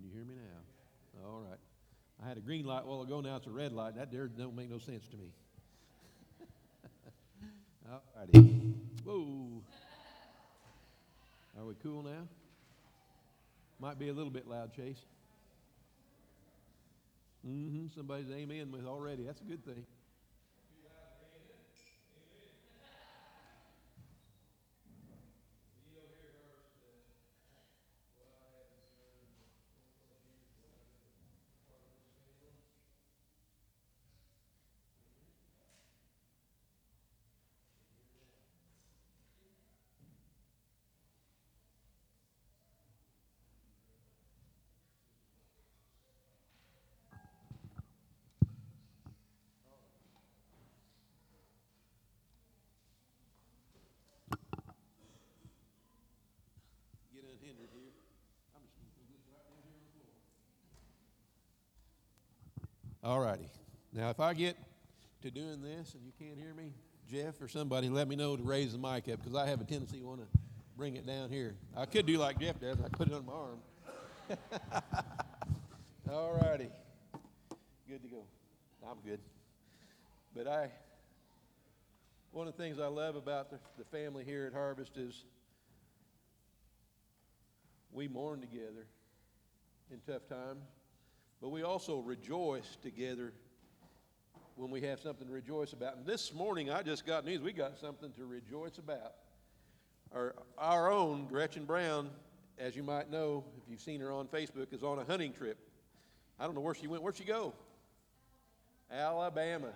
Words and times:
Can 0.00 0.08
you 0.08 0.14
hear 0.16 0.24
me 0.24 0.34
now? 0.34 1.28
All 1.28 1.40
right. 1.40 1.58
I 2.24 2.28
had 2.28 2.38
a 2.38 2.40
green 2.40 2.64
light 2.64 2.84
a 2.84 2.86
while 2.86 3.02
ago, 3.02 3.20
now 3.20 3.36
it's 3.36 3.46
a 3.46 3.50
red 3.50 3.70
light. 3.72 3.96
That 3.96 4.10
there 4.10 4.28
don't 4.28 4.56
make 4.56 4.70
no 4.70 4.78
sense 4.78 5.06
to 5.08 5.16
me. 5.18 5.30
All 7.92 8.02
righty. 8.16 8.38
Whoa. 9.04 9.62
Are 11.58 11.66
we 11.66 11.74
cool 11.82 12.02
now? 12.02 12.26
Might 13.78 13.98
be 13.98 14.08
a 14.08 14.12
little 14.14 14.30
bit 14.30 14.48
loud, 14.48 14.74
Chase. 14.74 15.04
Mm-hmm. 17.46 17.88
Somebody's 17.94 18.30
amen 18.30 18.72
with 18.72 18.86
already. 18.86 19.24
That's 19.24 19.42
a 19.42 19.44
good 19.44 19.64
thing. 19.66 19.84
Get 57.20 57.36
unhindered 57.36 57.68
here. 57.76 57.92
I'm 58.56 58.64
just 58.64 58.80
gonna 58.80 58.96
put 58.96 59.04
this 59.12 59.20
right 59.28 59.44
down 59.44 59.60
here 59.60 59.76
on 59.76 59.82
the 59.84 59.92
floor. 59.92 60.14
All 63.02 63.20
righty. 63.20 63.48
Now, 63.92 64.10
if 64.10 64.20
I 64.20 64.34
get 64.34 64.56
to 65.22 65.30
doing 65.30 65.62
this 65.62 65.94
and 65.94 66.04
you 66.04 66.12
can't 66.18 66.38
hear 66.38 66.52
me, 66.54 66.72
Jeff 67.10 67.40
or 67.40 67.48
somebody, 67.48 67.88
let 67.88 68.06
me 68.08 68.14
know 68.14 68.36
to 68.36 68.42
raise 68.42 68.72
the 68.72 68.78
mic 68.78 69.08
up 69.08 69.18
because 69.22 69.34
I 69.34 69.46
have 69.46 69.60
a 69.60 69.64
tendency 69.64 70.00
to 70.00 70.06
want 70.06 70.20
to 70.20 70.38
bring 70.76 70.96
it 70.96 71.06
down 71.06 71.30
here. 71.30 71.56
I 71.76 71.86
could 71.86 72.06
do 72.06 72.18
like 72.18 72.38
Jeff 72.38 72.60
does. 72.60 72.78
I 72.80 72.88
put 72.88 73.08
it 73.08 73.14
on 73.14 73.26
my 73.26 73.32
arm. 73.32 73.58
All 76.12 76.38
righty. 76.42 76.68
Good 77.88 78.02
to 78.02 78.08
go. 78.08 78.22
I'm 78.88 78.98
good. 79.04 79.20
But 80.34 80.46
I, 80.46 80.70
one 82.32 82.46
of 82.46 82.56
the 82.56 82.62
things 82.62 82.78
I 82.78 82.86
love 82.86 83.16
about 83.16 83.50
the, 83.50 83.58
the 83.78 83.84
family 83.84 84.24
here 84.24 84.46
at 84.46 84.52
Harvest 84.52 84.96
is 84.96 85.24
we 87.92 88.08
mourn 88.08 88.40
together 88.40 88.86
in 89.90 89.98
tough 90.06 90.28
times, 90.28 90.62
but 91.40 91.50
we 91.50 91.62
also 91.62 91.98
rejoice 91.98 92.76
together 92.82 93.32
when 94.56 94.70
we 94.70 94.82
have 94.82 95.00
something 95.00 95.26
to 95.26 95.32
rejoice 95.32 95.72
about. 95.72 95.96
And 95.96 96.04
this 96.04 96.34
morning, 96.34 96.70
I 96.70 96.82
just 96.82 97.06
got 97.06 97.24
news. 97.24 97.40
We 97.40 97.52
got 97.52 97.78
something 97.78 98.12
to 98.12 98.26
rejoice 98.26 98.78
about. 98.78 99.14
Our, 100.12 100.34
our 100.58 100.90
own 100.90 101.26
Gretchen 101.26 101.64
Brown, 101.64 102.10
as 102.58 102.76
you 102.76 102.82
might 102.82 103.10
know, 103.10 103.44
if 103.56 103.70
you've 103.70 103.80
seen 103.80 104.00
her 104.00 104.12
on 104.12 104.26
Facebook, 104.26 104.72
is 104.72 104.82
on 104.82 104.98
a 104.98 105.04
hunting 105.04 105.32
trip. 105.32 105.56
I 106.38 106.44
don't 106.44 106.54
know 106.54 106.60
where 106.60 106.74
she 106.74 106.88
went. 106.88 107.02
Where'd 107.02 107.16
she 107.16 107.24
go? 107.24 107.54
Alabama. 108.90 109.72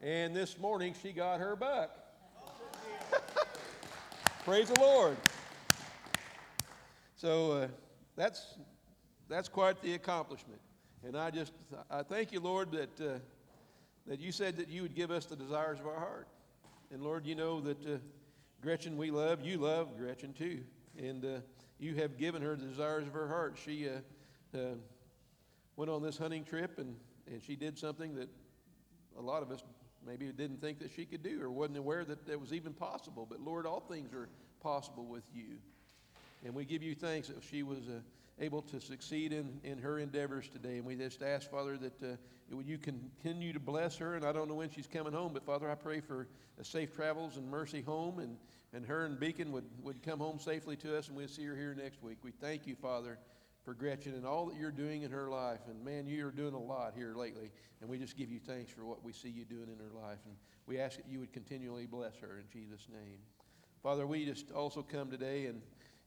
And 0.00 0.36
this 0.36 0.58
morning, 0.58 0.94
she 1.02 1.12
got 1.12 1.40
her 1.40 1.56
buck. 1.56 1.90
Praise 4.44 4.68
the 4.68 4.80
Lord. 4.80 5.16
So 7.16 7.52
uh, 7.52 7.68
that's, 8.16 8.54
that's 9.30 9.48
quite 9.48 9.80
the 9.80 9.94
accomplishment. 9.94 10.60
And 11.06 11.16
I 11.16 11.30
just, 11.30 11.52
I 11.88 12.02
thank 12.02 12.32
you, 12.32 12.40
Lord, 12.40 12.72
that, 12.72 13.00
uh, 13.00 13.18
that 14.06 14.18
you 14.18 14.32
said 14.32 14.56
that 14.56 14.68
you 14.68 14.82
would 14.82 14.94
give 14.94 15.10
us 15.10 15.24
the 15.24 15.36
desires 15.36 15.78
of 15.78 15.86
our 15.86 15.98
heart. 15.98 16.26
And 16.90 17.00
Lord, 17.02 17.24
you 17.24 17.36
know 17.36 17.60
that 17.60 17.86
uh, 17.86 17.98
Gretchen 18.60 18.96
we 18.96 19.12
love, 19.12 19.40
you 19.42 19.58
love 19.58 19.96
Gretchen 19.96 20.32
too. 20.32 20.60
And 20.98 21.24
uh, 21.24 21.28
you 21.78 21.94
have 21.94 22.18
given 22.18 22.42
her 22.42 22.56
the 22.56 22.66
desires 22.66 23.06
of 23.06 23.12
her 23.12 23.28
heart. 23.28 23.56
She 23.64 23.88
uh, 23.88 24.58
uh, 24.58 24.74
went 25.76 25.90
on 25.90 26.02
this 26.02 26.18
hunting 26.18 26.44
trip 26.44 26.78
and, 26.78 26.96
and 27.30 27.40
she 27.40 27.54
did 27.54 27.78
something 27.78 28.16
that 28.16 28.28
a 29.16 29.22
lot 29.22 29.42
of 29.42 29.52
us 29.52 29.62
maybe 30.04 30.26
didn't 30.26 30.60
think 30.60 30.80
that 30.80 30.90
she 30.94 31.04
could 31.04 31.22
do 31.22 31.40
or 31.40 31.50
wasn't 31.50 31.78
aware 31.78 32.04
that 32.04 32.26
that 32.26 32.40
was 32.40 32.52
even 32.52 32.72
possible. 32.72 33.26
But 33.30 33.40
Lord, 33.40 33.64
all 33.64 33.80
things 33.80 34.12
are 34.12 34.28
possible 34.60 35.04
with 35.04 35.24
you. 35.32 35.58
And 36.44 36.52
we 36.52 36.64
give 36.64 36.82
you 36.82 36.96
thanks 36.96 37.28
that 37.28 37.44
she 37.48 37.62
was 37.62 37.78
uh, 37.88 38.00
able 38.40 38.62
to 38.62 38.80
succeed 38.80 39.32
in, 39.32 39.60
in 39.62 39.78
her 39.78 39.98
endeavors 39.98 40.48
today. 40.48 40.78
And 40.78 40.86
we 40.86 40.96
just 40.96 41.22
ask, 41.22 41.50
Father, 41.50 41.76
that 41.76 42.02
uh, 42.02 42.16
would 42.50 42.66
you 42.66 42.78
continue 42.78 43.52
to 43.52 43.60
bless 43.60 43.96
her. 43.98 44.16
And 44.16 44.24
I 44.24 44.32
don't 44.32 44.48
know 44.48 44.54
when 44.54 44.70
she's 44.70 44.86
coming 44.86 45.12
home, 45.12 45.32
but 45.32 45.44
Father, 45.44 45.70
I 45.70 45.74
pray 45.74 46.00
for 46.00 46.26
safe 46.62 46.94
travels 46.94 47.36
and 47.36 47.48
mercy 47.48 47.82
home. 47.82 48.18
And, 48.18 48.36
and 48.72 48.84
her 48.86 49.04
and 49.04 49.20
Beacon 49.20 49.52
would, 49.52 49.66
would 49.82 50.02
come 50.02 50.18
home 50.18 50.38
safely 50.38 50.76
to 50.76 50.96
us, 50.96 51.08
and 51.08 51.16
we'll 51.16 51.28
see 51.28 51.44
her 51.44 51.54
here 51.54 51.74
next 51.74 52.02
week. 52.02 52.18
We 52.22 52.30
thank 52.30 52.66
you, 52.66 52.74
Father, 52.74 53.18
for 53.64 53.74
Gretchen 53.74 54.14
and 54.14 54.24
all 54.24 54.46
that 54.46 54.56
you're 54.56 54.70
doing 54.70 55.02
in 55.02 55.10
her 55.10 55.28
life. 55.28 55.60
And 55.68 55.84
man, 55.84 56.06
you 56.06 56.26
are 56.26 56.30
doing 56.30 56.54
a 56.54 56.58
lot 56.58 56.94
here 56.96 57.14
lately. 57.14 57.50
And 57.80 57.90
we 57.90 57.98
just 57.98 58.16
give 58.16 58.30
you 58.30 58.38
thanks 58.38 58.70
for 58.70 58.84
what 58.84 59.04
we 59.04 59.12
see 59.12 59.28
you 59.28 59.44
doing 59.44 59.68
in 59.68 59.78
her 59.78 60.00
life. 60.02 60.18
And 60.24 60.34
we 60.66 60.78
ask 60.78 60.96
that 60.96 61.08
you 61.08 61.20
would 61.20 61.32
continually 61.32 61.86
bless 61.86 62.16
her 62.20 62.38
in 62.38 62.44
Jesus' 62.50 62.86
name. 62.90 63.18
Father, 63.82 64.06
we 64.06 64.24
just 64.24 64.50
also 64.52 64.82
come 64.82 65.10
today 65.10 65.46
and 65.46 65.60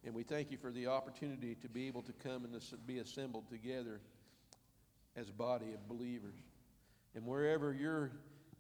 and 0.06 0.14
we 0.14 0.24
thank 0.24 0.52
you 0.52 0.58
for 0.58 0.72
the 0.72 0.88
opportunity 0.88 1.56
to 1.56 1.70
be 1.70 1.88
able 1.88 2.02
to 2.04 2.14
come 2.14 2.44
and 2.44 2.62
be 2.86 3.00
assembled 3.00 3.50
together 3.50 4.02
as 5.16 5.30
a 5.30 5.34
body 5.34 5.74
of 5.74 5.88
believers. 5.88 6.36
And 7.16 7.26
wherever 7.26 7.74
your, 7.74 8.12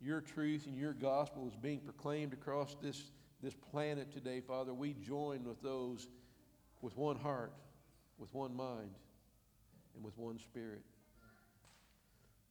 your 0.02 0.22
truth 0.22 0.68
and 0.68 0.78
your 0.78 0.94
gospel 0.94 1.48
is 1.48 1.56
being 1.56 1.80
proclaimed 1.80 2.34
across 2.34 2.76
this, 2.81 3.12
this 3.42 3.56
planet 3.72 4.12
today, 4.14 4.42
Father, 4.42 4.74
we 4.74 4.94
join 4.94 5.44
with 5.44 5.62
those 5.62 6.08
with 6.81 6.96
one 6.98 7.18
heart, 7.18 7.54
with 8.18 8.34
one 8.34 8.56
mind, 8.56 8.92
and 9.96 10.04
with 10.04 10.18
one 10.18 10.38
spirit. 10.38 10.81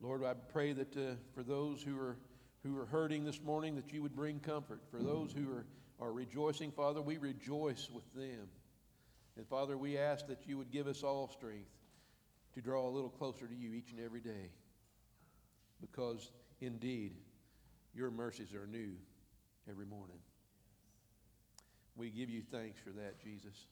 Lord, 0.00 0.24
I 0.24 0.34
pray 0.34 0.72
that 0.72 0.96
uh, 0.96 1.14
for 1.34 1.42
those 1.42 1.82
who 1.82 1.98
are, 1.98 2.16
who 2.64 2.76
are 2.78 2.86
hurting 2.86 3.24
this 3.24 3.40
morning, 3.42 3.76
that 3.76 3.92
you 3.92 4.02
would 4.02 4.16
bring 4.16 4.40
comfort. 4.40 4.80
For 4.90 4.98
those 4.98 5.32
who 5.32 5.48
are, 5.52 5.66
are 6.00 6.12
rejoicing, 6.12 6.72
Father, 6.72 7.00
we 7.00 7.18
rejoice 7.18 7.88
with 7.92 8.12
them. 8.14 8.48
And 9.36 9.46
Father, 9.46 9.78
we 9.78 9.96
ask 9.96 10.26
that 10.26 10.46
you 10.46 10.58
would 10.58 10.70
give 10.70 10.86
us 10.86 11.02
all 11.02 11.28
strength 11.28 11.70
to 12.54 12.60
draw 12.60 12.86
a 12.86 12.90
little 12.90 13.08
closer 13.08 13.46
to 13.46 13.54
you 13.54 13.72
each 13.72 13.90
and 13.90 14.00
every 14.00 14.20
day. 14.20 14.50
Because 15.80 16.30
indeed, 16.60 17.16
your 17.94 18.10
mercies 18.10 18.52
are 18.54 18.66
new 18.66 18.92
every 19.68 19.86
morning. 19.86 20.18
We 21.96 22.10
give 22.10 22.30
you 22.30 22.42
thanks 22.50 22.80
for 22.80 22.90
that, 22.90 23.22
Jesus. 23.22 23.66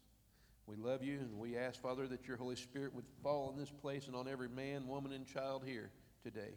We 0.67 0.77
love 0.77 1.03
you, 1.03 1.19
and 1.19 1.39
we 1.39 1.57
ask, 1.57 1.81
Father, 1.81 2.07
that 2.09 2.29
your 2.29 2.37
Holy 2.37 2.57
Spirit 2.57 2.95
would 2.95 3.07
fall 3.23 3.51
in 3.51 3.59
this 3.59 3.71
place 3.71 4.07
and 4.07 4.15
on 4.15 4.29
every 4.29 4.49
man, 4.49 4.87
woman, 4.87 5.13
and 5.13 5.27
child 5.27 5.63
here 5.67 5.91
today, 6.23 6.55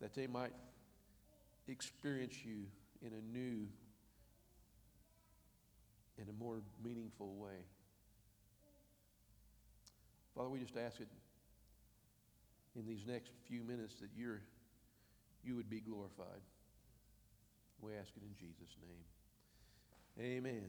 that 0.00 0.14
they 0.14 0.26
might 0.26 0.52
experience 1.68 2.34
you 2.44 2.64
in 3.02 3.12
a 3.12 3.36
new 3.38 3.68
a 6.32 6.42
more 6.42 6.62
meaningful 6.84 7.34
way. 7.34 7.64
Father, 10.34 10.48
we 10.48 10.58
just 10.58 10.76
ask 10.76 11.00
it 11.00 11.08
in 12.76 12.86
these 12.86 13.04
next 13.06 13.32
few 13.46 13.62
minutes 13.62 13.96
that 13.96 14.08
you're, 14.16 14.40
you 15.44 15.56
would 15.56 15.68
be 15.68 15.80
glorified. 15.80 16.40
We 17.80 17.92
ask 17.94 18.10
it 18.16 18.22
in 18.22 18.34
Jesus' 18.38 18.76
name. 20.16 20.36
Amen. 20.36 20.68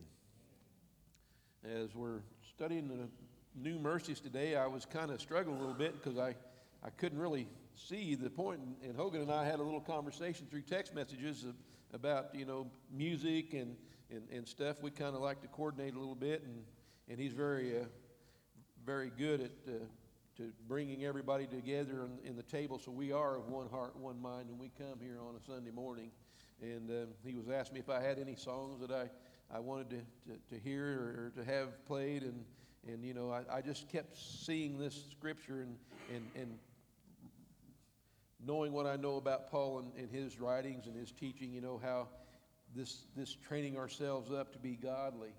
As 1.64 1.96
we're 1.96 2.22
studying 2.50 2.88
the 2.88 3.08
new 3.56 3.80
mercies 3.80 4.20
today, 4.20 4.56
I 4.56 4.68
was 4.68 4.86
kind 4.86 5.12
of 5.12 5.22
struggling 5.22 5.58
a 5.58 5.60
little 5.60 5.76
bit 5.76 6.02
because 6.02 6.18
I, 6.18 6.36
I 6.84 6.90
couldn't 6.98 7.20
really 7.20 7.48
see 7.76 8.16
the 8.16 8.30
point. 8.30 8.60
And 8.84 8.96
Hogan 8.98 9.22
and 9.22 9.32
I 9.32 9.46
had 9.46 9.60
a 9.60 9.64
little 9.64 9.80
conversation 9.80 10.48
through 10.50 10.64
text 10.64 10.94
messages 10.94 11.46
about, 11.94 12.34
you 12.34 12.46
know, 12.46 12.68
music 12.92 13.54
and 13.54 13.76
and, 14.14 14.30
and 14.32 14.48
stuff. 14.48 14.82
We 14.82 14.92
kind 14.92 15.16
of 15.16 15.22
like 15.22 15.42
to 15.42 15.48
coordinate 15.48 15.96
a 15.96 16.00
little 16.00 16.16
bit, 16.16 16.44
and, 16.44 16.64
and 17.10 17.20
he's 17.20 17.34
very, 17.34 17.78
uh, 17.78 17.86
very 18.86 19.12
good 19.18 19.42
at 19.42 19.52
uh, 19.68 19.78
to 20.38 20.52
bringing 20.68 21.06
everybody 21.06 21.46
together 21.46 22.06
in, 22.06 22.30
in, 22.30 22.36
the 22.36 22.44
table. 22.44 22.80
So 22.80 22.92
we 22.92 23.12
are 23.12 23.38
of 23.38 23.50
one 23.50 23.70
heart, 23.70 23.96
one 23.96 24.20
mind, 24.20 24.50
and 24.50 24.60
we 24.60 24.72
come 24.78 25.00
here 25.00 25.20
on 25.22 25.36
a 25.36 25.46
Sunday 25.46 25.70
morning. 25.70 26.10
And 26.62 26.90
um, 26.90 27.08
he 27.24 27.36
was 27.36 27.50
asking 27.50 27.76
me 27.76 27.80
if 27.82 27.90
I 27.90 28.02
had 28.02 28.18
any 28.18 28.36
songs 28.36 28.80
that 28.82 28.92
I, 28.92 29.10
I 29.56 29.60
wanted 29.60 29.90
to, 29.92 29.98
to, 30.32 30.56
to 30.56 30.64
hear 30.64 30.86
or, 30.86 31.26
or, 31.26 31.44
to 31.44 31.52
have 31.52 31.86
played, 31.86 32.24
and 32.24 32.44
and 32.88 33.04
you 33.04 33.14
know 33.14 33.32
I, 33.32 33.58
I 33.58 33.62
just 33.62 33.90
kept 33.90 34.18
seeing 34.18 34.80
this 34.80 35.00
scripture 35.12 35.62
and 35.62 35.76
and 36.14 36.26
and 36.36 36.58
knowing 38.46 38.74
what 38.74 38.86
I 38.86 38.96
know 38.96 39.18
about 39.18 39.50
Paul 39.50 39.80
and, 39.80 39.92
and 39.98 40.10
his 40.10 40.40
writings 40.40 40.88
and 40.88 40.96
his 40.96 41.12
teaching, 41.12 41.54
you 41.54 41.62
know 41.62 41.80
how 41.82 42.08
this, 42.76 43.06
this 43.16 43.34
training 43.34 43.78
ourselves 43.78 44.32
up 44.32 44.54
to 44.54 44.60
be 44.60 44.76
godly. 44.76 45.34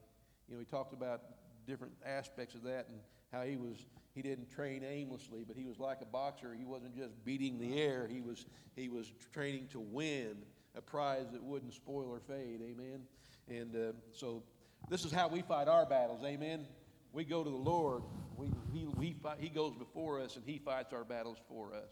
You 0.48 0.54
know, 0.54 0.60
he 0.60 0.66
talked 0.66 0.92
about 0.92 1.22
different 1.66 1.94
aspects 2.04 2.54
of 2.54 2.62
that 2.64 2.86
and 2.88 2.98
how 3.32 3.42
he 3.42 3.56
was 3.56 3.86
he 4.14 4.22
didn't 4.22 4.48
train 4.48 4.84
aimlessly, 4.84 5.44
but 5.46 5.56
he 5.56 5.64
was 5.64 5.81
like 5.81 6.00
a 6.00 6.04
boxer. 6.04 6.54
He 6.56 6.64
wasn't 6.64 6.96
just 6.96 7.12
beating 7.25 7.58
the 7.58 7.81
air. 7.81 8.06
He 8.08 8.20
was 8.20 8.46
he 8.76 8.88
was 8.88 9.10
training 9.32 9.66
to 9.72 9.81
win 9.81 10.36
a 10.76 10.81
prize 10.81 11.26
that 11.32 11.42
wouldn't 11.42 11.75
spoil 11.75 12.08
or 12.10 12.20
fade. 12.20 12.60
Amen. 12.62 13.00
And 13.48 13.75
uh, 13.75 13.92
so 14.12 14.42
this 14.88 15.04
is 15.04 15.12
how 15.12 15.28
we 15.28 15.42
fight 15.42 15.69
our 15.69 15.86
battles. 15.86 16.22
Amen. 16.25 16.66
We 17.12 17.25
go 17.25 17.42
to 17.44 17.50
the 17.50 17.56
Lord. 17.56 18.02
We, 18.36 18.50
he, 18.72 18.86
he, 19.00 19.12
fight, 19.12 19.36
he 19.40 19.48
goes 19.48 19.75
before 19.75 20.20
us 20.20 20.36
and 20.36 20.44
He 20.44 20.58
fights 20.58 20.92
our 20.92 21.04
battles 21.04 21.38
for 21.48 21.72
us. 21.72 21.90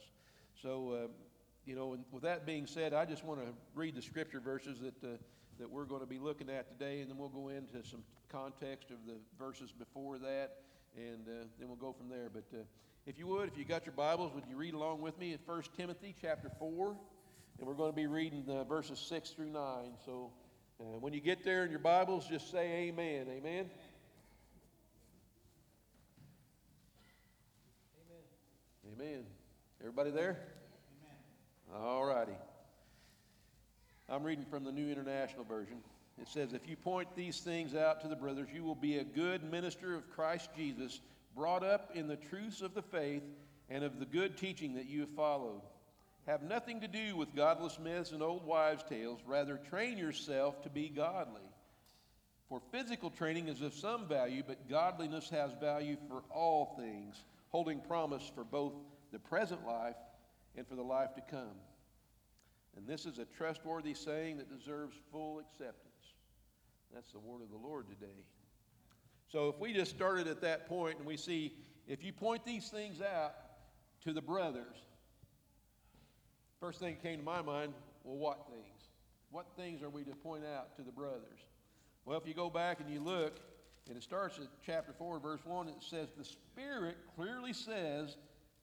So, 0.60 0.90
uh, 0.90 1.06
you 1.64 1.76
know, 1.76 1.92
and 1.92 2.04
with 2.10 2.24
that 2.24 2.44
being 2.44 2.66
said, 2.66 2.92
I 2.92 3.04
just 3.04 3.24
want 3.24 3.40
to 3.40 3.46
read 3.74 3.94
the 3.94 4.02
scripture 4.02 4.40
verses 4.40 4.80
that, 4.80 5.04
uh, 5.04 5.16
that 5.58 5.70
we're 5.70 5.84
going 5.84 6.00
to 6.00 6.06
be 6.06 6.18
looking 6.18 6.50
at 6.50 6.68
today, 6.68 7.00
and 7.00 7.10
then 7.10 7.16
we'll 7.16 7.28
go 7.28 7.48
into 7.48 7.88
some 7.88 8.02
context 8.28 8.90
of 8.90 8.96
the 9.06 9.14
verses 9.38 9.72
before 9.72 10.18
that, 10.18 10.56
and 10.96 11.28
uh, 11.28 11.44
then 11.58 11.68
we'll 11.68 11.76
go 11.76 11.92
from 11.92 12.08
there. 12.08 12.28
But 12.32 12.44
uh, 12.52 12.62
if 13.06 13.18
you 13.18 13.26
would, 13.28 13.48
if 13.48 13.56
you 13.56 13.64
got 13.64 13.86
your 13.86 13.94
Bibles, 13.94 14.32
would 14.34 14.44
you 14.48 14.56
read 14.56 14.74
along 14.74 15.00
with 15.00 15.18
me 15.18 15.32
in 15.32 15.38
1 15.46 15.62
Timothy 15.76 16.14
chapter 16.20 16.50
4? 16.58 16.96
And 17.58 17.68
we're 17.68 17.74
going 17.74 17.90
to 17.90 17.96
be 17.96 18.06
reading 18.06 18.44
verses 18.68 18.98
6 18.98 19.30
through 19.30 19.50
9. 19.50 19.62
So 20.04 20.32
uh, 20.80 20.98
when 20.98 21.12
you 21.12 21.20
get 21.20 21.44
there 21.44 21.64
in 21.64 21.70
your 21.70 21.78
Bibles, 21.78 22.26
just 22.26 22.50
say 22.50 22.88
amen. 22.88 23.26
Amen. 23.28 23.70
Amen. 28.00 28.96
Amen. 28.98 29.24
Everybody 29.80 30.10
there? 30.10 30.51
All 31.74 32.04
righty. 32.04 32.36
I'm 34.08 34.22
reading 34.22 34.44
from 34.44 34.64
the 34.64 34.72
New 34.72 34.90
International 34.90 35.44
Version. 35.44 35.78
It 36.20 36.28
says, 36.28 36.52
If 36.52 36.68
you 36.68 36.76
point 36.76 37.08
these 37.16 37.40
things 37.40 37.74
out 37.74 38.02
to 38.02 38.08
the 38.08 38.16
brothers, 38.16 38.48
you 38.52 38.62
will 38.62 38.74
be 38.74 38.98
a 38.98 39.04
good 39.04 39.42
minister 39.50 39.94
of 39.94 40.10
Christ 40.10 40.50
Jesus, 40.54 41.00
brought 41.34 41.64
up 41.64 41.90
in 41.94 42.08
the 42.08 42.16
truths 42.16 42.60
of 42.60 42.74
the 42.74 42.82
faith 42.82 43.22
and 43.70 43.82
of 43.84 43.98
the 43.98 44.04
good 44.04 44.36
teaching 44.36 44.74
that 44.74 44.86
you 44.86 45.00
have 45.00 45.14
followed. 45.16 45.62
Have 46.26 46.42
nothing 46.42 46.82
to 46.82 46.88
do 46.88 47.16
with 47.16 47.34
godless 47.34 47.78
myths 47.78 48.12
and 48.12 48.22
old 48.22 48.44
wives' 48.44 48.84
tales. 48.88 49.20
Rather, 49.26 49.56
train 49.56 49.96
yourself 49.96 50.62
to 50.62 50.68
be 50.68 50.90
godly. 50.90 51.40
For 52.50 52.60
physical 52.70 53.08
training 53.08 53.48
is 53.48 53.62
of 53.62 53.72
some 53.72 54.06
value, 54.06 54.42
but 54.46 54.68
godliness 54.68 55.30
has 55.30 55.52
value 55.58 55.96
for 56.06 56.22
all 56.30 56.76
things, 56.78 57.24
holding 57.48 57.80
promise 57.80 58.30
for 58.34 58.44
both 58.44 58.74
the 59.10 59.18
present 59.18 59.66
life 59.66 59.96
and 60.56 60.66
for 60.66 60.74
the 60.74 60.82
life 60.82 61.14
to 61.14 61.22
come. 61.22 61.56
And 62.76 62.86
this 62.86 63.04
is 63.04 63.18
a 63.18 63.24
trustworthy 63.24 63.94
saying 63.94 64.38
that 64.38 64.48
deserves 64.48 64.96
full 65.10 65.38
acceptance. 65.38 66.14
That's 66.94 67.12
the 67.12 67.20
word 67.20 67.42
of 67.42 67.50
the 67.50 67.56
Lord 67.56 67.86
today. 67.88 68.24
So 69.28 69.48
if 69.48 69.58
we 69.58 69.72
just 69.72 69.90
started 69.90 70.26
at 70.26 70.40
that 70.42 70.68
point 70.68 70.98
and 70.98 71.06
we 71.06 71.16
see, 71.16 71.54
if 71.86 72.04
you 72.04 72.12
point 72.12 72.44
these 72.44 72.68
things 72.68 73.00
out 73.00 73.34
to 74.04 74.12
the 74.12 74.20
brothers, 74.20 74.76
first 76.60 76.80
thing 76.80 76.94
that 76.94 77.02
came 77.02 77.18
to 77.18 77.24
my 77.24 77.42
mind, 77.42 77.72
well, 78.04 78.16
what 78.16 78.46
things? 78.50 78.88
What 79.30 79.46
things 79.56 79.82
are 79.82 79.88
we 79.88 80.04
to 80.04 80.14
point 80.14 80.44
out 80.44 80.76
to 80.76 80.82
the 80.82 80.92
brothers? 80.92 81.40
Well, 82.04 82.18
if 82.18 82.26
you 82.26 82.34
go 82.34 82.50
back 82.50 82.80
and 82.80 82.90
you 82.90 83.00
look, 83.00 83.40
and 83.88 83.96
it 83.96 84.02
starts 84.02 84.38
at 84.38 84.46
chapter 84.64 84.92
4, 84.92 85.18
verse 85.18 85.40
1, 85.44 85.68
it 85.68 85.74
says, 85.80 86.08
The 86.16 86.24
Spirit 86.24 86.96
clearly 87.16 87.52
says, 87.52 88.16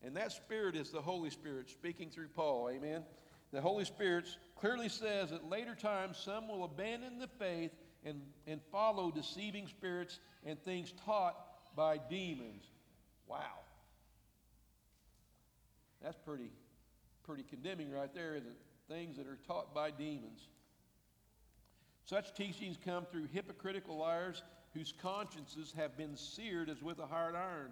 and 0.04 0.16
that 0.16 0.32
Spirit 0.32 0.76
is 0.76 0.90
the 0.90 1.02
Holy 1.02 1.30
Spirit 1.30 1.70
speaking 1.70 2.10
through 2.10 2.30
Paul, 2.30 2.70
amen? 2.70 3.04
The 3.52 3.62
Holy 3.62 3.86
Spirit 3.86 4.26
clearly 4.56 4.90
says 4.90 5.32
at 5.32 5.50
later 5.50 5.76
times 5.76 6.18
some 6.18 6.48
will 6.48 6.64
abandon 6.64 7.20
the 7.20 7.28
faith 7.28 7.72
and, 8.06 8.22
and 8.48 8.62
follow 8.72 9.12
deceiving 9.12 9.68
spirits 9.68 10.20
and 10.46 10.62
things 10.64 10.94
taught 11.06 11.36
by 11.76 11.98
demons. 11.98 12.66
Wow. 13.28 13.60
That's 16.02 16.18
pretty, 16.26 16.52
pretty 17.24 17.44
condemning 17.44 17.92
right 17.92 18.14
there, 18.14 18.36
isn't 18.36 18.48
it? 18.48 18.58
Things 18.88 19.18
that 19.18 19.28
are 19.28 19.40
taught 19.48 19.74
by 19.74 19.92
demons. 19.92 20.48
Such 22.06 22.34
teachings 22.34 22.78
come 22.84 23.06
through 23.06 23.28
hypocritical 23.32 23.98
liars 23.98 24.42
whose 24.74 24.94
consciences 25.02 25.74
have 25.76 25.98
been 25.98 26.16
seared 26.16 26.70
as 26.70 26.82
with 26.82 27.00
a 27.00 27.06
hard 27.06 27.36
iron. 27.36 27.72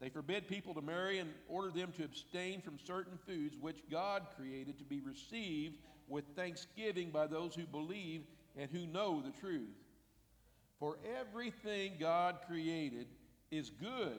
They 0.00 0.10
forbid 0.10 0.46
people 0.46 0.74
to 0.74 0.82
marry 0.82 1.18
and 1.18 1.30
order 1.48 1.70
them 1.70 1.92
to 1.96 2.04
abstain 2.04 2.60
from 2.60 2.78
certain 2.78 3.18
foods 3.26 3.56
which 3.58 3.78
God 3.90 4.26
created 4.36 4.78
to 4.78 4.84
be 4.84 5.00
received 5.00 5.78
with 6.08 6.24
thanksgiving 6.36 7.10
by 7.10 7.26
those 7.26 7.54
who 7.54 7.66
believe 7.66 8.22
and 8.56 8.70
who 8.70 8.86
know 8.86 9.22
the 9.22 9.32
truth. 9.40 9.74
For 10.78 10.98
everything 11.18 11.94
God 11.98 12.36
created 12.46 13.06
is 13.50 13.70
good, 13.70 14.18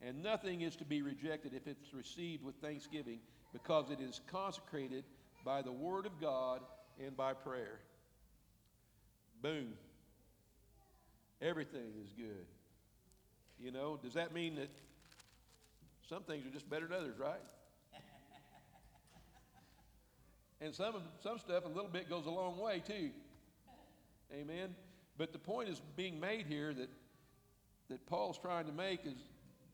and 0.00 0.22
nothing 0.22 0.62
is 0.62 0.76
to 0.76 0.84
be 0.84 1.02
rejected 1.02 1.52
if 1.52 1.66
it's 1.66 1.92
received 1.92 2.42
with 2.42 2.54
thanksgiving, 2.56 3.20
because 3.52 3.90
it 3.90 4.00
is 4.00 4.20
consecrated 4.26 5.04
by 5.44 5.60
the 5.60 5.72
Word 5.72 6.06
of 6.06 6.20
God 6.20 6.60
and 7.04 7.14
by 7.14 7.34
prayer. 7.34 7.80
Boom. 9.42 9.74
Everything 11.42 11.92
is 12.02 12.12
good. 12.16 12.46
You 13.58 13.70
know, 13.70 13.98
does 14.02 14.14
that 14.14 14.34
mean 14.34 14.56
that 14.56 14.70
some 16.08 16.22
things 16.22 16.46
are 16.46 16.50
just 16.50 16.68
better 16.68 16.86
than 16.86 16.96
others, 16.96 17.18
right? 17.18 17.40
and 20.60 20.74
some, 20.74 20.96
some 21.22 21.38
stuff, 21.38 21.64
a 21.64 21.68
little 21.68 21.90
bit 21.90 22.08
goes 22.08 22.26
a 22.26 22.30
long 22.30 22.58
way 22.58 22.82
too. 22.86 23.10
Amen. 24.32 24.74
But 25.16 25.32
the 25.32 25.38
point 25.38 25.68
is 25.68 25.80
being 25.96 26.18
made 26.18 26.46
here 26.46 26.74
that, 26.74 26.88
that 27.88 28.06
Paul's 28.06 28.38
trying 28.38 28.66
to 28.66 28.72
make 28.72 29.06
is 29.06 29.14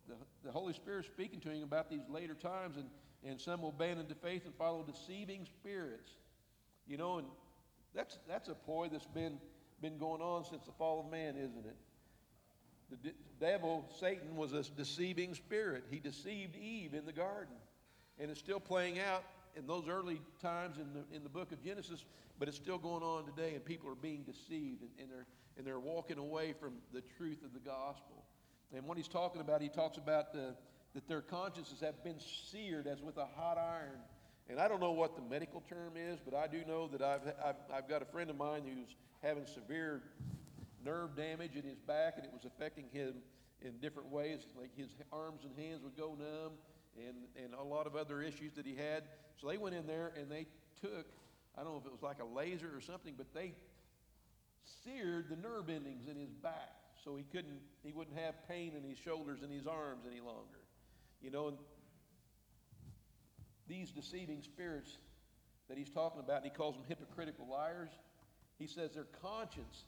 the, 0.06 0.14
the 0.44 0.52
Holy 0.52 0.74
Spirit 0.74 1.06
speaking 1.06 1.40
to 1.40 1.48
him 1.48 1.62
about 1.62 1.90
these 1.90 2.08
later 2.08 2.34
times, 2.34 2.76
and, 2.76 2.86
and 3.24 3.40
some 3.40 3.62
will 3.62 3.70
abandon 3.70 4.06
the 4.08 4.14
faith 4.14 4.44
and 4.44 4.54
follow 4.54 4.84
deceiving 4.84 5.46
spirits. 5.46 6.10
You 6.86 6.96
know, 6.96 7.18
and 7.18 7.26
that's, 7.94 8.18
that's 8.28 8.48
a 8.48 8.54
ploy 8.54 8.88
that's 8.90 9.06
been, 9.06 9.38
been 9.80 9.98
going 9.98 10.20
on 10.20 10.44
since 10.44 10.64
the 10.64 10.72
fall 10.72 11.00
of 11.00 11.10
man, 11.10 11.36
isn't 11.36 11.66
it? 11.66 11.76
The 12.90 12.96
de- 12.96 13.14
devil, 13.38 13.88
Satan, 13.98 14.36
was 14.36 14.52
a 14.52 14.62
deceiving 14.62 15.34
spirit. 15.34 15.84
He 15.90 16.00
deceived 16.00 16.56
Eve 16.56 16.94
in 16.94 17.06
the 17.06 17.12
garden. 17.12 17.54
And 18.18 18.30
it's 18.30 18.40
still 18.40 18.60
playing 18.60 18.98
out 18.98 19.24
in 19.56 19.66
those 19.66 19.88
early 19.88 20.20
times 20.42 20.76
in 20.76 20.92
the, 20.92 21.16
in 21.16 21.22
the 21.22 21.28
book 21.28 21.52
of 21.52 21.62
Genesis, 21.62 22.04
but 22.38 22.48
it's 22.48 22.56
still 22.56 22.78
going 22.78 23.02
on 23.02 23.24
today, 23.24 23.54
and 23.54 23.64
people 23.64 23.90
are 23.90 23.94
being 23.94 24.22
deceived, 24.22 24.82
and, 24.82 24.90
and, 24.98 25.10
they're, 25.10 25.26
and 25.56 25.66
they're 25.66 25.80
walking 25.80 26.18
away 26.18 26.54
from 26.58 26.74
the 26.92 27.02
truth 27.16 27.42
of 27.44 27.52
the 27.52 27.60
gospel. 27.60 28.24
And 28.74 28.84
what 28.86 28.96
he's 28.96 29.08
talking 29.08 29.40
about, 29.40 29.60
he 29.60 29.68
talks 29.68 29.98
about 29.98 30.32
the, 30.32 30.54
that 30.94 31.08
their 31.08 31.20
consciences 31.20 31.80
have 31.80 32.02
been 32.04 32.18
seared 32.50 32.86
as 32.86 33.00
with 33.00 33.16
a 33.16 33.26
hot 33.26 33.58
iron. 33.58 33.98
And 34.48 34.58
I 34.58 34.68
don't 34.68 34.80
know 34.80 34.92
what 34.92 35.14
the 35.14 35.22
medical 35.22 35.62
term 35.68 35.92
is, 35.96 36.18
but 36.24 36.34
I 36.34 36.46
do 36.46 36.64
know 36.66 36.88
that 36.88 37.02
I've, 37.02 37.20
I've, 37.44 37.56
I've 37.72 37.88
got 37.88 38.02
a 38.02 38.04
friend 38.06 38.30
of 38.30 38.36
mine 38.36 38.62
who's 38.64 38.96
having 39.22 39.46
severe 39.46 40.02
nerve 40.84 41.16
damage 41.16 41.56
in 41.56 41.62
his 41.62 41.78
back, 41.78 42.14
and 42.16 42.24
it 42.24 42.32
was 42.32 42.44
affecting 42.44 42.86
him 42.92 43.14
in 43.62 43.78
different 43.78 44.10
ways. 44.10 44.40
Like 44.58 44.76
his 44.76 44.90
arms 45.12 45.42
and 45.44 45.56
hands 45.56 45.82
would 45.82 45.96
go 45.96 46.16
numb, 46.18 46.52
and, 46.96 47.16
and 47.42 47.54
a 47.54 47.62
lot 47.62 47.86
of 47.86 47.96
other 47.96 48.22
issues 48.22 48.54
that 48.54 48.66
he 48.66 48.74
had. 48.74 49.04
So 49.40 49.48
they 49.48 49.58
went 49.58 49.74
in 49.74 49.86
there 49.86 50.12
and 50.18 50.30
they 50.30 50.46
took, 50.80 51.06
I 51.56 51.62
don't 51.62 51.72
know 51.72 51.78
if 51.78 51.86
it 51.86 51.92
was 51.92 52.02
like 52.02 52.18
a 52.20 52.36
laser 52.36 52.68
or 52.74 52.80
something, 52.80 53.14
but 53.16 53.32
they 53.34 53.54
seared 54.84 55.28
the 55.30 55.36
nerve 55.36 55.68
endings 55.68 56.06
in 56.08 56.16
his 56.16 56.32
back 56.32 56.80
so 57.04 57.16
he 57.16 57.24
couldn't, 57.24 57.60
he 57.82 57.92
wouldn't 57.92 58.18
have 58.18 58.34
pain 58.48 58.72
in 58.76 58.88
his 58.88 58.98
shoulders 58.98 59.40
and 59.42 59.52
his 59.52 59.66
arms 59.66 60.04
any 60.06 60.20
longer. 60.20 60.60
You 61.22 61.30
know, 61.30 61.48
and 61.48 61.56
these 63.68 63.90
deceiving 63.90 64.42
spirits 64.42 64.98
that 65.68 65.78
he's 65.78 65.88
talking 65.88 66.20
about, 66.20 66.44
he 66.44 66.50
calls 66.50 66.74
them 66.74 66.84
hypocritical 66.88 67.48
liars, 67.48 67.90
he 68.58 68.66
says 68.66 68.92
their 68.92 69.06
conscience 69.22 69.84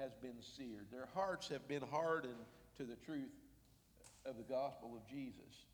has 0.00 0.14
been 0.22 0.40
seared. 0.56 0.86
Their 0.90 1.08
hearts 1.14 1.48
have 1.48 1.66
been 1.68 1.82
hardened 1.82 2.34
to 2.76 2.84
the 2.84 2.96
truth 2.96 3.30
of 4.24 4.36
the 4.36 4.42
gospel 4.42 4.92
of 4.96 5.06
Jesus. 5.08 5.66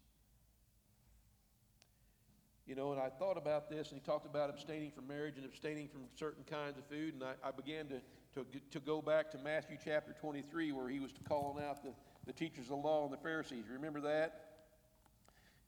You 2.66 2.74
know, 2.74 2.90
and 2.90 3.00
I 3.00 3.08
thought 3.08 3.36
about 3.36 3.70
this, 3.70 3.92
and 3.92 4.00
he 4.00 4.04
talked 4.04 4.26
about 4.26 4.50
abstaining 4.50 4.90
from 4.90 5.06
marriage 5.06 5.36
and 5.36 5.44
abstaining 5.44 5.88
from 5.88 6.02
certain 6.18 6.42
kinds 6.50 6.78
of 6.78 6.84
food, 6.86 7.14
and 7.14 7.22
I, 7.22 7.34
I 7.44 7.52
began 7.52 7.86
to, 7.86 8.00
to, 8.34 8.46
to 8.72 8.80
go 8.80 9.00
back 9.00 9.30
to 9.32 9.38
Matthew 9.38 9.76
chapter 9.84 10.14
23, 10.20 10.72
where 10.72 10.88
he 10.88 10.98
was 10.98 11.12
calling 11.28 11.62
out 11.62 11.84
the, 11.84 11.92
the 12.26 12.32
teachers 12.32 12.64
of 12.64 12.70
the 12.70 12.76
law 12.76 13.04
and 13.04 13.12
the 13.12 13.22
Pharisees. 13.22 13.64
Remember 13.72 14.00
that? 14.00 14.46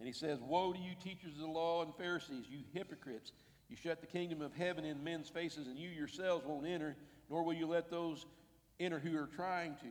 And 0.01 0.09
he 0.09 0.13
says, 0.13 0.41
Woe 0.41 0.73
to 0.73 0.79
you, 0.79 0.93
teachers 1.03 1.35
of 1.35 1.41
the 1.41 1.47
law 1.47 1.83
and 1.85 1.95
Pharisees, 1.95 2.47
you 2.49 2.59
hypocrites! 2.73 3.33
You 3.69 3.77
shut 3.77 4.01
the 4.01 4.07
kingdom 4.07 4.41
of 4.41 4.55
heaven 4.55 4.85
in 4.85 5.05
men's 5.05 5.29
faces, 5.29 5.67
and 5.67 5.79
you 5.79 5.91
yourselves 5.91 6.45
won't 6.47 6.67
enter, 6.67 6.97
nor 7.31 7.43
will 7.43 7.53
you 7.53 7.67
let 7.67 7.91
those 7.91 8.25
enter 8.81 8.99
who 8.99 9.17
are 9.17 9.29
trying 9.35 9.75
to. 9.77 9.87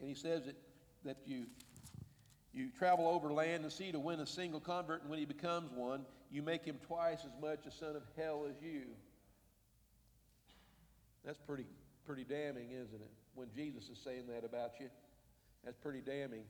And 0.00 0.08
he 0.08 0.14
says 0.14 0.44
that, 0.46 0.56
that 1.04 1.16
you, 1.26 1.46
you 2.52 2.68
travel 2.76 3.06
over 3.06 3.32
land 3.32 3.62
and 3.62 3.72
sea 3.72 3.92
to 3.92 3.98
win 3.98 4.20
a 4.20 4.26
single 4.26 4.60
convert, 4.60 5.02
and 5.02 5.10
when 5.10 5.18
he 5.18 5.24
becomes 5.24 5.70
one, 5.72 6.04
you 6.30 6.42
make 6.42 6.64
him 6.64 6.78
twice 6.86 7.20
as 7.24 7.40
much 7.40 7.66
a 7.66 7.70
son 7.70 7.96
of 7.96 8.02
hell 8.16 8.46
as 8.48 8.62
you. 8.62 8.82
That's 11.24 11.38
pretty, 11.38 11.66
pretty 12.06 12.24
damning, 12.24 12.70
isn't 12.70 13.00
it? 13.00 13.10
When 13.34 13.48
Jesus 13.54 13.88
is 13.88 13.98
saying 13.98 14.24
that 14.28 14.44
about 14.44 14.72
you, 14.80 14.88
that's 15.64 15.76
pretty 15.76 16.00
damning. 16.00 16.42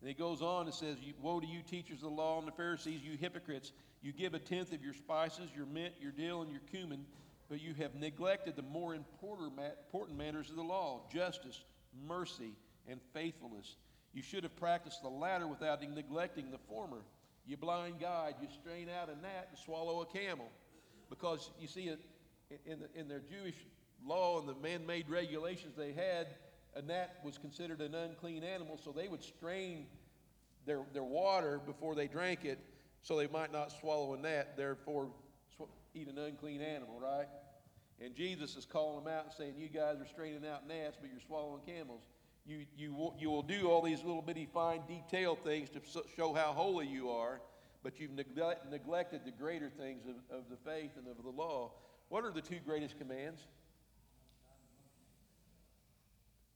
And 0.00 0.08
he 0.08 0.14
goes 0.14 0.42
on 0.42 0.66
and 0.66 0.74
says, 0.74 0.96
Woe 1.20 1.40
to 1.40 1.46
you, 1.46 1.60
teachers 1.62 1.98
of 1.98 2.02
the 2.02 2.08
law 2.08 2.38
and 2.38 2.48
the 2.48 2.52
Pharisees, 2.52 3.02
you 3.02 3.16
hypocrites! 3.18 3.72
You 4.02 4.12
give 4.12 4.32
a 4.32 4.38
tenth 4.38 4.72
of 4.72 4.82
your 4.82 4.94
spices, 4.94 5.50
your 5.54 5.66
mint, 5.66 5.92
your 6.00 6.12
dill, 6.12 6.40
and 6.40 6.50
your 6.50 6.62
cumin, 6.70 7.04
but 7.50 7.60
you 7.60 7.74
have 7.74 7.96
neglected 7.96 8.54
the 8.54 8.62
more 8.62 8.94
important 8.94 10.16
matters 10.16 10.48
of 10.48 10.56
the 10.56 10.62
law 10.62 11.02
justice, 11.12 11.64
mercy, 12.06 12.52
and 12.88 13.00
faithfulness. 13.12 13.76
You 14.14 14.22
should 14.22 14.44
have 14.44 14.56
practiced 14.56 15.02
the 15.02 15.08
latter 15.08 15.48
without 15.48 15.82
neglecting 15.82 16.50
the 16.50 16.58
former. 16.58 17.02
You 17.46 17.56
blind 17.56 18.00
guide, 18.00 18.36
you 18.40 18.48
strain 18.62 18.88
out 18.88 19.08
a 19.08 19.20
gnat 19.20 19.48
and 19.50 19.58
swallow 19.58 20.00
a 20.00 20.06
camel. 20.06 20.48
Because 21.10 21.50
you 21.60 21.66
see, 21.66 21.88
it 21.88 22.00
in, 22.66 22.78
the, 22.80 23.00
in 23.00 23.08
their 23.08 23.20
Jewish 23.20 23.56
law 24.06 24.38
and 24.38 24.48
the 24.48 24.54
man 24.54 24.86
made 24.86 25.10
regulations 25.10 25.74
they 25.76 25.92
had, 25.92 26.28
a 26.76 26.82
gnat 26.82 27.16
was 27.24 27.36
considered 27.36 27.80
an 27.80 27.96
unclean 27.96 28.44
animal, 28.44 28.78
so 28.82 28.92
they 28.92 29.08
would 29.08 29.22
strain 29.24 29.86
their, 30.66 30.82
their 30.92 31.02
water 31.02 31.60
before 31.66 31.96
they 31.96 32.06
drank 32.06 32.44
it 32.44 32.60
so 33.02 33.16
they 33.16 33.26
might 33.26 33.52
not 33.52 33.72
swallow 33.72 34.14
a 34.14 34.18
gnat, 34.18 34.56
therefore 34.56 35.08
eat 35.94 36.08
an 36.08 36.18
unclean 36.18 36.60
animal, 36.60 37.00
right? 37.00 37.26
And 38.02 38.14
Jesus 38.14 38.56
is 38.56 38.64
calling 38.64 39.04
them 39.04 39.12
out 39.12 39.24
and 39.24 39.32
saying, 39.34 39.54
You 39.58 39.68
guys 39.68 40.00
are 40.00 40.06
straining 40.06 40.46
out 40.46 40.66
gnats, 40.66 40.96
but 41.00 41.10
you're 41.10 41.20
swallowing 41.20 41.60
camels. 41.66 42.02
You, 42.46 42.64
you, 42.76 42.94
will, 42.94 43.14
you 43.18 43.30
will 43.30 43.42
do 43.42 43.68
all 43.68 43.82
these 43.82 44.02
little 44.02 44.22
bitty 44.22 44.48
fine 44.52 44.80
detailed 44.88 45.44
things 45.44 45.68
to 45.70 45.80
show 46.16 46.32
how 46.32 46.52
holy 46.52 46.86
you 46.86 47.10
are, 47.10 47.40
but 47.82 48.00
you've 48.00 48.12
neglect, 48.12 48.70
neglected 48.70 49.20
the 49.24 49.30
greater 49.30 49.68
things 49.68 50.04
of, 50.06 50.36
of 50.36 50.44
the 50.48 50.56
faith 50.56 50.92
and 50.96 51.06
of 51.06 51.22
the 51.22 51.30
law. 51.30 51.72
What 52.08 52.24
are 52.24 52.32
the 52.32 52.40
two 52.40 52.58
greatest 52.64 52.98
commands? 52.98 53.42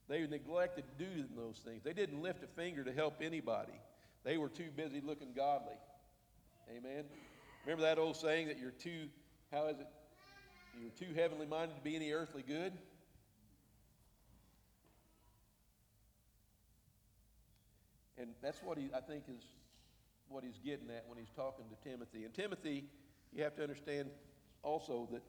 They 0.07 0.25
neglected 0.27 0.85
doing 0.97 1.29
those 1.35 1.57
things. 1.63 1.83
They 1.83 1.93
didn't 1.93 2.21
lift 2.21 2.43
a 2.43 2.47
finger 2.47 2.83
to 2.83 2.91
help 2.91 3.21
anybody. 3.21 3.73
They 4.23 4.37
were 4.37 4.49
too 4.49 4.69
busy 4.75 5.01
looking 5.01 5.33
godly. 5.35 5.77
Amen. 6.69 7.05
Remember 7.65 7.83
that 7.83 7.97
old 7.97 8.15
saying 8.15 8.47
that 8.47 8.59
you're 8.59 8.71
too, 8.71 9.07
how 9.51 9.67
is 9.67 9.79
it? 9.79 9.87
You're 10.79 10.89
too 10.91 11.13
heavenly 11.13 11.45
minded 11.45 11.75
to 11.75 11.81
be 11.81 11.95
any 11.95 12.11
earthly 12.11 12.43
good? 12.43 12.73
And 18.17 18.29
that's 18.41 18.61
what 18.63 18.77
he, 18.77 18.89
I 18.95 19.01
think, 19.01 19.23
is 19.27 19.43
what 20.29 20.43
he's 20.43 20.59
getting 20.63 20.89
at 20.89 21.05
when 21.07 21.17
he's 21.17 21.31
talking 21.35 21.65
to 21.69 21.89
Timothy. 21.89 22.23
And 22.23 22.33
Timothy, 22.33 22.85
you 23.33 23.43
have 23.43 23.55
to 23.55 23.61
understand 23.61 24.09
also 24.63 25.07
that 25.11 25.21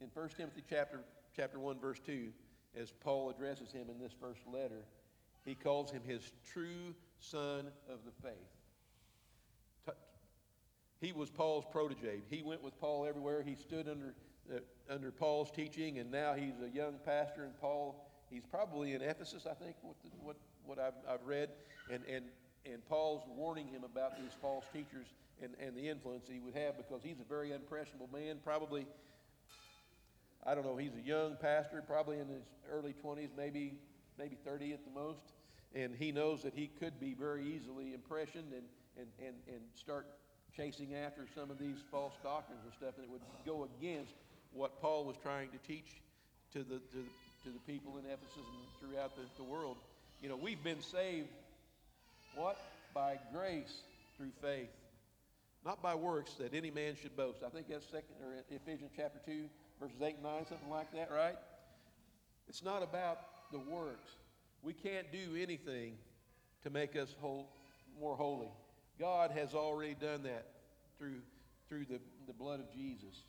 in 0.00 0.08
1 0.12 0.28
Timothy 0.36 0.62
chapter, 0.68 1.00
chapter 1.36 1.58
1, 1.58 1.78
verse 1.78 2.00
2, 2.04 2.28
as 2.76 2.92
Paul 3.00 3.30
addresses 3.30 3.70
him 3.70 3.88
in 3.90 3.98
this 3.98 4.12
first 4.18 4.40
letter, 4.52 4.84
he 5.44 5.54
calls 5.54 5.90
him 5.90 6.02
his 6.04 6.32
true 6.52 6.94
son 7.20 7.68
of 7.88 7.98
the 8.04 8.12
faith. 8.22 8.61
He 11.02 11.12
was 11.12 11.30
Paul's 11.30 11.64
protege. 11.70 12.22
He 12.30 12.42
went 12.42 12.62
with 12.62 12.78
Paul 12.80 13.04
everywhere. 13.04 13.42
He 13.42 13.56
stood 13.56 13.88
under, 13.88 14.14
uh, 14.50 14.60
under 14.88 15.10
Paul's 15.10 15.50
teaching, 15.50 15.98
and 15.98 16.12
now 16.12 16.32
he's 16.32 16.54
a 16.64 16.74
young 16.74 16.94
pastor. 17.04 17.42
And 17.42 17.58
Paul, 17.60 18.08
he's 18.30 18.44
probably 18.48 18.94
in 18.94 19.02
Ephesus, 19.02 19.44
I 19.50 19.54
think, 19.54 19.74
what, 19.82 19.96
the, 20.04 20.10
what, 20.22 20.36
what 20.64 20.78
I've, 20.78 20.94
I've 21.08 21.26
read. 21.26 21.50
And, 21.92 22.04
and, 22.08 22.26
and 22.64 22.86
Paul's 22.88 23.24
warning 23.36 23.66
him 23.66 23.82
about 23.82 24.16
these 24.16 24.30
false 24.40 24.64
teachers 24.72 25.08
and, 25.42 25.54
and 25.60 25.76
the 25.76 25.88
influence 25.88 26.28
he 26.32 26.38
would 26.38 26.54
have 26.54 26.76
because 26.76 27.02
he's 27.02 27.18
a 27.18 27.28
very 27.28 27.52
impressionable 27.52 28.08
man, 28.12 28.38
probably 28.44 28.86
I 30.44 30.54
don't 30.54 30.64
know, 30.64 30.76
he's 30.76 30.94
a 30.94 31.06
young 31.06 31.36
pastor, 31.36 31.82
probably 31.86 32.18
in 32.18 32.26
his 32.26 32.42
early 32.70 32.94
20s, 33.04 33.28
maybe, 33.36 33.74
maybe 34.18 34.36
30 34.44 34.72
at 34.72 34.84
the 34.84 34.90
most. 34.90 35.32
And 35.74 35.94
he 35.94 36.10
knows 36.10 36.42
that 36.42 36.52
he 36.52 36.66
could 36.66 36.98
be 36.98 37.14
very 37.14 37.44
easily 37.46 37.94
impressioned 37.94 38.52
and, 38.52 38.64
and, 38.98 39.06
and, 39.20 39.36
and 39.48 39.60
start 39.74 40.06
chasing 40.56 40.94
after 40.94 41.22
some 41.34 41.50
of 41.50 41.58
these 41.58 41.76
false 41.90 42.12
doctrines 42.22 42.60
and 42.64 42.72
stuff, 42.74 42.94
and 42.96 43.04
it 43.04 43.10
would 43.10 43.22
go 43.46 43.68
against 43.78 44.12
what 44.52 44.80
Paul 44.80 45.04
was 45.04 45.16
trying 45.22 45.48
to 45.50 45.58
teach 45.66 46.02
to 46.52 46.58
the, 46.58 46.76
to, 46.76 47.00
to 47.44 47.50
the 47.50 47.72
people 47.72 47.98
in 47.98 48.04
Ephesus 48.04 48.36
and 48.36 48.68
throughout 48.80 49.16
the, 49.16 49.22
the 49.36 49.44
world. 49.44 49.76
You 50.20 50.28
know, 50.28 50.36
we've 50.36 50.62
been 50.62 50.82
saved, 50.82 51.28
what? 52.34 52.58
By 52.94 53.18
grace 53.32 53.72
through 54.16 54.32
faith, 54.42 54.68
not 55.64 55.82
by 55.82 55.94
works 55.94 56.34
that 56.34 56.54
any 56.54 56.70
man 56.70 56.96
should 57.00 57.16
boast. 57.16 57.38
I 57.44 57.48
think 57.48 57.68
that's 57.68 57.86
second 57.86 58.14
or 58.22 58.44
Ephesians 58.50 58.90
chapter 58.94 59.18
2, 59.24 59.44
verses 59.80 59.96
8 60.02 60.14
and 60.14 60.22
9, 60.22 60.46
something 60.48 60.70
like 60.70 60.92
that, 60.92 61.10
right? 61.10 61.36
It's 62.48 62.62
not 62.62 62.82
about 62.82 63.18
the 63.50 63.58
works. 63.58 64.10
We 64.62 64.74
can't 64.74 65.10
do 65.10 65.40
anything 65.40 65.94
to 66.62 66.70
make 66.70 66.94
us 66.94 67.14
whole, 67.20 67.48
more 67.98 68.16
holy. 68.16 68.48
God 68.98 69.30
has 69.32 69.54
already 69.54 69.94
done 69.94 70.22
that 70.24 70.46
through, 70.98 71.20
through 71.68 71.84
the, 71.86 72.00
the 72.26 72.32
blood 72.32 72.60
of 72.60 72.72
Jesus. 72.72 73.24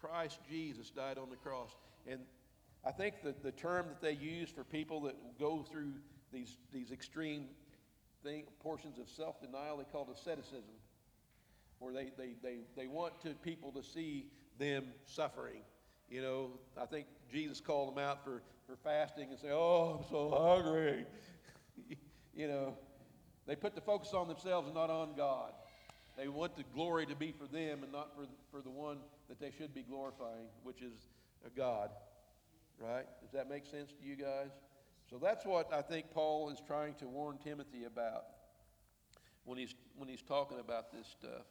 Christ 0.00 0.38
Jesus 0.48 0.90
died 0.90 1.18
on 1.18 1.30
the 1.30 1.36
cross. 1.36 1.70
And 2.06 2.20
I 2.84 2.90
think 2.90 3.22
that 3.22 3.42
the 3.42 3.52
term 3.52 3.86
that 3.88 4.00
they 4.00 4.12
use 4.12 4.50
for 4.50 4.64
people 4.64 5.00
that 5.02 5.38
go 5.38 5.64
through 5.70 5.92
these, 6.32 6.56
these 6.72 6.90
extreme 6.90 7.46
thing, 8.22 8.44
portions 8.60 8.98
of 8.98 9.08
self 9.08 9.40
denial, 9.40 9.76
they 9.78 9.84
call 9.84 10.08
it 10.10 10.18
asceticism, 10.18 10.62
where 11.78 11.92
they, 11.92 12.10
they, 12.16 12.34
they, 12.42 12.58
they 12.76 12.86
want 12.86 13.20
to, 13.22 13.30
people 13.30 13.70
to 13.72 13.82
see 13.82 14.26
them 14.58 14.86
suffering. 15.06 15.62
You 16.10 16.22
know, 16.22 16.50
I 16.80 16.86
think 16.86 17.06
Jesus 17.32 17.60
called 17.60 17.94
them 17.94 18.02
out 18.02 18.24
for, 18.24 18.42
for 18.66 18.76
fasting 18.76 19.30
and 19.30 19.38
say, 19.38 19.48
Oh, 19.50 20.00
I'm 20.00 20.10
so 20.10 20.30
hungry. 20.30 21.06
you 22.34 22.48
know, 22.48 22.74
they 23.46 23.56
put 23.56 23.74
the 23.74 23.80
focus 23.80 24.14
on 24.14 24.28
themselves 24.28 24.66
and 24.66 24.74
not 24.74 24.90
on 24.90 25.14
God. 25.16 25.52
They 26.16 26.28
want 26.28 26.56
the 26.56 26.64
glory 26.74 27.06
to 27.06 27.16
be 27.16 27.32
for 27.32 27.46
them 27.46 27.82
and 27.82 27.92
not 27.92 28.14
for, 28.14 28.26
for 28.50 28.62
the 28.62 28.70
one 28.70 28.98
that 29.28 29.40
they 29.40 29.50
should 29.50 29.74
be 29.74 29.82
glorifying, 29.82 30.46
which 30.62 30.80
is 30.80 30.92
God. 31.56 31.90
Right? 32.78 33.06
Does 33.20 33.32
that 33.32 33.48
make 33.48 33.66
sense 33.66 33.92
to 33.92 34.06
you 34.06 34.16
guys? 34.16 34.50
So 35.10 35.18
that's 35.18 35.44
what 35.44 35.72
I 35.72 35.82
think 35.82 36.10
Paul 36.12 36.50
is 36.50 36.60
trying 36.66 36.94
to 36.94 37.06
warn 37.06 37.38
Timothy 37.42 37.84
about 37.84 38.24
when 39.44 39.58
he's, 39.58 39.74
when 39.96 40.08
he's 40.08 40.22
talking 40.22 40.58
about 40.58 40.92
this 40.92 41.06
stuff. 41.06 41.46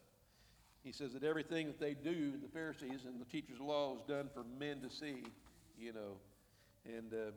He 0.83 0.91
says 0.91 1.13
that 1.13 1.23
everything 1.23 1.67
that 1.67 1.79
they 1.79 1.93
do, 1.93 2.33
the 2.41 2.50
Pharisees 2.50 3.05
and 3.05 3.21
the 3.21 3.25
teachers 3.25 3.59
of 3.59 3.65
law, 3.65 3.95
is 3.95 4.01
done 4.01 4.29
for 4.33 4.43
men 4.59 4.81
to 4.81 4.89
see, 4.89 5.23
you 5.79 5.93
know. 5.93 6.17
And, 6.85 7.13
uh, 7.13 7.31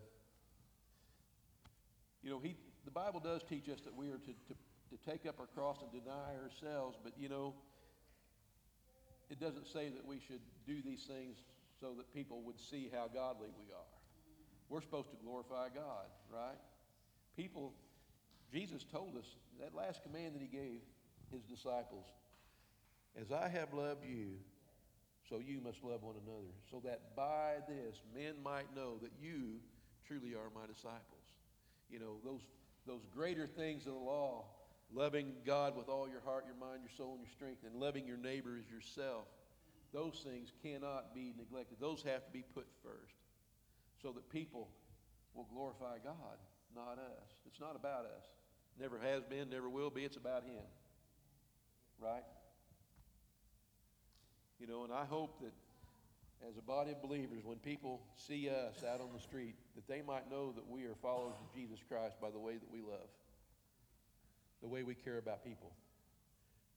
you 2.24 2.30
know, 2.30 2.40
he, 2.42 2.56
the 2.86 2.90
Bible 2.90 3.20
does 3.20 3.42
teach 3.42 3.68
us 3.68 3.80
that 3.84 3.94
we 3.94 4.08
are 4.08 4.18
to, 4.18 4.32
to, 4.48 4.54
to 4.96 5.10
take 5.10 5.26
up 5.26 5.36
our 5.38 5.46
cross 5.46 5.78
and 5.82 5.92
deny 5.92 6.32
ourselves, 6.42 6.96
but, 7.02 7.12
you 7.18 7.28
know, 7.28 7.52
it 9.28 9.38
doesn't 9.38 9.66
say 9.66 9.90
that 9.90 10.06
we 10.06 10.20
should 10.26 10.40
do 10.66 10.80
these 10.82 11.02
things 11.02 11.36
so 11.80 11.92
that 11.98 12.14
people 12.14 12.40
would 12.42 12.58
see 12.58 12.88
how 12.94 13.10
godly 13.12 13.48
we 13.58 13.72
are. 13.74 13.90
We're 14.70 14.80
supposed 14.80 15.10
to 15.10 15.16
glorify 15.22 15.68
God, 15.74 16.06
right? 16.32 16.58
People, 17.36 17.74
Jesus 18.50 18.84
told 18.90 19.16
us 19.16 19.26
that 19.60 19.74
last 19.74 20.02
command 20.02 20.34
that 20.34 20.40
he 20.40 20.48
gave 20.48 20.80
his 21.30 21.42
disciples 21.42 22.06
as 23.20 23.32
I 23.32 23.48
have 23.48 23.72
loved 23.72 24.04
you, 24.04 24.36
so 25.28 25.40
you 25.40 25.60
must 25.60 25.82
love 25.82 26.02
one 26.02 26.16
another, 26.22 26.52
so 26.70 26.80
that 26.84 27.16
by 27.16 27.54
this 27.66 27.96
men 28.14 28.34
might 28.44 28.74
know 28.76 28.98
that 29.02 29.10
you 29.20 29.58
truly 30.06 30.34
are 30.34 30.52
my 30.54 30.66
disciples. 30.66 31.24
You 31.90 31.98
know, 31.98 32.16
those, 32.24 32.42
those 32.86 33.04
greater 33.14 33.46
things 33.46 33.86
of 33.86 33.94
the 33.94 33.98
law, 33.98 34.44
loving 34.92 35.32
God 35.44 35.76
with 35.76 35.88
all 35.88 36.08
your 36.08 36.20
heart, 36.20 36.44
your 36.46 36.56
mind, 36.56 36.82
your 36.82 36.96
soul, 36.96 37.12
and 37.12 37.20
your 37.20 37.32
strength, 37.32 37.64
and 37.64 37.74
loving 37.74 38.06
your 38.06 38.16
neighbor 38.16 38.56
as 38.58 38.70
yourself, 38.70 39.24
those 39.92 40.24
things 40.24 40.52
cannot 40.62 41.14
be 41.14 41.34
neglected. 41.36 41.78
Those 41.80 42.02
have 42.02 42.24
to 42.24 42.32
be 42.32 42.44
put 42.54 42.66
first 42.82 43.14
so 44.02 44.12
that 44.12 44.28
people 44.30 44.68
will 45.34 45.48
glorify 45.52 45.98
God, 46.02 46.38
not 46.74 46.98
us. 46.98 47.28
It's 47.46 47.60
not 47.60 47.76
about 47.76 48.04
us. 48.04 48.24
Never 48.78 48.98
has 48.98 49.24
been, 49.24 49.48
never 49.50 49.68
will 49.68 49.90
be. 49.90 50.04
It's 50.04 50.16
about 50.16 50.44
Him. 50.44 50.62
Right? 51.98 52.24
You 54.60 54.66
know, 54.66 54.84
and 54.84 54.92
I 54.92 55.04
hope 55.04 55.40
that 55.40 55.52
as 56.44 56.56
a 56.58 56.62
body 56.62 56.92
of 56.92 57.00
believers, 57.00 57.44
when 57.44 57.58
people 57.58 58.02
see 58.16 58.48
us 58.50 58.84
out 58.84 59.00
on 59.00 59.08
the 59.14 59.20
street, 59.20 59.54
that 59.74 59.88
they 59.88 60.02
might 60.02 60.30
know 60.30 60.52
that 60.52 60.68
we 60.68 60.84
are 60.84 60.94
followers 61.00 61.36
of 61.40 61.48
Jesus 61.54 61.80
Christ 61.88 62.20
by 62.20 62.30
the 62.30 62.38
way 62.38 62.54
that 62.54 62.70
we 62.70 62.80
love, 62.80 63.08
the 64.60 64.68
way 64.68 64.82
we 64.82 64.94
care 64.94 65.18
about 65.18 65.44
people, 65.44 65.72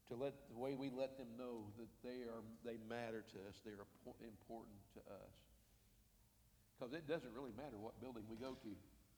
to 0.07 0.15
let 0.15 0.33
the 0.49 0.57
way 0.57 0.73
we 0.73 0.89
let 0.89 1.17
them 1.17 1.27
know 1.37 1.67
that 1.77 1.91
they 2.03 2.23
are 2.25 2.41
they 2.65 2.79
matter 2.87 3.21
to 3.21 3.37
us, 3.45 3.59
they 3.65 3.75
are 3.75 3.85
important 4.23 4.79
to 4.95 5.01
us. 5.11 5.33
Because 6.73 6.93
it 6.95 7.05
doesn't 7.05 7.35
really 7.35 7.53
matter 7.59 7.75
what 7.75 7.99
building 7.99 8.23
we 8.31 8.37
go 8.39 8.55
to 8.55 8.71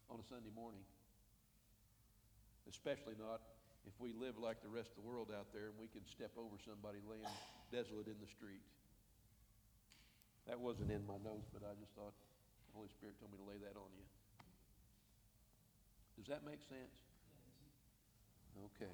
on 0.10 0.18
a 0.20 0.26
Sunday 0.26 0.52
morning, 0.58 0.82
especially 2.68 3.14
not 3.16 3.40
if 3.88 3.94
we 4.02 4.14
live 4.18 4.38
like 4.38 4.62
the 4.62 4.70
rest 4.70 4.90
of 4.98 5.06
the 5.06 5.08
world 5.08 5.30
out 5.30 5.54
there 5.54 5.70
and 5.70 5.78
we 5.80 5.88
can 5.88 6.02
step 6.10 6.34
over 6.38 6.58
somebody 6.66 7.00
laying 7.06 7.30
desolate 7.72 8.10
in 8.10 8.18
the 8.20 8.28
street. 8.28 8.62
That 10.48 10.60
wasn't 10.60 10.92
in 10.92 11.06
my 11.06 11.18
notes, 11.24 11.48
but 11.54 11.62
I 11.64 11.74
just 11.80 11.94
thought 11.94 12.14
the 12.72 12.76
Holy 12.76 12.90
Spirit 12.90 13.16
told 13.20 13.32
me 13.32 13.38
to 13.38 13.48
lay 13.48 13.58
that 13.62 13.78
on 13.78 13.90
you. 13.98 14.06
Does 16.18 16.28
that 16.28 16.46
make 16.46 16.62
sense? 16.70 16.98
Okay. 18.76 18.92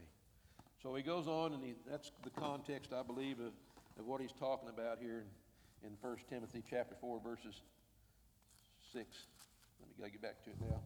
So 0.82 0.96
he 0.96 1.04
goes 1.04 1.27
on, 1.27 1.54
and 1.54 1.63
he, 1.63 1.74
that's 1.89 2.12
the 2.24 2.30
context, 2.30 2.94
I 2.94 3.04
believe, 3.04 3.39
of, 3.39 3.54
of 4.00 4.06
what 4.06 4.22
he's 4.22 4.32
talking 4.39 4.70
about 4.70 5.00
here 5.00 5.24
in, 5.84 5.89
in 5.89 5.98
1 6.01 6.18
Timothy 6.30 6.63
chapter 6.70 6.96
4, 7.01 7.20
verses 7.24 7.62
6. 8.94 9.06
Let 9.80 9.89
me 9.89 9.96
gotta 10.00 10.12
get 10.12 10.22
back 10.22 10.44
to 10.44 10.50
it 10.51 10.56
now. 10.62 10.80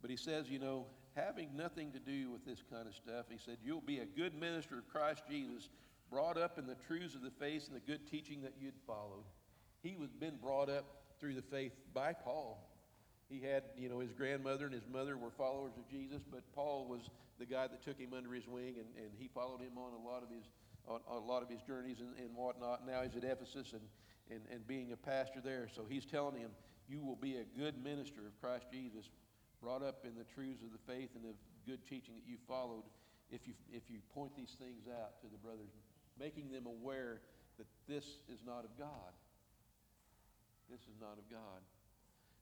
But 0.00 0.10
he 0.10 0.16
says, 0.16 0.48
you 0.48 0.58
know, 0.58 0.86
having 1.14 1.56
nothing 1.56 1.90
to 1.92 1.98
do 1.98 2.30
with 2.30 2.44
this 2.44 2.62
kind 2.70 2.86
of 2.86 2.94
stuff, 2.94 3.26
he 3.30 3.38
said, 3.44 3.58
you'll 3.64 3.80
be 3.80 3.98
a 3.98 4.06
good 4.06 4.34
minister 4.34 4.78
of 4.78 4.88
Christ 4.88 5.22
Jesus, 5.28 5.68
brought 6.10 6.38
up 6.38 6.58
in 6.58 6.66
the 6.66 6.76
truths 6.86 7.14
of 7.14 7.22
the 7.22 7.30
faith 7.30 7.66
and 7.66 7.76
the 7.76 7.80
good 7.80 8.06
teaching 8.06 8.42
that 8.42 8.54
you'd 8.60 8.78
followed. 8.86 9.24
He 9.82 9.96
was 9.96 10.10
been 10.10 10.36
brought 10.36 10.68
up 10.68 10.84
through 11.20 11.34
the 11.34 11.42
faith 11.42 11.72
by 11.94 12.12
Paul. 12.12 12.70
He 13.28 13.40
had, 13.40 13.64
you 13.76 13.88
know, 13.88 13.98
his 13.98 14.12
grandmother 14.12 14.66
and 14.66 14.74
his 14.74 14.86
mother 14.90 15.16
were 15.16 15.30
followers 15.30 15.72
of 15.76 15.88
Jesus, 15.88 16.22
but 16.30 16.42
Paul 16.54 16.86
was 16.88 17.10
the 17.38 17.46
guy 17.46 17.66
that 17.66 17.82
took 17.82 17.98
him 17.98 18.12
under 18.16 18.32
his 18.32 18.46
wing, 18.46 18.76
and, 18.78 18.86
and 18.96 19.10
he 19.18 19.28
followed 19.28 19.60
him 19.60 19.76
on 19.76 19.92
a 19.92 20.08
lot 20.08 20.22
of 20.22 20.30
his, 20.30 20.44
on, 20.86 21.00
on 21.08 21.22
a 21.22 21.26
lot 21.26 21.42
of 21.42 21.48
his 21.48 21.60
journeys 21.62 21.98
and, 22.00 22.16
and 22.18 22.34
whatnot. 22.36 22.86
Now 22.86 23.02
he's 23.02 23.16
at 23.16 23.24
Ephesus 23.24 23.72
and, 23.72 23.82
and, 24.30 24.40
and 24.50 24.66
being 24.66 24.92
a 24.92 24.96
pastor 24.96 25.40
there. 25.42 25.68
So 25.74 25.84
he's 25.88 26.04
telling 26.04 26.38
him, 26.38 26.50
you 26.88 27.00
will 27.00 27.16
be 27.16 27.36
a 27.36 27.44
good 27.58 27.82
minister 27.82 28.20
of 28.26 28.40
Christ 28.40 28.66
Jesus, 28.70 29.10
brought 29.60 29.82
up 29.82 30.04
in 30.04 30.14
the 30.14 30.24
truths 30.34 30.62
of 30.62 30.70
the 30.70 30.92
faith 30.92 31.10
and 31.16 31.24
the 31.24 31.34
good 31.68 31.84
teaching 31.84 32.14
that 32.14 32.30
you 32.30 32.36
followed 32.46 32.84
if 33.30 33.46
you, 33.46 33.54
if 33.72 33.90
you 33.90 33.98
point 34.14 34.36
these 34.36 34.54
things 34.58 34.86
out 34.86 35.20
to 35.20 35.26
the 35.26 35.38
brothers, 35.38 35.74
making 36.18 36.50
them 36.50 36.66
aware 36.66 37.20
that 37.58 37.66
this 37.88 38.04
is 38.32 38.40
not 38.46 38.64
of 38.64 38.76
God. 38.78 39.12
This 40.70 40.80
is 40.80 40.96
not 41.00 41.18
of 41.18 41.30
God. 41.30 41.62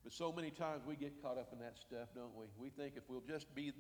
But 0.02 0.12
so 0.12 0.32
many 0.32 0.50
times 0.50 0.82
we 0.86 0.96
get 0.96 1.22
caught 1.22 1.38
up 1.38 1.50
in 1.52 1.58
that 1.60 1.78
stuff, 1.78 2.08
don't 2.14 2.34
we? 2.36 2.46
We 2.58 2.68
think 2.68 2.94
if 2.96 3.04
we'll 3.08 3.24
just 3.26 3.52
be, 3.54 3.72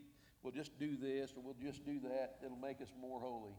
we'll 0.42 0.52
just 0.52 0.78
do 0.78 0.96
this 0.96 1.32
or 1.36 1.42
we'll 1.42 1.56
just 1.62 1.84
do 1.84 2.00
that, 2.00 2.38
it'll 2.44 2.56
make 2.56 2.80
us 2.80 2.88
more 3.00 3.20
holy. 3.20 3.54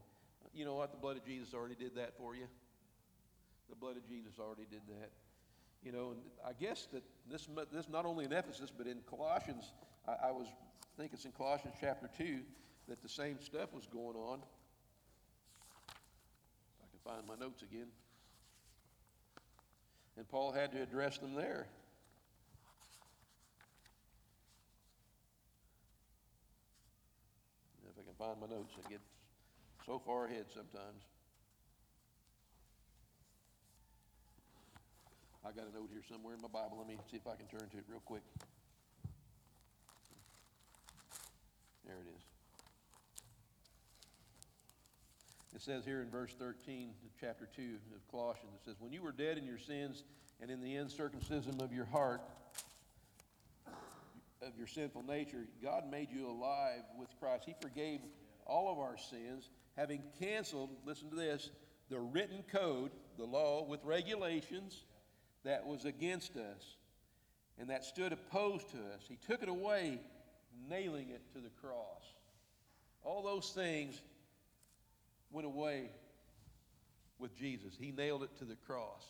You 0.52 0.64
know 0.64 0.74
what? 0.74 0.90
The 0.90 0.98
blood 0.98 1.16
of 1.16 1.24
Jesus 1.24 1.54
already 1.54 1.74
did 1.74 1.94
that 1.96 2.16
for 2.16 2.34
you. 2.34 2.46
The 3.68 3.76
blood 3.76 3.96
of 3.96 4.08
Jesus 4.08 4.34
already 4.38 4.66
did 4.70 4.82
that. 4.88 5.10
You 5.84 5.92
know, 5.92 6.12
and 6.12 6.20
I 6.44 6.52
guess 6.52 6.88
that 6.92 7.02
this, 7.30 7.48
this 7.72 7.88
not 7.88 8.06
only 8.06 8.24
in 8.24 8.32
Ephesus, 8.32 8.72
but 8.76 8.86
in 8.86 8.98
Colossians, 9.08 9.72
I, 10.08 10.28
I 10.28 10.30
was, 10.32 10.46
I 10.48 11.00
think 11.00 11.12
it's 11.12 11.24
in 11.24 11.32
Colossians 11.32 11.74
chapter 11.80 12.08
2, 12.18 12.40
that 12.88 13.02
the 13.02 13.08
same 13.08 13.40
stuff 13.40 13.72
was 13.72 13.86
going 13.86 14.16
on. 14.16 14.40
Find 17.06 17.22
my 17.28 17.36
notes 17.36 17.62
again. 17.62 17.86
And 20.16 20.28
Paul 20.28 20.50
had 20.50 20.72
to 20.72 20.82
address 20.82 21.18
them 21.18 21.36
there. 21.36 21.68
If 27.88 27.94
I 27.96 28.02
can 28.02 28.14
find 28.18 28.40
my 28.40 28.56
notes, 28.56 28.74
I 28.84 28.90
get 28.90 29.00
so 29.86 30.02
far 30.04 30.24
ahead 30.24 30.46
sometimes. 30.52 31.04
I 35.44 35.52
got 35.52 35.66
a 35.72 35.78
note 35.78 35.90
here 35.92 36.02
somewhere 36.10 36.34
in 36.34 36.40
my 36.42 36.48
Bible. 36.48 36.78
Let 36.78 36.88
me 36.88 36.98
see 37.08 37.18
if 37.18 37.26
I 37.28 37.36
can 37.36 37.46
turn 37.46 37.68
to 37.68 37.76
it 37.78 37.84
real 37.88 38.02
quick. 38.04 38.22
There 41.86 41.94
it 41.94 42.08
is. 42.16 42.35
It 45.56 45.62
says 45.62 45.86
here 45.86 46.02
in 46.02 46.10
verse 46.10 46.34
13 46.38 46.90
of 47.02 47.12
chapter 47.18 47.48
2 47.56 47.62
of 47.94 48.06
Colossians, 48.10 48.52
it 48.60 48.64
says, 48.66 48.74
When 48.78 48.92
you 48.92 49.00
were 49.00 49.10
dead 49.10 49.38
in 49.38 49.46
your 49.46 49.56
sins 49.56 50.04
and 50.38 50.50
in 50.50 50.60
the 50.60 50.74
uncircumcision 50.74 51.62
of 51.62 51.72
your 51.72 51.86
heart, 51.86 52.20
of 54.42 54.52
your 54.58 54.66
sinful 54.66 55.04
nature, 55.04 55.46
God 55.62 55.90
made 55.90 56.10
you 56.10 56.28
alive 56.28 56.82
with 56.98 57.08
Christ. 57.18 57.44
He 57.46 57.54
forgave 57.62 58.00
all 58.44 58.70
of 58.70 58.78
our 58.78 58.98
sins, 58.98 59.48
having 59.78 60.02
canceled, 60.20 60.68
listen 60.84 61.08
to 61.08 61.16
this, 61.16 61.48
the 61.88 62.00
written 62.00 62.44
code, 62.52 62.90
the 63.16 63.24
law 63.24 63.64
with 63.64 63.82
regulations 63.82 64.84
that 65.42 65.66
was 65.66 65.86
against 65.86 66.36
us 66.36 66.76
and 67.58 67.70
that 67.70 67.82
stood 67.82 68.12
opposed 68.12 68.68
to 68.72 68.76
us. 68.76 69.06
He 69.08 69.16
took 69.26 69.42
it 69.42 69.48
away, 69.48 70.00
nailing 70.68 71.08
it 71.08 71.22
to 71.32 71.40
the 71.40 71.48
cross. 71.62 72.02
All 73.02 73.22
those 73.22 73.52
things 73.52 74.02
went 75.36 75.46
away 75.46 75.90
with 77.18 77.36
Jesus. 77.36 77.76
He 77.78 77.92
nailed 77.92 78.22
it 78.22 78.34
to 78.38 78.46
the 78.46 78.56
cross. 78.66 79.04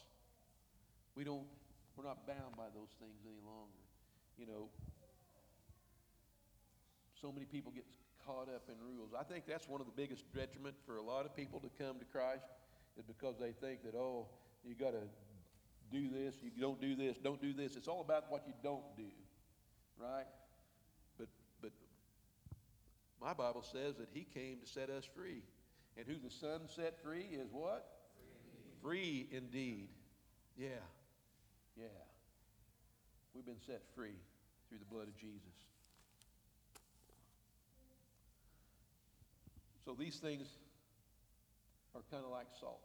We 1.14 1.22
don't, 1.22 1.46
we're 1.96 2.02
not 2.02 2.26
bound 2.26 2.56
by 2.56 2.66
those 2.74 2.90
things 2.98 3.22
any 3.24 3.38
longer. 3.46 3.78
You 4.36 4.46
know, 4.46 4.68
so 7.22 7.30
many 7.30 7.46
people 7.46 7.70
get 7.70 7.84
caught 8.26 8.48
up 8.48 8.64
in 8.68 8.74
rules. 8.84 9.12
I 9.16 9.22
think 9.22 9.44
that's 9.46 9.68
one 9.68 9.80
of 9.80 9.86
the 9.86 9.92
biggest 9.96 10.24
detriment 10.34 10.74
for 10.84 10.96
a 10.96 11.02
lot 11.02 11.26
of 11.26 11.36
people 11.36 11.60
to 11.60 11.70
come 11.80 12.00
to 12.00 12.04
Christ 12.04 12.46
is 12.98 13.04
because 13.04 13.36
they 13.38 13.52
think 13.52 13.84
that, 13.84 13.94
oh, 13.94 14.26
you 14.64 14.74
got 14.74 14.94
to 14.94 15.06
do 15.92 16.08
this, 16.10 16.34
you 16.42 16.50
don't 16.60 16.80
do 16.80 16.96
this, 16.96 17.18
don't 17.22 17.40
do 17.40 17.52
this. 17.52 17.76
It's 17.76 17.86
all 17.86 18.00
about 18.00 18.24
what 18.30 18.42
you 18.48 18.52
don't 18.64 18.96
do, 18.96 19.14
right? 19.96 20.26
But, 21.18 21.28
but 21.62 21.70
my 23.22 23.32
Bible 23.32 23.62
says 23.62 23.94
that 23.98 24.08
he 24.12 24.26
came 24.34 24.58
to 24.58 24.66
set 24.66 24.90
us 24.90 25.04
free. 25.14 25.42
And 25.96 26.06
who 26.06 26.14
the 26.22 26.30
Son 26.30 26.60
set 26.74 27.02
free 27.02 27.26
is 27.32 27.48
what? 27.52 27.86
Free 28.82 29.28
indeed. 29.30 29.30
Free 29.32 29.36
indeed. 29.36 29.88
Yeah. 30.58 30.68
Yeah. 31.76 31.86
We've 33.34 33.44
been 33.44 33.60
set 33.66 33.82
free 33.94 34.16
through 34.68 34.78
the 34.78 34.88
blood 34.88 35.08
of 35.08 35.16
Jesus. 35.16 35.52
So 39.84 39.94
these 39.94 40.16
things 40.16 40.48
are 41.94 42.02
kind 42.10 42.24
of 42.24 42.30
like 42.30 42.46
salt. 42.58 42.80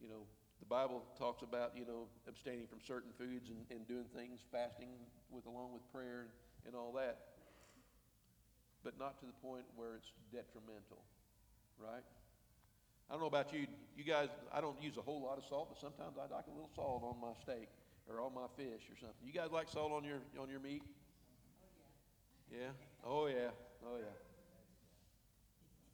You 0.00 0.08
know, 0.08 0.24
the 0.58 0.66
Bible 0.66 1.04
talks 1.18 1.42
about, 1.42 1.76
you 1.76 1.84
know, 1.84 2.08
abstaining 2.26 2.66
from 2.66 2.80
certain 2.82 3.10
foods 3.18 3.50
and, 3.50 3.62
and 3.70 3.86
doing 3.86 4.06
things, 4.16 4.40
fasting 4.50 4.88
with 5.30 5.46
along 5.46 5.72
with 5.72 5.82
prayer 5.92 6.26
and, 6.26 6.30
and 6.66 6.74
all 6.74 6.92
that. 6.98 7.18
But 8.82 8.98
not 8.98 9.20
to 9.20 9.26
the 9.26 9.36
point 9.44 9.64
where 9.76 9.94
it's 9.94 10.10
detrimental, 10.32 11.04
right? 11.82 12.04
I 13.10 13.12
don't 13.12 13.20
know 13.20 13.28
about 13.28 13.52
you. 13.52 13.66
You 13.96 14.04
guys, 14.04 14.28
I 14.52 14.60
don't 14.60 14.80
use 14.82 14.96
a 14.96 15.02
whole 15.02 15.22
lot 15.22 15.38
of 15.38 15.44
salt, 15.44 15.68
but 15.70 15.78
sometimes 15.78 16.16
I 16.16 16.32
like 16.34 16.46
a 16.46 16.50
little 16.50 16.70
salt 16.74 17.02
on 17.04 17.20
my 17.20 17.34
steak 17.42 17.68
or 18.08 18.20
on 18.20 18.34
my 18.34 18.46
fish 18.56 18.88
or 18.90 18.96
something. 18.96 19.20
You 19.24 19.32
guys 19.32 19.50
like 19.52 19.68
salt 19.68 19.92
on 19.92 20.04
your 20.04 20.18
on 20.40 20.48
your 20.48 20.60
meat? 20.60 20.82
Oh, 22.50 22.58
yeah. 22.58 22.70
Oh 23.04 23.26
yeah. 23.26 23.50
Oh 23.84 23.96
yeah. 23.98 24.16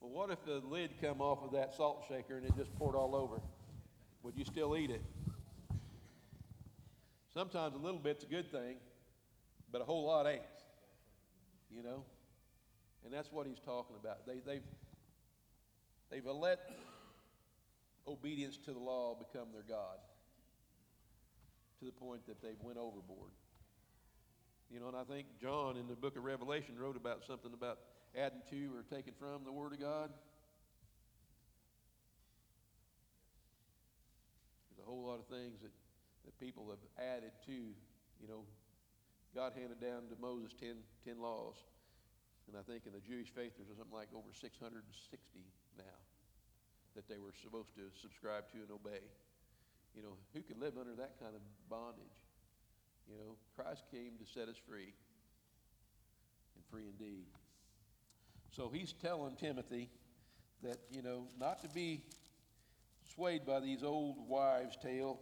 Well, 0.01 0.11
what 0.11 0.31
if 0.31 0.45
the 0.45 0.63
lid 0.69 0.91
come 1.01 1.21
off 1.21 1.43
of 1.43 1.53
that 1.53 1.75
salt 1.75 2.05
shaker 2.09 2.37
and 2.37 2.47
it 2.47 2.53
just 2.57 2.75
poured 2.77 2.95
all 2.95 3.17
over? 3.17 3.41
Would 4.23 4.37
you 4.37 4.45
still 4.45 4.77
eat 4.77 4.91
it? 4.91 5.03
Sometimes 7.35 7.75
a 7.75 7.79
little 7.79 7.99
bit's 8.01 8.25
a 8.25 8.27
good 8.27 8.51
thing, 8.51 8.77
but 9.71 9.81
a 9.81 9.85
whole 9.85 10.07
lot 10.07 10.27
ain't. 10.27 10.43
You 11.71 11.83
know? 11.83 12.05
And 13.05 13.13
that's 13.13 13.31
what 13.33 13.47
he's 13.47 13.61
talking 13.61 13.97
about. 14.01 14.27
They, 14.27 14.41
they've, 14.45 14.63
they've 16.11 16.25
let 16.25 16.71
obedience 18.07 18.57
to 18.65 18.73
the 18.73 18.79
law 18.79 19.15
become 19.15 19.49
their 19.53 19.65
God 19.69 19.99
to 21.79 21.85
the 21.85 21.93
point 21.93 22.27
that 22.27 22.43
they've 22.43 22.61
went 22.61 22.79
overboard. 22.79 23.31
You 24.71 24.81
know, 24.81 24.89
and 24.89 24.97
I 24.97 25.05
think 25.05 25.27
John 25.41 25.77
in 25.77 25.87
the 25.87 25.95
book 25.95 26.17
of 26.17 26.25
Revelation 26.25 26.75
wrote 26.79 26.97
about 26.97 27.25
something 27.25 27.53
about 27.55 27.79
adding 28.17 28.43
to 28.51 28.71
or 28.75 28.83
taking 28.83 29.15
from 29.19 29.45
the 29.45 29.53
Word 29.53 29.73
of 29.73 29.81
God. 29.81 30.11
There's 34.69 34.87
a 34.87 34.91
whole 34.91 35.05
lot 35.07 35.21
of 35.21 35.27
things 35.27 35.61
that, 35.63 35.73
that 36.25 36.39
people 36.41 36.69
have 36.69 36.83
added 36.99 37.33
to, 37.47 37.53
you 37.53 38.29
know, 38.29 38.43
God 39.35 39.53
handed 39.55 39.81
down 39.81 40.09
to 40.11 40.17
Moses 40.21 40.53
10, 40.59 40.75
10 41.07 41.21
laws. 41.21 41.57
And 42.49 42.57
I 42.57 42.63
think 42.63 42.85
in 42.87 42.93
the 42.93 43.01
Jewish 43.01 43.29
faith, 43.29 43.53
there's 43.57 43.69
something 43.69 43.95
like 43.95 44.09
over 44.15 44.33
660 44.33 44.85
now 45.79 45.99
that 46.95 47.09
they 47.09 47.19
were 47.19 47.33
supposed 47.43 47.75
to 47.77 47.83
subscribe 48.01 48.51
to 48.51 48.59
and 48.59 48.71
obey. 48.71 49.01
You 49.95 50.03
know, 50.03 50.17
who 50.35 50.43
could 50.43 50.59
live 50.59 50.75
under 50.79 50.95
that 50.97 51.19
kind 51.19 51.35
of 51.35 51.41
bondage? 51.71 52.19
You 53.09 53.17
know, 53.17 53.37
Christ 53.57 53.85
came 53.91 54.19
to 54.19 54.27
set 54.27 54.49
us 54.49 54.57
free, 54.69 54.93
and 56.55 56.65
free 56.71 56.85
indeed. 56.89 57.27
So 58.51 58.69
he's 58.69 58.93
telling 58.93 59.37
Timothy 59.37 59.89
that, 60.63 60.79
you 60.91 61.03
know, 61.03 61.29
not 61.39 61.63
to 61.63 61.69
be 61.69 62.03
swayed 63.15 63.47
by 63.47 63.61
these 63.61 63.83
old 63.83 64.17
wives' 64.29 64.77
tale, 64.83 65.21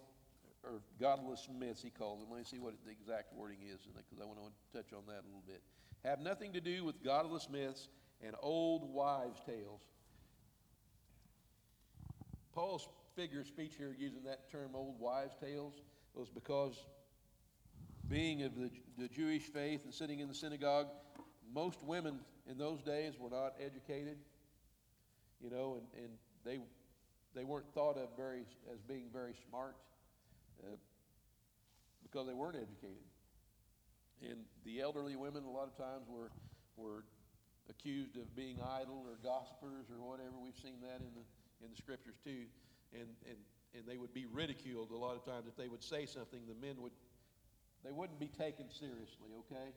or 0.64 0.80
godless 1.00 1.48
myths, 1.56 1.80
he 1.80 1.90
calls 1.90 2.20
them. 2.20 2.28
Let 2.30 2.38
me 2.38 2.44
see 2.44 2.58
what 2.58 2.74
the 2.84 2.90
exact 2.90 3.32
wording 3.32 3.58
is, 3.62 3.78
because 3.86 4.20
I 4.20 4.26
want 4.26 4.38
to 4.40 4.76
touch 4.76 4.92
on 4.92 5.04
that 5.06 5.22
a 5.22 5.26
little 5.26 5.44
bit. 5.46 5.62
Have 6.04 6.20
nothing 6.20 6.52
to 6.54 6.60
do 6.60 6.84
with 6.84 7.02
godless 7.04 7.48
myths 7.48 7.88
and 8.20 8.34
old 8.40 8.92
wives' 8.92 9.40
tales. 9.46 9.82
Paul's 12.56 12.88
figure 13.14 13.40
of 13.40 13.46
speech 13.46 13.74
here, 13.76 13.94
using 13.98 14.24
that 14.24 14.50
term 14.50 14.70
old 14.74 14.98
wives' 14.98 15.34
tales, 15.38 15.74
was 16.14 16.30
because 16.30 16.86
being 18.08 18.42
of 18.44 18.56
the, 18.56 18.70
the 18.96 19.08
Jewish 19.08 19.42
faith 19.42 19.82
and 19.84 19.92
sitting 19.92 20.20
in 20.20 20.28
the 20.28 20.34
synagogue, 20.34 20.86
most 21.54 21.82
women 21.82 22.20
in 22.50 22.56
those 22.56 22.80
days 22.82 23.12
were 23.20 23.28
not 23.28 23.54
educated, 23.60 24.16
you 25.38 25.50
know, 25.50 25.78
and, 25.78 26.04
and 26.04 26.12
they, 26.46 26.58
they 27.34 27.44
weren't 27.44 27.70
thought 27.74 27.98
of 27.98 28.08
very, 28.16 28.44
as 28.72 28.80
being 28.88 29.04
very 29.12 29.34
smart 29.50 29.76
uh, 30.64 30.76
because 32.02 32.26
they 32.26 32.32
weren't 32.32 32.56
educated. 32.56 33.04
And 34.22 34.38
the 34.64 34.80
elderly 34.80 35.14
women, 35.14 35.44
a 35.44 35.50
lot 35.50 35.68
of 35.68 35.76
times, 35.76 36.06
were, 36.08 36.30
were 36.78 37.04
accused 37.68 38.16
of 38.16 38.34
being 38.34 38.56
idle 38.62 39.04
or 39.06 39.18
gossipers 39.22 39.90
or 39.90 40.08
whatever. 40.08 40.32
We've 40.42 40.56
seen 40.56 40.80
that 40.80 41.02
in 41.04 41.12
the, 41.14 41.26
in 41.64 41.70
the 41.70 41.76
scriptures 41.76 42.16
too. 42.24 42.46
And, 42.92 43.08
and, 43.28 43.38
and 43.74 43.82
they 43.86 43.96
would 43.96 44.14
be 44.14 44.26
ridiculed 44.26 44.90
a 44.90 44.96
lot 44.96 45.16
of 45.16 45.24
times 45.24 45.46
if 45.48 45.56
they 45.56 45.68
would 45.68 45.82
say 45.82 46.06
something, 46.06 46.40
the 46.48 46.66
men 46.66 46.80
would, 46.80 46.92
they 47.84 47.92
wouldn't 47.92 48.18
be 48.18 48.28
taken 48.28 48.70
seriously, 48.70 49.30
okay? 49.46 49.72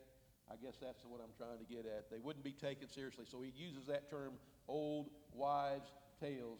I 0.49 0.55
guess 0.63 0.77
that's 0.81 1.05
what 1.05 1.21
I'm 1.21 1.33
trying 1.37 1.59
to 1.59 1.65
get 1.65 1.85
at. 1.85 2.09
They 2.09 2.19
wouldn't 2.19 2.43
be 2.43 2.53
taken 2.53 2.89
seriously. 2.89 3.25
So 3.29 3.41
he 3.41 3.51
uses 3.55 3.85
that 3.87 4.09
term, 4.09 4.33
old 4.67 5.09
wives' 5.33 5.91
tales, 6.19 6.59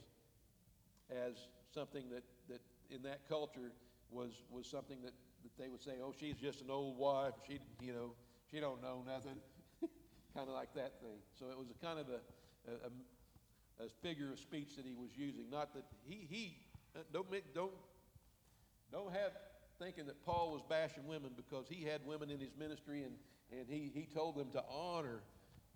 as 1.09 1.33
something 1.73 2.03
that, 2.09 2.23
that 2.49 2.61
in 2.91 3.01
that 3.03 3.27
culture 3.27 3.71
was, 4.11 4.31
was 4.51 4.67
something 4.67 4.97
that, 5.03 5.13
that 5.43 5.57
they 5.57 5.69
would 5.69 5.81
say, 5.81 5.93
oh, 6.03 6.13
she's 6.19 6.35
just 6.35 6.61
an 6.61 6.69
old 6.69 6.97
wife. 6.97 7.33
She, 7.47 7.59
you 7.81 7.93
know, 7.93 8.11
she 8.51 8.59
don't 8.59 8.81
know 8.81 9.03
nothing. 9.05 9.37
kind 10.35 10.47
of 10.47 10.53
like 10.53 10.73
that 10.75 11.01
thing. 11.01 11.17
So 11.37 11.45
it 11.49 11.57
was 11.57 11.67
a 11.69 11.85
kind 11.85 11.99
of 11.99 12.07
a, 12.09 12.19
a, 12.69 12.87
a, 12.87 12.91
figure 14.01 14.31
of 14.31 14.39
speech 14.39 14.75
that 14.75 14.85
he 14.85 14.93
was 14.93 15.11
using. 15.15 15.49
Not 15.49 15.73
that 15.73 15.83
he, 16.05 16.27
he 16.29 16.57
uh, 16.95 16.99
don't, 17.13 17.31
make, 17.31 17.53
don't, 17.53 17.71
don't 18.91 19.11
have 19.11 19.31
thinking 19.79 20.05
that 20.07 20.23
Paul 20.25 20.51
was 20.51 20.61
bashing 20.67 21.07
women 21.07 21.31
because 21.37 21.65
he 21.69 21.85
had 21.85 22.05
women 22.05 22.29
in 22.29 22.39
his 22.39 22.51
ministry 22.57 23.03
and, 23.03 23.13
and 23.51 23.67
he, 23.69 23.91
he 23.93 24.07
told 24.13 24.35
them 24.35 24.49
to 24.51 24.63
honor 24.69 25.21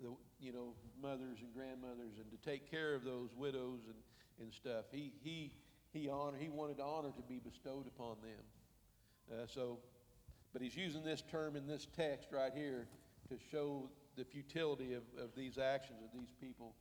the 0.02 0.10
you 0.40 0.52
know 0.52 0.74
mothers 1.02 1.40
and 1.42 1.54
grandmothers 1.54 2.18
and 2.18 2.30
to 2.32 2.50
take 2.50 2.70
care 2.70 2.94
of 2.94 3.04
those 3.04 3.30
widows 3.36 3.80
and, 3.86 3.96
and 4.42 4.54
stuff. 4.54 4.86
He, 4.92 5.14
he, 5.24 5.54
he, 5.92 6.10
honor, 6.10 6.38
he 6.38 6.50
wanted 6.50 6.80
honor 6.80 7.12
to 7.16 7.22
be 7.22 7.40
bestowed 7.40 7.88
upon 7.88 8.18
them. 8.22 8.44
Uh, 9.32 9.46
so, 9.48 9.80
but 10.52 10.62
he's 10.62 10.76
using 10.76 11.04
this 11.04 11.24
term 11.32 11.56
in 11.56 11.66
this 11.66 11.88
text 11.96 12.30
right 12.32 12.52
here 12.54 12.88
to 13.30 13.38
show 13.52 13.90
the 14.18 14.26
futility 14.26 14.94
of, 14.94 15.04
of 15.18 15.30
these 15.36 15.58
actions 15.58 16.00
of 16.04 16.10
these 16.14 16.32
people 16.42 16.74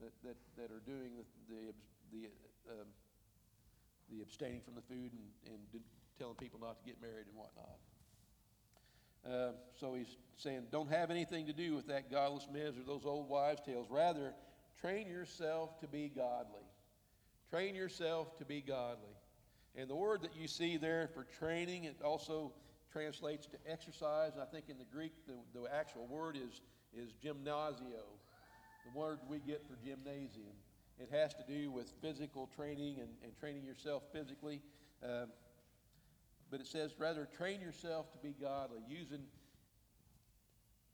that, 0.00 0.12
that, 0.24 0.36
that 0.56 0.70
are 0.70 0.82
doing 0.86 1.10
the, 1.16 1.24
the, 1.48 1.72
the, 2.12 2.28
um, 2.70 2.86
the 4.10 4.22
abstaining 4.22 4.60
from 4.60 4.74
the 4.74 4.82
food 4.82 5.12
and, 5.12 5.52
and 5.52 5.82
telling 6.18 6.34
people 6.34 6.60
not 6.60 6.78
to 6.78 6.84
get 6.84 7.00
married 7.00 7.26
and 7.26 7.36
whatnot. 7.36 7.78
Uh, 9.26 9.52
so 9.74 9.94
he's 9.94 10.16
saying, 10.36 10.62
don't 10.70 10.90
have 10.90 11.10
anything 11.10 11.46
to 11.46 11.52
do 11.52 11.74
with 11.74 11.86
that 11.88 12.10
godless 12.10 12.46
myths 12.52 12.78
or 12.78 12.84
those 12.86 13.04
old 13.04 13.28
wives' 13.28 13.60
tales. 13.66 13.88
Rather, 13.90 14.32
train 14.80 15.08
yourself 15.08 15.80
to 15.80 15.88
be 15.88 16.08
godly. 16.14 16.62
Train 17.50 17.74
yourself 17.74 18.36
to 18.38 18.44
be 18.44 18.60
godly. 18.60 19.16
And 19.74 19.90
the 19.90 19.96
word 19.96 20.22
that 20.22 20.36
you 20.36 20.48
see 20.48 20.76
there 20.76 21.10
for 21.12 21.26
training, 21.38 21.84
it 21.84 21.96
also 22.02 22.52
translates 22.92 23.46
to 23.46 23.56
exercise. 23.70 24.32
I 24.40 24.44
think 24.44 24.66
in 24.68 24.78
the 24.78 24.84
Greek, 24.84 25.12
the, 25.26 25.34
the 25.58 25.74
actual 25.74 26.06
word 26.06 26.36
is, 26.36 26.60
is 26.96 27.12
gymnasio, 27.22 28.04
the 28.86 28.98
word 28.98 29.18
we 29.28 29.38
get 29.40 29.62
for 29.66 29.76
gymnasium. 29.84 30.54
It 30.98 31.10
has 31.10 31.34
to 31.34 31.44
do 31.46 31.70
with 31.70 31.92
physical 32.00 32.48
training 32.56 32.96
and, 33.00 33.08
and 33.22 33.36
training 33.38 33.64
yourself 33.64 34.02
physically. 34.12 34.62
Uh, 35.04 35.26
but 36.50 36.60
it 36.60 36.66
says, 36.66 36.92
rather, 36.98 37.28
train 37.36 37.60
yourself 37.60 38.12
to 38.12 38.18
be 38.18 38.34
godly, 38.40 38.80
using, 38.88 39.22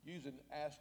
using 0.05 0.33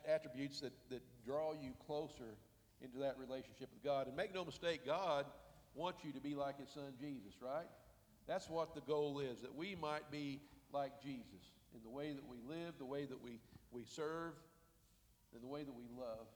attributes 0.08 0.62
that, 0.62 0.74
that 0.90 1.02
draw 1.26 1.54
you 1.54 1.74
closer 1.86 2.38
into 2.82 2.98
that 3.00 3.18
relationship 3.20 3.70
with 3.74 3.84
God. 3.84 4.08
And 4.08 4.16
make 4.16 4.34
no 4.34 4.44
mistake, 4.46 4.86
God 4.86 5.26
wants 5.76 6.04
you 6.04 6.12
to 6.14 6.22
be 6.22 6.34
like 6.34 6.60
his 6.60 6.70
son 6.70 6.94
Jesus, 7.00 7.36
right? 7.42 7.68
That's 8.28 8.50
what 8.50 8.74
the 8.74 8.82
goal 8.82 9.20
is, 9.20 9.42
that 9.42 9.54
we 9.54 9.76
might 9.76 10.10
be 10.10 10.40
like 10.74 11.02
Jesus 11.02 11.52
in 11.76 11.84
the 11.84 11.90
way 11.90 12.14
that 12.14 12.26
we 12.28 12.38
live, 12.48 12.76
the 12.80 12.86
way 12.86 13.06
that 13.06 13.22
we, 13.22 13.40
we 13.72 13.84
serve, 13.86 14.34
and 15.34 15.44
the 15.44 15.48
way 15.48 15.64
that 15.64 15.74
we 15.74 15.86
love. 15.98 16.28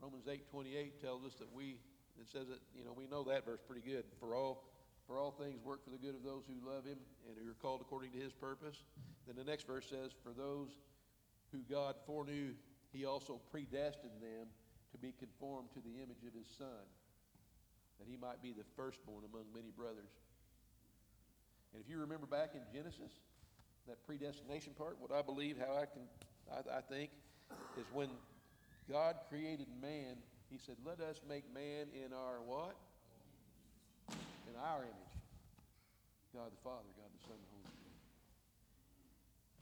Romans 0.00 0.26
8:28 0.26 1.00
tells 1.00 1.24
us 1.24 1.34
that 1.34 1.52
we 1.52 1.78
it 2.20 2.28
says 2.32 2.48
that 2.48 2.60
you 2.74 2.84
know 2.84 2.92
we 2.92 3.06
know 3.06 3.24
that 3.24 3.44
verse 3.44 3.60
pretty 3.66 3.82
good. 3.82 4.04
For 4.20 4.34
all 4.34 4.64
for 5.06 5.18
all 5.18 5.30
things 5.30 5.62
work 5.62 5.84
for 5.84 5.90
the 5.90 5.98
good 5.98 6.14
of 6.14 6.24
those 6.24 6.42
who 6.46 6.58
love 6.66 6.84
him 6.84 6.98
and 7.28 7.36
who 7.38 7.48
are 7.48 7.54
called 7.62 7.80
according 7.80 8.10
to 8.12 8.18
his 8.18 8.32
purpose. 8.32 8.82
Then 9.26 9.36
the 9.36 9.44
next 9.44 9.66
verse 9.66 9.86
says, 9.88 10.10
For 10.22 10.32
those 10.32 10.70
who 11.52 11.58
God 11.70 11.94
foreknew, 12.06 12.54
he 12.92 13.04
also 13.04 13.40
predestined 13.50 14.18
them 14.20 14.50
to 14.92 14.98
be 14.98 15.14
conformed 15.18 15.70
to 15.74 15.80
the 15.80 16.02
image 16.02 16.26
of 16.26 16.34
his 16.34 16.48
son, 16.58 16.82
that 17.98 18.08
he 18.08 18.16
might 18.16 18.42
be 18.42 18.52
the 18.52 18.66
firstborn 18.74 19.22
among 19.30 19.46
many 19.54 19.70
brothers. 19.70 20.10
And 21.72 21.82
if 21.82 21.88
you 21.88 21.98
remember 21.98 22.26
back 22.26 22.54
in 22.54 22.62
Genesis, 22.72 23.12
that 23.86 24.04
predestination 24.06 24.72
part, 24.74 24.96
what 24.98 25.12
I 25.12 25.22
believe, 25.22 25.56
how 25.58 25.74
I 25.74 25.86
can, 25.86 26.02
I, 26.50 26.78
I 26.78 26.80
think, 26.80 27.10
is 27.78 27.86
when 27.92 28.08
God 28.90 29.16
created 29.28 29.66
man, 29.82 30.16
he 30.50 30.58
said, 30.58 30.76
Let 30.86 31.00
us 31.00 31.20
make 31.28 31.42
man 31.52 31.90
in 31.90 32.12
our 32.14 32.38
what? 32.46 32.76
In 34.46 34.54
our 34.54 34.82
image. 34.82 35.16
God 36.34 36.54
the 36.54 36.62
Father, 36.62 36.86
God 36.94 37.10
the 37.10 37.22
Son, 37.26 37.34
the 37.34 37.50
Holy 37.50 37.66
Spirit. 37.66 38.02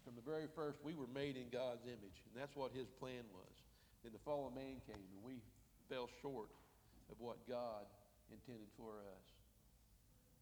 From 0.05 0.15
the 0.19 0.27
very 0.27 0.51
first, 0.53 0.77
we 0.85 0.93
were 0.93 1.09
made 1.09 1.41
in 1.41 1.49
God's 1.49 1.87
image, 1.89 2.19
and 2.29 2.35
that's 2.37 2.53
what 2.53 2.75
his 2.77 2.91
plan 3.01 3.25
was. 3.33 3.55
Then 4.03 4.13
the 4.13 4.21
fall 4.21 4.45
of 4.45 4.53
man 4.53 4.85
came, 4.85 5.09
and 5.17 5.23
we 5.25 5.41
fell 5.89 6.11
short 6.21 6.53
of 7.09 7.17
what 7.17 7.41
God 7.49 7.89
intended 8.29 8.69
for 8.77 9.01
us. 9.01 9.27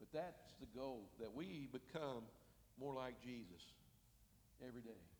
But 0.02 0.10
that's 0.10 0.58
the 0.58 0.66
goal, 0.74 1.06
that 1.20 1.30
we 1.30 1.68
become 1.70 2.26
more 2.80 2.94
like 2.94 3.14
Jesus 3.22 3.62
every 4.66 4.82
day. 4.82 5.11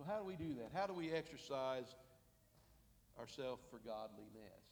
So, 0.00 0.06
how 0.10 0.18
do 0.18 0.24
we 0.24 0.36
do 0.36 0.54
that? 0.54 0.70
How 0.72 0.86
do 0.86 0.94
we 0.94 1.12
exercise 1.12 1.84
ourselves 3.18 3.60
for 3.70 3.76
godliness? 3.84 4.64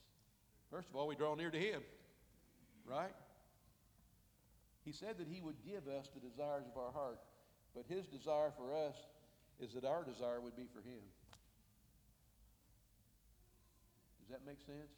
First 0.71 0.89
of 0.89 0.97
all, 0.97 1.07
we 1.07 1.17
draw 1.17 1.35
near 1.35 1.51
to 1.51 1.59
Him, 1.59 1.83
right? 2.87 3.13
He 4.87 4.93
said 4.93 5.19
that 5.19 5.29
He 5.29 5.43
would 5.43 5.57
give 5.67 5.87
us 5.87 6.09
the 6.15 6.27
desires 6.27 6.65
of 6.65 6.81
our 6.81 6.91
heart, 6.93 7.19
but 7.75 7.85
His 7.91 8.07
desire 8.07 8.53
for 8.57 8.75
us 8.75 8.97
is 9.61 9.75
that 9.75 9.85
our 9.85 10.03
desire 10.03 10.41
would 10.41 10.57
be 10.57 10.67
for 10.73 10.81
Him. 10.81 11.05
Does 14.21 14.31
that 14.31 14.47
make 14.47 14.63
sense? 14.65 14.97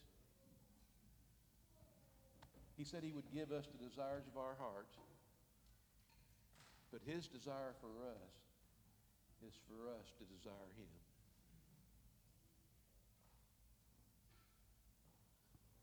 He 2.79 2.85
said 2.85 3.03
He 3.03 3.11
would 3.11 3.35
give 3.35 3.51
us 3.51 3.67
the 3.67 3.85
desires 3.85 4.29
of 4.31 4.39
our 4.39 4.55
hearts, 4.61 4.95
but 6.93 7.01
His 7.05 7.27
desire 7.27 7.75
for 7.81 7.89
us 8.07 8.31
is 9.47 9.57
for 9.69 9.89
us 9.97 10.07
to 10.21 10.25
desire 10.29 10.73
Him. 10.77 10.91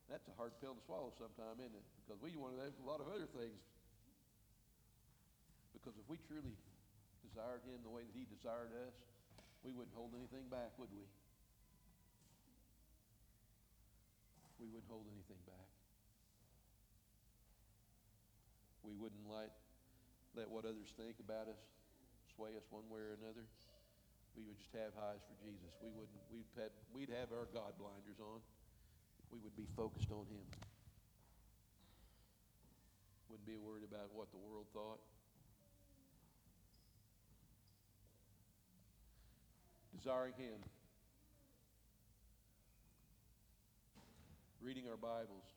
That's 0.08 0.28
a 0.32 0.36
hard 0.40 0.56
pill 0.64 0.72
to 0.72 0.84
swallow 0.88 1.12
sometimes, 1.20 1.60
isn't 1.60 1.76
it? 1.76 1.88
Because 2.06 2.22
we 2.24 2.32
want 2.40 2.56
to 2.56 2.64
have 2.64 2.72
a 2.80 2.88
lot 2.88 3.04
of 3.04 3.12
other 3.12 3.28
things. 3.28 3.60
Because 5.76 6.00
if 6.00 6.08
we 6.08 6.16
truly 6.32 6.56
desired 7.28 7.62
Him 7.68 7.84
the 7.84 7.92
way 7.92 8.08
that 8.08 8.16
He 8.16 8.24
desired 8.24 8.72
us, 8.88 8.96
we 9.68 9.76
wouldn't 9.76 9.94
hold 9.98 10.16
anything 10.16 10.48
back, 10.48 10.72
would 10.80 10.94
we? 10.96 11.04
We 14.64 14.72
wouldn't 14.72 14.90
hold 14.90 15.06
anything 15.12 15.38
back. 15.44 15.70
We 18.82 18.96
wouldn't 18.96 19.28
let, 19.28 19.52
let 20.40 20.48
what 20.48 20.64
others 20.64 20.88
think 20.96 21.20
about 21.20 21.52
us 21.52 21.60
sway 22.38 22.54
us 22.54 22.70
one 22.70 22.86
way 22.94 23.02
or 23.02 23.18
another. 23.18 23.42
We 24.38 24.46
would 24.46 24.62
just 24.62 24.70
have 24.78 24.94
eyes 25.10 25.26
for 25.26 25.34
Jesus. 25.42 25.74
We 25.82 25.90
wouldn't, 25.90 26.22
we'd, 26.30 26.46
have, 26.62 26.70
we'd 26.94 27.10
have 27.10 27.34
our 27.34 27.50
God 27.50 27.74
blinders 27.82 28.22
on. 28.22 28.46
We 29.34 29.42
would 29.42 29.58
be 29.58 29.66
focused 29.74 30.14
on 30.14 30.30
Him. 30.30 30.46
Wouldn't 33.34 33.50
be 33.50 33.58
worried 33.58 33.82
about 33.82 34.14
what 34.14 34.30
the 34.30 34.38
world 34.38 34.70
thought. 34.70 35.02
Desiring 39.98 40.38
Him. 40.38 40.62
Reading 44.62 44.86
our 44.86 45.02
Bibles. 45.02 45.50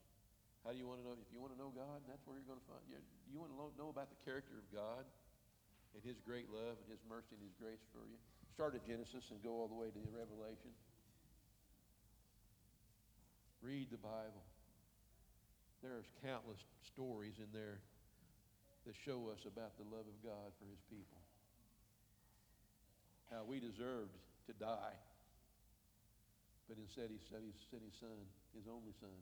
How 0.65 0.73
do 0.73 0.81
you 0.81 0.89
want 0.89 1.05
to 1.05 1.05
know? 1.05 1.13
If 1.21 1.29
you 1.29 1.45
want 1.45 1.53
to 1.53 1.61
know 1.61 1.77
God, 1.77 2.01
that's 2.09 2.25
where 2.25 2.41
you're 2.41 2.49
going 2.49 2.61
to 2.61 2.69
find. 2.73 2.81
You, 2.89 2.97
you 3.29 3.37
want 3.37 3.53
to 3.53 3.61
know 3.77 3.93
about 3.93 4.09
the 4.09 4.21
character 4.25 4.57
of 4.57 4.65
God 4.73 5.05
and 5.95 6.03
His 6.05 6.21
great 6.23 6.51
love 6.51 6.79
and 6.83 6.89
His 6.91 7.03
mercy 7.09 7.35
and 7.39 7.45
His 7.45 7.57
grace 7.61 7.83
for 7.93 8.05
you. 8.07 8.19
Start 8.55 8.75
at 8.75 8.87
Genesis 8.87 9.31
and 9.31 9.43
go 9.43 9.57
all 9.59 9.69
the 9.69 9.79
way 9.79 9.89
to 9.91 10.01
the 10.01 10.13
Revelation. 10.13 10.73
Read 13.63 13.89
the 13.91 14.01
Bible. 14.01 14.45
There's 15.83 16.07
countless 16.25 16.61
stories 16.85 17.37
in 17.41 17.49
there 17.53 17.81
that 18.87 18.97
show 19.05 19.29
us 19.33 19.45
about 19.45 19.77
the 19.77 19.85
love 19.85 20.09
of 20.09 20.17
God 20.25 20.53
for 20.61 20.67
His 20.69 20.81
people. 20.89 21.21
how 23.31 23.47
we 23.47 23.63
deserved 23.63 24.15
to 24.47 24.53
die. 24.59 24.99
But 26.69 26.79
instead, 26.79 27.11
he 27.11 27.19
said 27.31 27.43
he 27.43 27.55
sent 27.71 27.83
his 27.83 27.95
son, 27.99 28.19
his 28.55 28.67
only 28.67 28.95
son, 28.99 29.15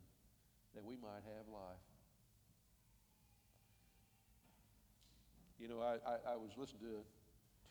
that 0.74 0.84
we 0.84 0.96
might 1.00 1.24
have 1.24 1.48
life. 1.48 1.87
You 5.58 5.66
know, 5.66 5.82
I, 5.82 5.98
I, 6.06 6.34
I 6.34 6.36
was 6.38 6.54
listening 6.54 6.86
to, 6.86 7.02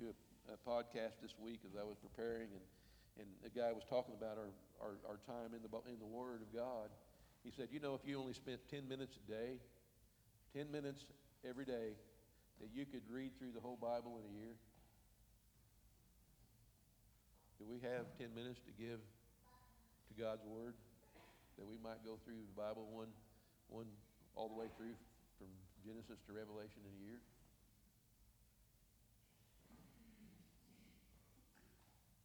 to 0.04 0.12
a, 0.12 0.16
a, 0.52 0.58
podcast 0.68 1.24
this 1.24 1.32
week 1.40 1.64
as 1.64 1.72
I 1.80 1.88
was 1.88 1.96
preparing, 1.96 2.52
and, 2.52 2.66
and 3.16 3.28
the 3.40 3.48
guy 3.48 3.72
was 3.72 3.88
talking 3.88 4.12
about 4.12 4.36
our, 4.36 4.52
our, 4.84 5.00
our 5.08 5.20
time 5.24 5.56
in 5.56 5.64
the, 5.64 5.72
in 5.88 5.96
the 5.96 6.12
Word 6.12 6.44
of 6.44 6.52
God. 6.52 6.92
He 7.48 7.52
said, 7.56 7.72
You 7.72 7.80
know, 7.80 7.96
if 7.96 8.04
you 8.04 8.20
only 8.20 8.36
spent 8.36 8.60
10 8.68 8.92
minutes 8.92 9.16
a 9.16 9.24
day, 9.24 9.64
10 10.52 10.68
minutes 10.68 11.08
every 11.48 11.64
day, 11.64 11.96
that 12.60 12.76
you 12.76 12.84
could 12.84 13.08
read 13.08 13.32
through 13.40 13.56
the 13.56 13.64
whole 13.64 13.80
Bible 13.80 14.20
in 14.20 14.28
a 14.28 14.34
year, 14.36 14.52
do 17.56 17.64
we 17.64 17.80
have 17.88 18.04
10 18.20 18.36
minutes 18.36 18.60
to 18.68 18.76
give 18.76 19.00
to 19.00 20.14
God's 20.20 20.44
Word 20.44 20.76
that 21.56 21.64
we 21.64 21.80
might 21.80 22.04
go 22.04 22.20
through 22.28 22.44
the 22.52 22.58
Bible 22.60 22.84
one, 22.92 23.16
one 23.72 23.88
all 24.36 24.52
the 24.52 24.60
way 24.60 24.68
through 24.76 25.00
from 25.40 25.48
Genesis 25.88 26.20
to 26.28 26.36
Revelation 26.36 26.84
in 26.84 26.92
a 26.92 27.00
year? 27.00 27.24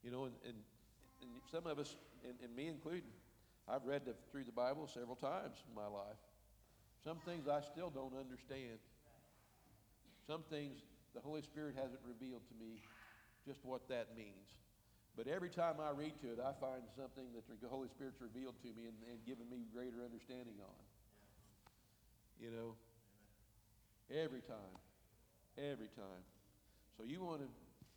You 0.02 0.10
know, 0.10 0.24
and, 0.24 0.34
and, 0.44 0.58
and 1.22 1.30
some 1.50 1.66
of 1.66 1.78
us, 1.78 1.96
and, 2.24 2.34
and 2.42 2.54
me 2.54 2.68
included, 2.68 3.04
I've 3.68 3.84
read 3.84 4.04
the, 4.04 4.14
through 4.30 4.44
the 4.44 4.52
Bible 4.52 4.88
several 4.92 5.16
times 5.16 5.62
in 5.68 5.74
my 5.74 5.86
life. 5.86 6.18
Some 7.04 7.18
things 7.26 7.46
I 7.46 7.62
still 7.62 7.90
don't 7.90 8.14
understand. 8.18 8.78
Some 10.26 10.42
things 10.50 10.82
the 11.14 11.20
Holy 11.20 11.42
Spirit 11.42 11.74
hasn't 11.76 12.00
revealed 12.06 12.42
to 12.48 12.54
me 12.58 12.82
just 13.46 13.58
what 13.64 13.88
that 13.88 14.14
means. 14.16 14.48
But 15.16 15.28
every 15.28 15.50
time 15.50 15.76
I 15.76 15.92
read 15.92 16.16
to 16.24 16.32
it, 16.32 16.40
I 16.40 16.56
find 16.56 16.80
something 16.96 17.26
that 17.36 17.44
the 17.60 17.68
Holy 17.68 17.88
Spirit's 17.88 18.20
revealed 18.20 18.56
to 18.62 18.70
me 18.72 18.88
and, 18.88 18.96
and 19.10 19.18
given 19.26 19.44
me 19.50 19.68
greater 19.74 20.00
understanding 20.00 20.56
on. 20.62 20.82
You 22.40 22.50
know, 22.50 22.74
every 24.08 24.40
time. 24.40 24.74
Every 25.58 25.92
time. 25.92 26.24
So 26.96 27.04
you 27.04 27.22
want 27.22 27.44
to 27.44 27.48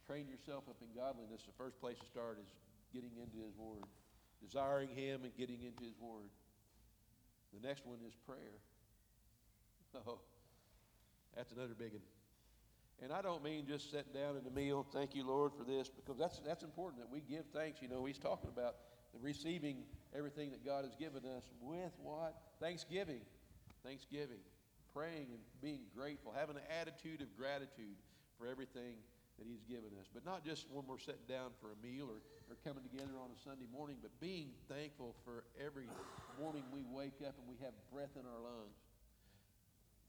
train 0.07 0.27
yourself 0.29 0.63
up 0.69 0.77
in 0.81 0.87
godliness, 0.93 1.41
the 1.45 1.57
first 1.57 1.79
place 1.81 1.97
to 1.99 2.05
start 2.05 2.37
is 2.39 2.53
getting 2.93 3.11
into 3.17 3.41
His 3.45 3.57
Word, 3.57 3.83
desiring 4.41 4.89
Him 4.89 5.23
and 5.23 5.35
getting 5.35 5.61
into 5.61 5.83
His 5.83 5.97
Word. 5.99 6.29
The 7.53 7.65
next 7.65 7.85
one 7.85 7.97
is 8.07 8.13
prayer. 8.25 8.59
Oh, 10.05 10.19
that's 11.37 11.53
another 11.53 11.73
big 11.73 11.93
one. 11.93 12.01
And 13.01 13.13
I 13.13 13.21
don't 13.21 13.41
mean 13.41 13.65
just 13.65 13.91
sitting 13.91 14.11
down 14.13 14.35
in 14.35 14.43
the 14.43 14.51
meal, 14.51 14.85
thank 14.91 15.15
you, 15.15 15.25
Lord, 15.25 15.53
for 15.57 15.63
this, 15.63 15.89
because 15.89 16.19
that's, 16.19 16.39
that's 16.39 16.63
important 16.63 17.01
that 17.01 17.09
we 17.09 17.21
give 17.21 17.45
thanks. 17.53 17.81
You 17.81 17.87
know, 17.87 18.03
he's 18.03 18.17
talking 18.17 18.49
about 18.49 18.75
receiving 19.21 19.83
everything 20.13 20.51
that 20.51 20.65
God 20.65 20.83
has 20.83 20.95
given 20.95 21.23
us 21.37 21.43
with 21.61 21.93
what? 22.03 22.35
Thanksgiving. 22.59 23.21
Thanksgiving. 23.85 24.43
Praying 24.93 25.27
and 25.31 25.39
being 25.61 25.83
grateful, 25.95 26.33
having 26.37 26.57
an 26.57 26.63
attitude 26.81 27.21
of 27.21 27.27
gratitude 27.37 27.95
for 28.37 28.47
everything 28.47 28.95
that 29.37 29.47
he's 29.47 29.63
given 29.67 29.91
us. 29.99 30.07
But 30.11 30.23
not 30.23 30.47
just 30.47 30.67
when 30.71 30.87
we're 30.87 31.01
sitting 31.01 31.27
down 31.27 31.51
for 31.59 31.75
a 31.75 31.79
meal 31.83 32.07
or, 32.07 32.23
or 32.47 32.55
coming 32.63 32.83
together 32.87 33.19
on 33.19 33.31
a 33.31 33.39
Sunday 33.43 33.67
morning, 33.67 33.99
but 33.99 34.15
being 34.23 34.55
thankful 34.71 35.15
for 35.27 35.43
every 35.59 35.91
morning 36.39 36.63
we 36.71 36.87
wake 36.87 37.19
up 37.23 37.35
and 37.35 37.45
we 37.47 37.59
have 37.59 37.75
breath 37.91 38.15
in 38.15 38.23
our 38.23 38.41
lungs, 38.41 38.79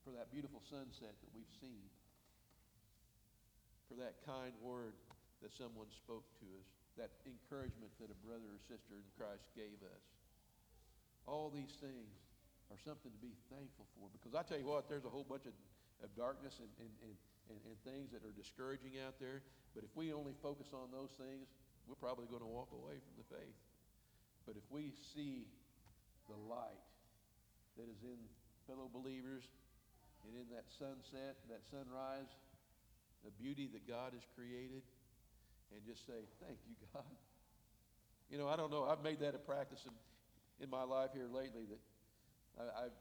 for 0.06 0.14
that 0.14 0.30
beautiful 0.30 0.62
sunset 0.70 1.18
that 1.18 1.30
we've 1.34 1.50
seen 1.58 1.90
for 3.88 3.94
that 3.98 4.18
kind 4.26 4.54
word 4.62 4.94
that 5.42 5.54
someone 5.54 5.86
spoke 5.94 6.26
to 6.42 6.46
us, 6.58 6.66
that 6.98 7.10
encouragement 7.26 7.90
that 8.02 8.10
a 8.10 8.18
brother 8.26 8.50
or 8.50 8.60
sister 8.66 8.98
in 8.98 9.06
Christ 9.14 9.46
gave 9.54 9.78
us. 9.86 10.04
All 11.26 11.50
these 11.50 11.74
things 11.78 12.10
are 12.70 12.80
something 12.82 13.10
to 13.10 13.22
be 13.22 13.34
thankful 13.50 13.86
for. 13.94 14.10
Because 14.10 14.34
I 14.34 14.42
tell 14.42 14.58
you 14.58 14.66
what, 14.66 14.90
there's 14.90 15.06
a 15.06 15.12
whole 15.12 15.26
bunch 15.26 15.46
of, 15.46 15.54
of 16.02 16.10
darkness 16.18 16.58
and, 16.58 16.70
and, 16.82 16.90
and, 17.06 17.14
and, 17.50 17.58
and 17.66 17.76
things 17.86 18.10
that 18.12 18.26
are 18.26 18.34
discouraging 18.34 18.98
out 19.02 19.18
there. 19.20 19.42
But 19.74 19.84
if 19.84 19.92
we 19.94 20.12
only 20.12 20.34
focus 20.42 20.72
on 20.72 20.90
those 20.90 21.12
things, 21.16 21.46
we're 21.86 22.00
probably 22.00 22.26
going 22.26 22.42
to 22.42 22.50
walk 22.50 22.72
away 22.74 22.98
from 22.98 23.14
the 23.18 23.26
faith. 23.30 23.58
But 24.46 24.56
if 24.56 24.66
we 24.70 24.94
see 25.14 25.46
the 26.26 26.38
light 26.38 26.82
that 27.78 27.86
is 27.86 28.02
in 28.02 28.18
fellow 28.66 28.90
believers 28.90 29.46
and 30.26 30.34
in 30.34 30.46
that 30.50 30.66
sunset, 30.70 31.38
that 31.50 31.62
sunrise, 31.70 32.30
the 33.22 33.30
beauty 33.38 33.70
that 33.74 33.86
God 33.86 34.14
has 34.14 34.22
created 34.34 34.82
and 35.74 35.82
just 35.86 36.06
say, 36.06 36.26
Thank 36.42 36.58
you, 36.66 36.74
God. 36.94 37.04
You 38.30 38.38
know, 38.38 38.48
I 38.48 38.56
don't 38.56 38.70
know. 38.70 38.84
I've 38.84 39.02
made 39.02 39.20
that 39.20 39.34
a 39.34 39.38
practice 39.38 39.86
in, 39.86 39.94
in 40.64 40.70
my 40.70 40.82
life 40.82 41.10
here 41.14 41.30
lately 41.30 41.62
that 41.70 41.82
I, 42.58 42.86
I've, 42.86 42.98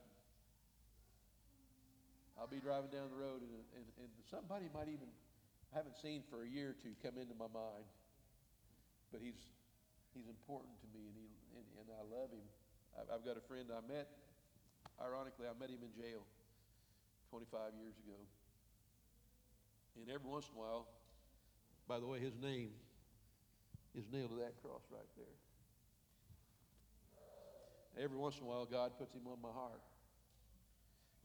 I'll 2.35 2.51
be 2.51 2.59
driving 2.59 2.91
down 2.91 3.07
the 3.07 3.19
road 3.19 3.39
and, 3.39 3.51
and, 3.79 3.87
and 4.03 4.11
somebody 4.27 4.67
might 4.75 4.91
even, 4.91 5.07
I 5.71 5.79
haven't 5.79 5.95
seen 5.95 6.19
for 6.27 6.43
a 6.43 6.49
year 6.49 6.75
or 6.75 6.77
two, 6.77 6.91
come 6.99 7.15
into 7.15 7.35
my 7.35 7.47
mind. 7.47 7.87
But 9.15 9.23
he's, 9.23 9.39
he's 10.11 10.27
important 10.27 10.75
to 10.83 10.87
me 10.91 11.07
and, 11.07 11.15
he, 11.15 11.27
and, 11.55 11.65
and 11.79 11.87
I 11.95 12.03
love 12.03 12.35
him. 12.35 12.43
I've, 12.99 13.07
I've 13.19 13.23
got 13.23 13.39
a 13.39 13.43
friend 13.47 13.71
I 13.71 13.79
met, 13.87 14.11
ironically, 14.99 15.47
I 15.47 15.55
met 15.55 15.71
him 15.71 15.79
in 15.79 15.95
jail 15.95 16.27
25 17.31 17.75
years 17.79 17.95
ago. 18.03 18.19
And 19.95 20.11
every 20.11 20.27
once 20.27 20.51
in 20.51 20.59
a 20.59 20.59
while, 20.59 20.91
by 21.87 22.03
the 22.03 22.07
way, 22.07 22.19
his 22.19 22.35
name 22.35 22.75
is 23.95 24.03
nailed 24.11 24.35
to 24.35 24.39
that 24.43 24.59
cross 24.61 24.83
right 24.91 25.07
there. 25.15 25.35
Every 28.03 28.17
once 28.17 28.35
in 28.37 28.43
a 28.43 28.47
while, 28.47 28.65
God 28.65 28.91
puts 28.99 29.13
him 29.13 29.23
on 29.27 29.39
my 29.41 29.55
heart. 29.55 29.79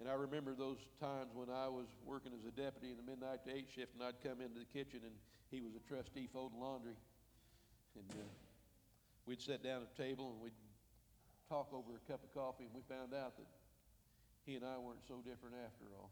And 0.00 0.08
I 0.08 0.14
remember 0.14 0.56
those 0.56 0.80
times 0.98 1.30
when 1.36 1.52
I 1.52 1.68
was 1.68 1.86
working 2.06 2.32
as 2.32 2.40
a 2.48 2.50
deputy 2.50 2.90
in 2.90 2.96
the 2.96 3.04
midnight 3.04 3.44
to 3.44 3.52
eight 3.52 3.68
shift, 3.68 3.92
and 3.92 4.02
I'd 4.02 4.16
come 4.24 4.40
into 4.40 4.58
the 4.58 4.70
kitchen, 4.72 5.04
and 5.04 5.12
he 5.52 5.60
was 5.60 5.76
a 5.76 5.82
trustee 5.84 6.28
folding 6.32 6.58
laundry. 6.58 6.96
And 7.94 8.08
uh, 8.16 8.24
we'd 9.26 9.42
sit 9.42 9.62
down 9.62 9.84
at 9.84 9.92
a 9.92 9.96
table, 10.00 10.32
and 10.32 10.40
we'd 10.40 10.56
talk 11.52 11.68
over 11.76 12.00
a 12.00 12.04
cup 12.10 12.24
of 12.24 12.32
coffee, 12.32 12.64
and 12.64 12.72
we 12.72 12.80
found 12.88 13.12
out 13.12 13.36
that 13.36 13.46
he 14.48 14.56
and 14.56 14.64
I 14.64 14.80
weren't 14.80 15.04
so 15.06 15.20
different 15.20 15.54
after 15.60 15.84
all 15.92 16.10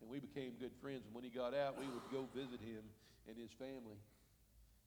and 0.00 0.08
we 0.08 0.18
became 0.18 0.52
good 0.58 0.72
friends. 0.80 1.04
And 1.04 1.14
when 1.14 1.24
he 1.24 1.30
got 1.30 1.54
out, 1.54 1.78
we 1.78 1.86
would 1.86 2.04
go 2.10 2.24
visit 2.34 2.60
him 2.60 2.82
and 3.28 3.36
his 3.36 3.52
family. 3.52 4.00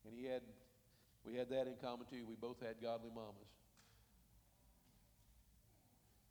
And 0.06 0.14
he 0.18 0.26
had, 0.26 0.42
we 1.26 1.38
had 1.38 1.50
that 1.50 1.68
in 1.68 1.78
common 1.82 2.06
too. 2.10 2.26
We 2.28 2.36
both 2.36 2.60
had 2.60 2.82
godly 2.82 3.12
mamas. 3.14 3.50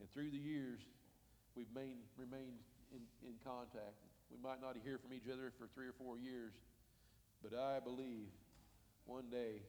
And 0.00 0.10
through 0.10 0.30
the 0.30 0.38
years, 0.38 0.80
we've 1.56 1.70
main, 1.74 2.00
remained 2.16 2.60
in, 2.92 3.02
in 3.26 3.34
contact. 3.44 3.96
We 4.30 4.38
might 4.42 4.60
not 4.60 4.76
hear 4.82 4.98
from 4.98 5.12
each 5.12 5.28
other 5.28 5.52
for 5.58 5.68
three 5.74 5.86
or 5.86 5.96
four 5.96 6.18
years, 6.18 6.52
but 7.42 7.56
I 7.56 7.80
believe 7.80 8.32
one 9.04 9.28
day 9.30 9.60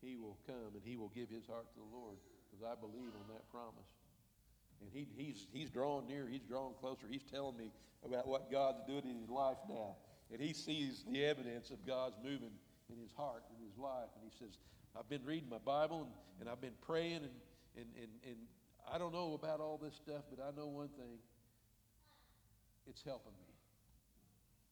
he 0.00 0.16
will 0.16 0.36
come 0.46 0.74
and 0.74 0.82
he 0.84 0.96
will 0.96 1.12
give 1.14 1.28
his 1.28 1.46
heart 1.46 1.68
to 1.72 1.80
the 1.80 1.90
Lord 1.96 2.16
because 2.48 2.64
I 2.64 2.74
believe 2.78 3.12
on 3.16 3.28
that 3.32 3.48
promise. 3.50 3.88
And 4.80 4.90
he, 4.92 5.06
he's, 5.16 5.46
he's 5.52 5.70
drawn 5.70 6.06
near, 6.06 6.26
he's 6.26 6.44
drawn 6.48 6.72
closer. 6.80 7.06
He's 7.08 7.24
telling 7.24 7.56
me 7.56 7.70
about 8.04 8.26
what 8.26 8.50
God's 8.50 8.80
doing 8.86 9.04
in 9.04 9.20
his 9.20 9.28
life 9.28 9.58
now. 9.68 9.96
And 10.32 10.40
he 10.40 10.52
sees 10.52 11.04
the 11.10 11.24
evidence 11.24 11.70
of 11.70 11.84
God's 11.86 12.16
moving 12.22 12.52
in 12.88 12.98
his 13.00 13.12
heart, 13.12 13.42
in 13.56 13.64
his 13.64 13.76
life. 13.76 14.08
And 14.16 14.24
he 14.24 14.32
says, 14.38 14.58
I've 14.98 15.08
been 15.08 15.24
reading 15.24 15.48
my 15.50 15.58
Bible 15.58 16.02
and, 16.02 16.10
and 16.40 16.48
I've 16.48 16.60
been 16.60 16.78
praying, 16.86 17.16
and, 17.16 17.36
and, 17.76 17.86
and, 17.96 18.10
and 18.24 18.36
I 18.90 18.98
don't 18.98 19.14
know 19.14 19.38
about 19.38 19.60
all 19.60 19.78
this 19.78 19.94
stuff, 19.94 20.26
but 20.26 20.42
I 20.42 20.50
know 20.58 20.66
one 20.66 20.90
thing 20.98 21.22
it's 22.90 23.06
helping 23.06 23.38
me 23.38 23.54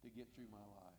to 0.03 0.11
get 0.11 0.27
through 0.35 0.51
my 0.51 0.59
life. 0.59 0.99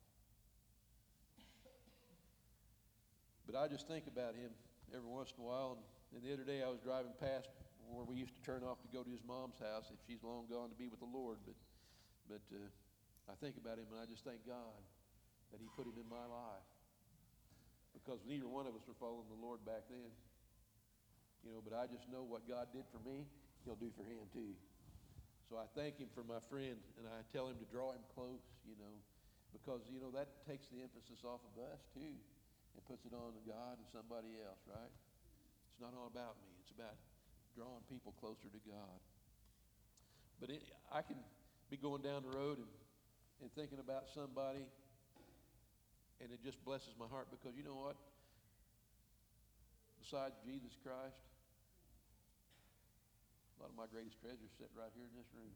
But 3.43 3.59
I 3.59 3.67
just 3.67 3.91
think 3.91 4.07
about 4.07 4.39
him 4.39 4.55
every 4.95 5.09
once 5.09 5.33
in 5.35 5.43
a 5.43 5.47
while. 5.47 5.75
And, 5.75 5.83
and 6.15 6.21
the 6.23 6.31
other 6.31 6.47
day 6.47 6.63
I 6.63 6.71
was 6.71 6.79
driving 6.79 7.11
past 7.19 7.51
where 7.91 8.05
we 8.05 8.15
used 8.15 8.37
to 8.37 8.43
turn 8.45 8.63
off 8.63 8.79
to 8.85 8.89
go 8.93 9.03
to 9.03 9.11
his 9.11 9.25
mom's 9.27 9.59
house 9.59 9.91
if 9.91 9.99
she's 10.07 10.23
long 10.23 10.45
gone 10.47 10.69
to 10.69 10.77
be 10.79 10.87
with 10.87 11.03
the 11.03 11.09
Lord. 11.11 11.43
But, 11.43 11.57
but 12.29 12.45
uh, 12.55 12.71
I 13.27 13.35
think 13.43 13.59
about 13.59 13.81
him 13.81 13.91
and 13.91 13.99
I 13.99 14.07
just 14.07 14.23
thank 14.23 14.45
God 14.47 14.79
that 15.51 15.59
he 15.59 15.67
put 15.75 15.89
him 15.89 15.97
in 15.99 16.07
my 16.07 16.23
life. 16.23 16.69
Because 17.91 18.21
neither 18.23 18.47
one 18.47 18.69
of 18.69 18.77
us 18.77 18.85
were 18.87 18.95
following 18.95 19.27
the 19.27 19.41
Lord 19.41 19.65
back 19.65 19.89
then. 19.89 20.13
You 21.43 21.55
know, 21.55 21.61
but 21.63 21.71
I 21.71 21.87
just 21.87 22.07
know 22.11 22.23
what 22.23 22.47
God 22.47 22.67
did 22.75 22.83
for 22.91 22.99
me, 23.03 23.23
he'll 23.63 23.79
do 23.79 23.91
for 23.95 24.03
him 24.03 24.27
too. 24.31 24.55
So 25.47 25.57
I 25.57 25.65
thank 25.73 25.97
him 25.97 26.11
for 26.13 26.21
my 26.21 26.37
friend 26.45 26.77
and 27.01 27.09
I 27.09 27.25
tell 27.33 27.49
him 27.49 27.57
to 27.57 27.67
draw 27.73 27.95
him 27.95 28.05
close, 28.13 28.43
you 28.69 28.77
know, 28.77 28.95
because, 29.49 29.81
you 29.89 29.97
know, 29.97 30.13
that 30.13 30.29
takes 30.45 30.69
the 30.69 30.85
emphasis 30.85 31.25
off 31.25 31.41
of 31.41 31.57
us 31.73 31.81
too 31.89 32.13
and 32.77 32.79
puts 32.85 33.01
it 33.09 33.17
on 33.17 33.33
God 33.49 33.81
and 33.81 33.87
somebody 33.89 34.37
else, 34.37 34.61
right? 34.69 34.93
It's 35.73 35.81
not 35.81 35.97
all 35.97 36.05
about 36.05 36.37
me. 36.45 36.53
It's 36.61 36.69
about 36.69 36.93
drawing 37.57 37.81
people 37.89 38.13
closer 38.21 38.45
to 38.45 38.61
God. 38.69 38.99
But 40.37 40.53
it, 40.53 40.61
I 40.93 41.01
can 41.01 41.17
be 41.73 41.81
going 41.81 42.05
down 42.05 42.29
the 42.29 42.33
road 42.37 42.61
and, 42.61 42.69
and 43.41 43.49
thinking 43.57 43.81
about 43.81 44.05
somebody 44.13 44.69
and 46.21 46.29
it 46.31 46.43
just 46.43 46.59
blesses 46.67 46.93
my 46.99 47.07
heart 47.07 47.31
because 47.31 47.55
you 47.55 47.63
know 47.63 47.75
what? 47.75 47.95
Besides 50.09 50.41
Jesus 50.41 50.73
Christ, 50.81 51.21
a 53.53 53.61
lot 53.61 53.69
of 53.69 53.77
my 53.77 53.85
greatest 53.93 54.17
treasures 54.17 54.49
sit 54.57 54.73
right 54.73 54.89
here 54.97 55.05
in 55.05 55.13
this 55.13 55.29
room. 55.37 55.53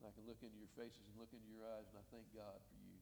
And 0.00 0.08
I 0.08 0.10
can 0.16 0.24
look 0.24 0.40
into 0.40 0.56
your 0.56 0.72
faces 0.72 1.04
and 1.04 1.20
look 1.20 1.28
into 1.36 1.44
your 1.52 1.68
eyes, 1.68 1.84
and 1.92 2.00
I 2.00 2.04
thank 2.08 2.24
God 2.32 2.56
for 2.72 2.80
you. 2.80 2.96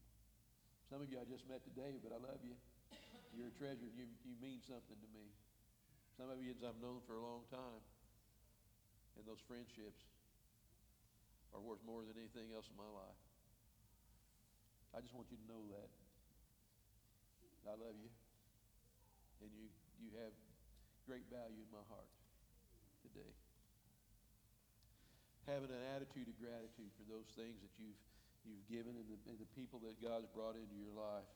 Some 0.91 0.99
of 0.99 1.07
you 1.07 1.23
I 1.23 1.27
just 1.31 1.47
met 1.47 1.63
today, 1.63 2.03
but 2.03 2.11
I 2.11 2.19
love 2.19 2.43
you. 2.43 2.59
You're 3.31 3.47
a 3.47 3.55
treasure, 3.55 3.87
and 3.87 3.95
you, 3.95 4.11
you 4.27 4.35
mean 4.43 4.59
something 4.67 4.99
to 4.99 5.11
me. 5.15 5.31
Some 6.19 6.35
of 6.35 6.43
you 6.43 6.51
I've 6.59 6.83
known 6.83 6.99
for 7.07 7.15
a 7.15 7.23
long 7.23 7.47
time, 7.47 7.83
and 9.15 9.23
those 9.23 9.39
friendships 9.47 10.03
are 11.55 11.63
worth 11.63 11.79
more 11.87 12.03
than 12.03 12.19
anything 12.19 12.51
else 12.51 12.67
in 12.67 12.75
my 12.75 12.91
life. 12.91 13.23
I 14.91 14.99
just 14.99 15.15
want 15.15 15.31
you 15.31 15.39
to 15.39 15.47
know 15.47 15.63
that. 15.79 15.91
I 17.71 17.79
love 17.79 17.95
you, 18.03 18.11
and 19.45 19.53
you, 19.53 19.69
you 20.01 20.09
have 20.25 20.33
great 21.05 21.29
value 21.29 21.61
in 21.61 21.71
my 21.71 21.85
heart 21.93 22.09
today 23.05 23.33
having 25.47 25.69
an 25.69 25.85
attitude 25.93 26.25
of 26.29 26.37
gratitude 26.41 26.89
for 26.97 27.05
those 27.09 27.29
things 27.37 27.61
that 27.61 27.73
you've, 27.77 28.01
you've 28.49 28.65
given 28.69 28.97
and 28.97 29.05
the, 29.09 29.19
and 29.29 29.37
the 29.37 29.51
people 29.53 29.77
that 29.85 30.01
God's 30.01 30.29
brought 30.33 30.57
into 30.57 30.73
your 30.77 30.93
life. 30.97 31.29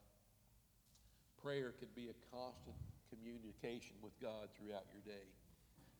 Prayer 1.44 1.76
could 1.76 1.92
be 1.92 2.08
a 2.08 2.16
constant 2.32 2.76
communication 3.12 3.94
with 4.00 4.16
God 4.18 4.48
throughout 4.56 4.88
your 4.90 5.04
day. 5.04 5.28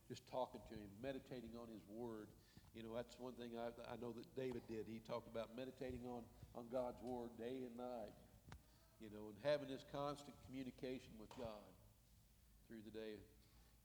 Just 0.09 0.25
talking 0.25 0.61
to 0.73 0.75
Him, 0.75 0.89
meditating 1.05 1.53
on 1.53 1.69
His 1.69 1.85
Word. 1.85 2.33
You 2.73 2.81
know, 2.81 2.97
that's 2.97 3.13
one 3.21 3.37
thing 3.37 3.53
I, 3.53 3.69
I 3.85 3.95
know 4.01 4.09
that 4.17 4.25
David 4.33 4.65
did. 4.65 4.89
He 4.89 5.01
talked 5.05 5.29
about 5.29 5.53
meditating 5.53 6.01
on, 6.09 6.25
on 6.57 6.65
God's 6.73 6.97
Word 7.05 7.29
day 7.37 7.61
and 7.61 7.73
night. 7.77 8.13
You 8.97 9.13
know, 9.13 9.31
and 9.31 9.37
having 9.45 9.69
this 9.69 9.85
constant 9.93 10.35
communication 10.49 11.13
with 11.21 11.29
God 11.37 11.63
through 12.69 12.85
the 12.85 12.93
day. 12.93 13.17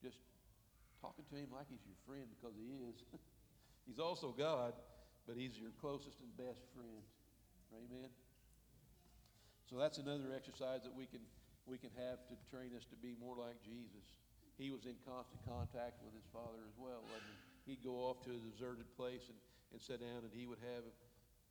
Just 0.05 0.21
talking 1.01 1.25
to 1.33 1.35
Him 1.35 1.49
like 1.49 1.67
He's 1.73 1.83
your 1.89 1.97
friend 2.05 2.29
because 2.37 2.53
He 2.53 2.69
is. 2.85 3.01
He's 3.89 3.99
also 3.99 4.37
God, 4.37 4.77
but 5.25 5.41
He's 5.41 5.57
your 5.57 5.73
closest 5.81 6.21
and 6.21 6.29
best 6.37 6.61
friend. 6.77 7.03
Amen. 7.73 8.13
So 9.65 9.81
that's 9.81 9.97
another 9.97 10.31
exercise 10.37 10.85
that 10.85 10.93
we 10.93 11.09
can 11.09 11.25
we 11.65 11.81
can 11.81 11.89
have 11.97 12.21
to 12.29 12.37
train 12.53 12.77
us 12.77 12.85
to 12.93 12.97
be 13.01 13.17
more 13.17 13.41
like 13.41 13.57
Jesus. 13.65 14.05
He 14.61 14.69
was 14.69 14.85
in 14.85 14.95
constant 15.09 15.41
contact 15.49 16.05
with 16.05 16.13
his 16.13 16.29
father 16.29 16.61
as 16.69 16.77
well, 16.77 17.01
he? 17.65 17.73
He'd 17.73 17.83
go 17.83 18.05
off 18.05 18.21
to 18.29 18.37
a 18.37 18.43
deserted 18.45 18.85
place 19.01 19.33
and, 19.33 19.41
and 19.73 19.81
sit 19.81 20.05
down 20.05 20.29
and 20.29 20.31
he 20.37 20.45
would 20.45 20.61
have 20.61 20.85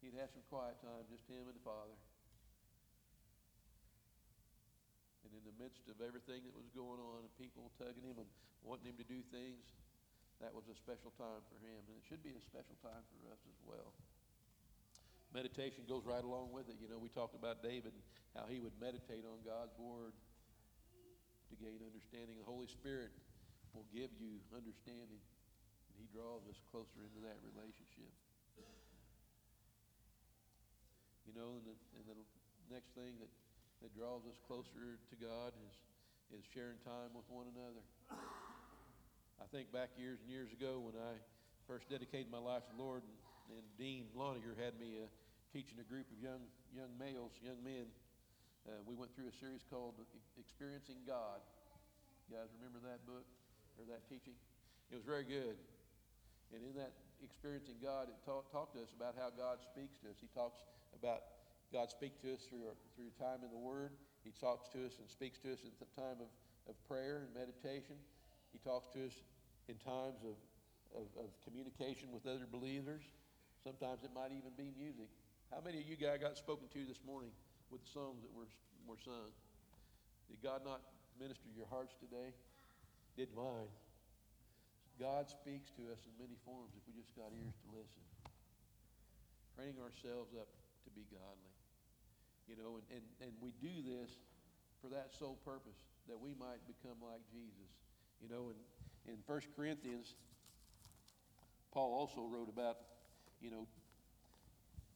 he'd 0.06 0.14
have 0.22 0.30
some 0.30 0.46
quiet 0.54 0.78
time, 0.86 1.04
just 1.10 1.26
him 1.26 1.50
and 1.50 1.58
the 1.58 1.66
father. 1.66 1.98
And 5.34 5.42
in 5.42 5.50
the 5.50 5.58
midst 5.58 5.90
of 5.90 5.98
everything 5.98 6.46
that 6.46 6.54
was 6.54 6.70
going 6.78 7.02
on 7.02 7.26
and 7.26 7.32
people 7.42 7.74
tugging 7.82 8.06
him 8.06 8.22
and 8.22 8.30
wanting 8.62 8.94
him 8.94 9.02
to 9.02 9.08
do 9.10 9.26
things, 9.34 9.66
that 10.38 10.54
was 10.54 10.70
a 10.70 10.78
special 10.78 11.10
time 11.18 11.42
for 11.50 11.58
him, 11.66 11.82
and 11.90 11.98
it 11.98 12.06
should 12.06 12.22
be 12.22 12.38
a 12.38 12.44
special 12.46 12.78
time 12.86 13.02
for 13.10 13.34
us 13.34 13.42
as 13.50 13.58
well. 13.66 13.90
Meditation 15.34 15.90
goes 15.90 16.06
right 16.06 16.22
along 16.22 16.54
with 16.54 16.70
it. 16.70 16.78
You 16.78 16.86
know, 16.86 17.02
we 17.02 17.10
talked 17.10 17.34
about 17.34 17.66
David 17.66 17.98
and 17.98 18.06
how 18.38 18.46
he 18.46 18.62
would 18.62 18.78
meditate 18.78 19.26
on 19.26 19.42
God's 19.42 19.74
word 19.82 20.14
to 21.50 21.54
gain 21.58 21.82
understanding. 21.82 22.38
The 22.38 22.46
Holy 22.46 22.70
Spirit 22.70 23.10
will 23.74 23.90
give 23.90 24.14
you 24.22 24.38
understanding, 24.54 25.18
and 25.18 25.94
he 25.98 26.06
draws 26.14 26.46
us 26.46 26.62
closer 26.70 27.02
into 27.02 27.26
that 27.26 27.42
relationship. 27.42 28.14
You 31.26 31.34
know, 31.34 31.58
and 31.58 31.66
the, 31.66 31.74
and 31.98 32.06
the 32.06 32.18
next 32.70 32.94
thing 32.94 33.18
that, 33.18 33.32
that 33.84 33.92
draws 33.92 34.24
us 34.24 34.40
closer 34.48 34.96
to 35.12 35.16
God 35.20 35.52
is, 35.60 35.76
is 36.40 36.44
sharing 36.56 36.80
time 36.88 37.12
with 37.12 37.28
one 37.28 37.52
another. 37.52 37.84
I 39.44 39.46
think 39.52 39.76
back 39.76 39.92
years 40.00 40.24
and 40.24 40.32
years 40.32 40.56
ago 40.56 40.80
when 40.80 40.96
I 40.96 41.20
first 41.68 41.92
dedicated 41.92 42.32
my 42.32 42.40
life 42.40 42.64
to 42.64 42.72
the 42.72 42.80
Lord, 42.80 43.04
and, 43.04 43.60
and 43.60 43.66
Dean 43.76 44.08
Loniger 44.16 44.56
had 44.56 44.80
me 44.80 45.04
uh, 45.04 45.12
teaching 45.52 45.84
a 45.84 45.88
group 45.92 46.08
of 46.16 46.18
young 46.24 46.48
young 46.72 46.96
males, 46.96 47.36
young 47.44 47.60
men. 47.60 47.92
Uh, 48.64 48.80
we 48.88 48.96
went 48.96 49.12
through 49.20 49.28
a 49.28 49.36
series 49.36 49.68
called 49.68 50.00
Experiencing 50.40 51.04
God. 51.04 51.44
You 52.32 52.40
guys 52.40 52.48
remember 52.56 52.80
that 52.88 53.04
book 53.04 53.28
or 53.76 53.84
that 53.92 54.08
teaching? 54.08 54.40
It 54.88 54.96
was 54.96 55.04
very 55.04 55.28
good. 55.28 55.60
And 56.56 56.64
in 56.64 56.72
that 56.80 56.96
Experiencing 57.20 57.84
God, 57.84 58.08
it 58.08 58.16
talked 58.24 58.56
talk 58.56 58.72
to 58.76 58.80
us 58.80 58.96
about 58.96 59.20
how 59.20 59.28
God 59.28 59.60
speaks 59.60 60.00
to 60.08 60.12
us. 60.12 60.16
He 60.24 60.32
talks 60.32 60.64
about 60.96 61.43
God 61.74 61.90
speak 61.90 62.22
to 62.22 62.38
us 62.38 62.46
through, 62.46 62.70
through 62.94 63.10
time 63.18 63.42
in 63.42 63.50
the 63.50 63.58
Word. 63.58 63.98
He 64.22 64.30
talks 64.30 64.70
to 64.78 64.86
us 64.86 65.02
and 65.02 65.10
speaks 65.10 65.42
to 65.42 65.58
us 65.58 65.66
at 65.66 65.74
the 65.82 65.90
time 65.98 66.22
of, 66.22 66.30
of 66.70 66.78
prayer 66.86 67.26
and 67.26 67.34
meditation. 67.34 67.98
He 68.54 68.62
talks 68.62 68.94
to 68.94 69.10
us 69.10 69.18
in 69.66 69.82
times 69.82 70.22
of, 70.22 70.38
of, 70.94 71.10
of, 71.18 71.34
communication 71.42 72.14
with 72.14 72.30
other 72.30 72.46
believers. 72.46 73.02
Sometimes 73.66 74.06
it 74.06 74.14
might 74.14 74.30
even 74.30 74.54
be 74.54 74.70
music. 74.78 75.10
How 75.50 75.66
many 75.66 75.82
of 75.82 75.90
you 75.90 75.98
guys 75.98 76.22
got 76.22 76.38
spoken 76.38 76.70
to 76.78 76.86
this 76.86 77.02
morning 77.02 77.34
with 77.74 77.82
the 77.82 77.90
songs 77.90 78.22
that 78.22 78.30
were, 78.38 78.46
were 78.86 79.02
sung? 79.02 79.34
Did 80.30 80.46
God 80.46 80.62
not 80.62 80.86
minister 81.18 81.50
your 81.58 81.66
hearts 81.74 81.98
today? 81.98 82.38
Did 83.18 83.34
mine. 83.34 83.74
God 85.02 85.26
speaks 85.26 85.74
to 85.82 85.90
us 85.90 86.06
in 86.06 86.14
many 86.22 86.38
forms 86.46 86.70
if 86.78 86.86
we 86.86 86.94
just 86.94 87.18
got 87.18 87.34
ears 87.34 87.58
to 87.66 87.68
listen. 87.74 88.04
Training 89.58 89.82
ourselves 89.82 90.38
up 90.38 90.54
to 90.86 90.90
be 90.94 91.02
godly. 91.10 91.63
You 92.48 92.56
know, 92.56 92.76
and, 92.76 92.86
and, 92.92 93.06
and 93.22 93.32
we 93.42 93.54
do 93.62 93.72
this 93.82 94.12
for 94.82 94.90
that 94.90 95.12
sole 95.18 95.40
purpose, 95.46 95.80
that 96.08 96.20
we 96.20 96.36
might 96.36 96.60
become 96.68 96.98
like 97.02 97.22
Jesus. 97.32 97.72
You 98.22 98.30
know, 98.30 98.52
in, 98.52 99.14
in 99.14 99.20
1 99.26 99.42
Corinthians, 99.56 100.16
Paul 101.72 101.94
also 101.94 102.28
wrote 102.30 102.50
about, 102.50 102.78
you 103.42 103.50
know, 103.50 103.68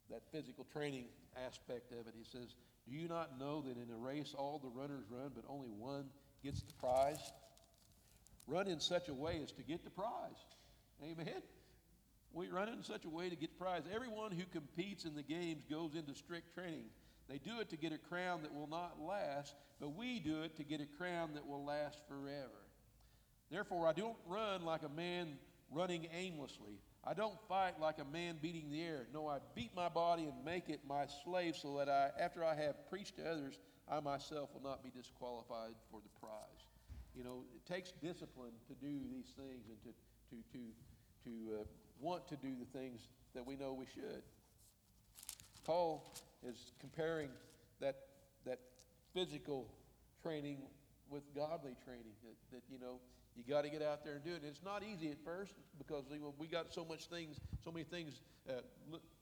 that 0.10 0.22
physical 0.32 0.66
training 0.72 1.06
aspect 1.46 1.92
of 1.92 2.08
it. 2.08 2.14
He 2.18 2.24
says, 2.24 2.56
Do 2.88 2.96
you 2.96 3.08
not 3.08 3.40
know 3.40 3.62
that 3.62 3.78
in 3.78 3.90
a 3.94 3.98
race 3.98 4.34
all 4.38 4.60
the 4.60 4.70
runners 4.70 5.06
run, 5.10 5.32
but 5.34 5.44
only 5.50 5.70
one 5.70 6.06
gets 6.44 6.62
the 6.62 6.74
prize? 6.74 7.20
Run 8.48 8.68
in 8.68 8.80
such 8.80 9.10
a 9.10 9.14
way 9.14 9.42
as 9.44 9.52
to 9.54 9.64
get 9.64 9.84
the 9.84 9.90
prize. 9.90 10.46
Amen. 11.04 11.42
We 12.34 12.48
run 12.50 12.70
in 12.70 12.84
such 12.84 13.06
a 13.06 13.10
way 13.10 13.30
to 13.30 13.36
get 13.36 13.52
the 13.58 13.64
prize. 13.64 13.84
Everyone 13.94 14.32
who 14.32 14.44
competes 14.52 15.06
in 15.06 15.16
the 15.16 15.24
games 15.24 15.64
goes 15.70 15.96
into 15.96 16.14
strict 16.14 16.54
training. 16.54 16.90
They 17.30 17.40
do 17.40 17.60
it 17.60 17.70
to 17.70 17.78
get 17.78 17.92
a 17.92 17.98
crown 17.98 18.42
that 18.44 18.54
will 18.54 18.68
not 18.68 18.98
last, 19.02 19.56
but 19.80 19.96
we 19.96 20.20
do 20.20 20.44
it 20.44 20.56
to 20.58 20.64
get 20.64 20.80
a 20.82 20.86
crown 20.86 21.32
that 21.34 21.46
will 21.46 21.66
last 21.66 22.00
forever. 22.08 22.64
Therefore, 23.52 23.88
I 23.88 23.94
don't 23.94 24.18
run 24.26 24.64
like 24.64 24.84
a 24.84 24.90
man 24.90 25.38
running 25.72 26.08
aimlessly. 26.14 26.80
I 27.04 27.14
don't 27.14 27.38
fight 27.48 27.80
like 27.80 28.00
a 28.00 28.06
man 28.06 28.38
beating 28.42 28.70
the 28.70 28.82
air. 28.82 29.08
No, 29.14 29.28
I 29.28 29.38
beat 29.56 29.72
my 29.76 29.90
body 29.90 30.24
and 30.24 30.34
make 30.44 30.70
it 30.70 30.82
my 30.88 31.06
slave 31.24 31.56
so 31.56 31.78
that 31.78 31.90
I, 31.90 32.10
after 32.22 32.44
I 32.44 32.56
have 32.56 32.90
preached 32.90 33.18
to 33.18 33.30
others, 33.30 33.60
I 33.90 34.00
myself 34.00 34.50
will 34.54 34.70
not 34.70 34.84
be 34.84 34.90
disqualified 34.90 35.74
for 35.90 36.02
the 36.02 36.10
prize. 36.20 36.68
You 37.16 37.24
know, 37.24 37.44
it 37.56 37.66
takes 37.66 37.92
discipline 37.92 38.52
to 38.68 38.74
do 38.74 39.00
these 39.10 39.34
things 39.38 39.68
and 39.70 39.78
to, 39.84 39.92
to, 40.30 40.44
to, 40.54 40.60
to 41.24 41.62
uh, 41.62 41.64
want 42.00 42.28
to 42.28 42.36
do 42.36 42.50
the 42.60 42.78
things 42.78 43.08
that 43.34 43.46
we 43.46 43.56
know 43.56 43.74
we 43.74 43.86
should. 43.86 44.24
Paul 45.64 46.14
is 46.46 46.72
comparing 46.80 47.30
that, 47.80 47.96
that 48.46 48.60
physical 49.14 49.68
training 50.22 50.58
with 51.10 51.24
godly 51.36 51.76
training. 51.84 52.14
That, 52.24 52.36
that 52.52 52.64
you 52.72 52.80
know, 52.80 53.00
you 53.36 53.44
got 53.48 53.64
to 53.64 53.70
get 53.70 53.82
out 53.82 54.04
there 54.04 54.16
and 54.16 54.24
do 54.24 54.32
it. 54.32 54.42
And 54.42 54.46
it's 54.46 54.64
not 54.64 54.84
easy 54.84 55.12
at 55.12 55.18
first 55.24 55.54
because 55.78 56.06
we 56.38 56.48
got 56.48 56.74
so 56.74 56.84
much 56.84 57.06
things, 57.06 57.38
so 57.64 57.72
many 57.72 57.84
things 57.84 58.22
uh, 58.50 58.54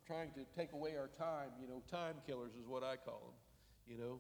trying 0.06 0.32
to 0.32 0.46
take 0.58 0.74
away 0.74 0.96
our 0.98 1.10
time. 1.20 1.50
You 1.62 1.68
know, 1.68 1.82
time 1.92 2.16
killers 2.26 2.52
is 2.60 2.68
what 2.68 2.84
I 2.84 2.96
call 2.96 3.22
them. 3.26 3.96
You 3.96 4.04
know, 4.04 4.20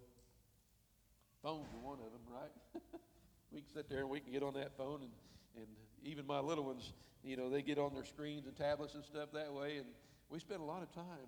phones 1.41 1.68
are 1.74 1.88
one 1.88 2.00
of 2.00 2.12
them, 2.12 2.22
right? 2.32 2.82
we 3.52 3.62
can 3.62 3.70
sit 3.74 3.89
there 3.89 4.00
and 4.00 4.10
we 4.10 4.20
can 4.20 4.32
get 4.32 4.43
on 4.43 4.54
that 4.56 4.78
phone 4.78 5.02
and, 5.02 5.12
and 5.58 5.68
even 6.04 6.28
my 6.28 6.39
little 6.39 6.64
ones, 6.64 6.93
you 7.24 7.36
know, 7.36 7.50
they 7.50 7.62
get 7.62 7.80
on 7.80 7.93
their 7.93 8.06
screens 8.06 8.46
and 8.46 8.56
tablets 8.56 8.93
and 8.93 9.04
stuff 9.04 9.30
that 9.34 9.52
way. 9.52 9.78
And 9.78 9.88
we 10.30 10.39
spend 10.39 10.62
a 10.62 10.64
lot 10.64 10.84
of 10.84 10.93
time 10.93 11.28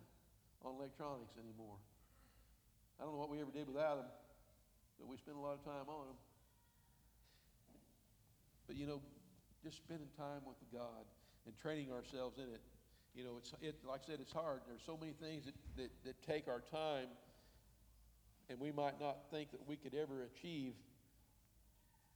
on 0.64 0.76
electronics 0.76 1.36
anymore. 1.38 1.78
I 3.00 3.04
don't 3.04 3.14
know 3.14 3.20
what 3.20 3.30
we 3.30 3.42
ever 3.42 3.52
did 3.52 3.68
without 3.68 3.98
them, 3.98 4.10
but 5.00 5.08
we 5.08 5.18
spend 5.18 5.38
a 5.38 5.40
lot 5.40 5.54
of 5.54 5.64
time 5.64 5.86
on 5.88 6.08
them. 6.08 6.20
But 8.66 8.76
you 8.76 8.86
know, 8.86 9.02
just 9.64 9.78
spending 9.78 10.08
time 10.18 10.42
with 10.46 10.58
God 10.74 11.06
and 11.46 11.56
training 11.58 11.92
ourselves 11.92 12.38
in 12.38 12.46
it. 12.46 12.62
You 13.16 13.24
know, 13.24 13.38
it's 13.38 13.54
it, 13.62 13.76
like 13.88 14.02
I 14.04 14.12
said, 14.12 14.20
it's 14.22 14.34
hard. 14.34 14.62
There's 14.68 14.86
so 14.86 14.98
many 14.98 15.14
things 15.14 15.46
that, 15.46 15.56
that, 15.78 15.92
that 16.06 16.16
take 16.28 16.48
our 16.48 16.62
time, 16.72 17.08
and 18.50 18.60
we 18.60 18.72
might 18.72 19.00
not 19.00 19.18
think 19.32 19.52
that 19.52 19.66
we 19.68 19.76
could 19.76 19.96
ever 19.96 20.24
achieve 20.24 20.74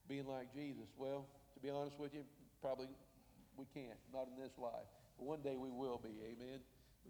being 0.08 0.26
like 0.26 0.52
Jesus. 0.54 0.86
Well, 0.96 1.26
to 1.54 1.60
be 1.60 1.70
honest 1.70 1.98
with 1.98 2.14
you, 2.14 2.22
probably 2.60 2.86
we 3.56 3.66
can't, 3.74 3.98
not 4.12 4.28
in 4.28 4.42
this 4.42 4.52
life. 4.58 4.86
But 5.18 5.26
one 5.26 5.40
day 5.42 5.56
we 5.56 5.70
will 5.70 6.00
be, 6.02 6.10
amen? 6.22 6.60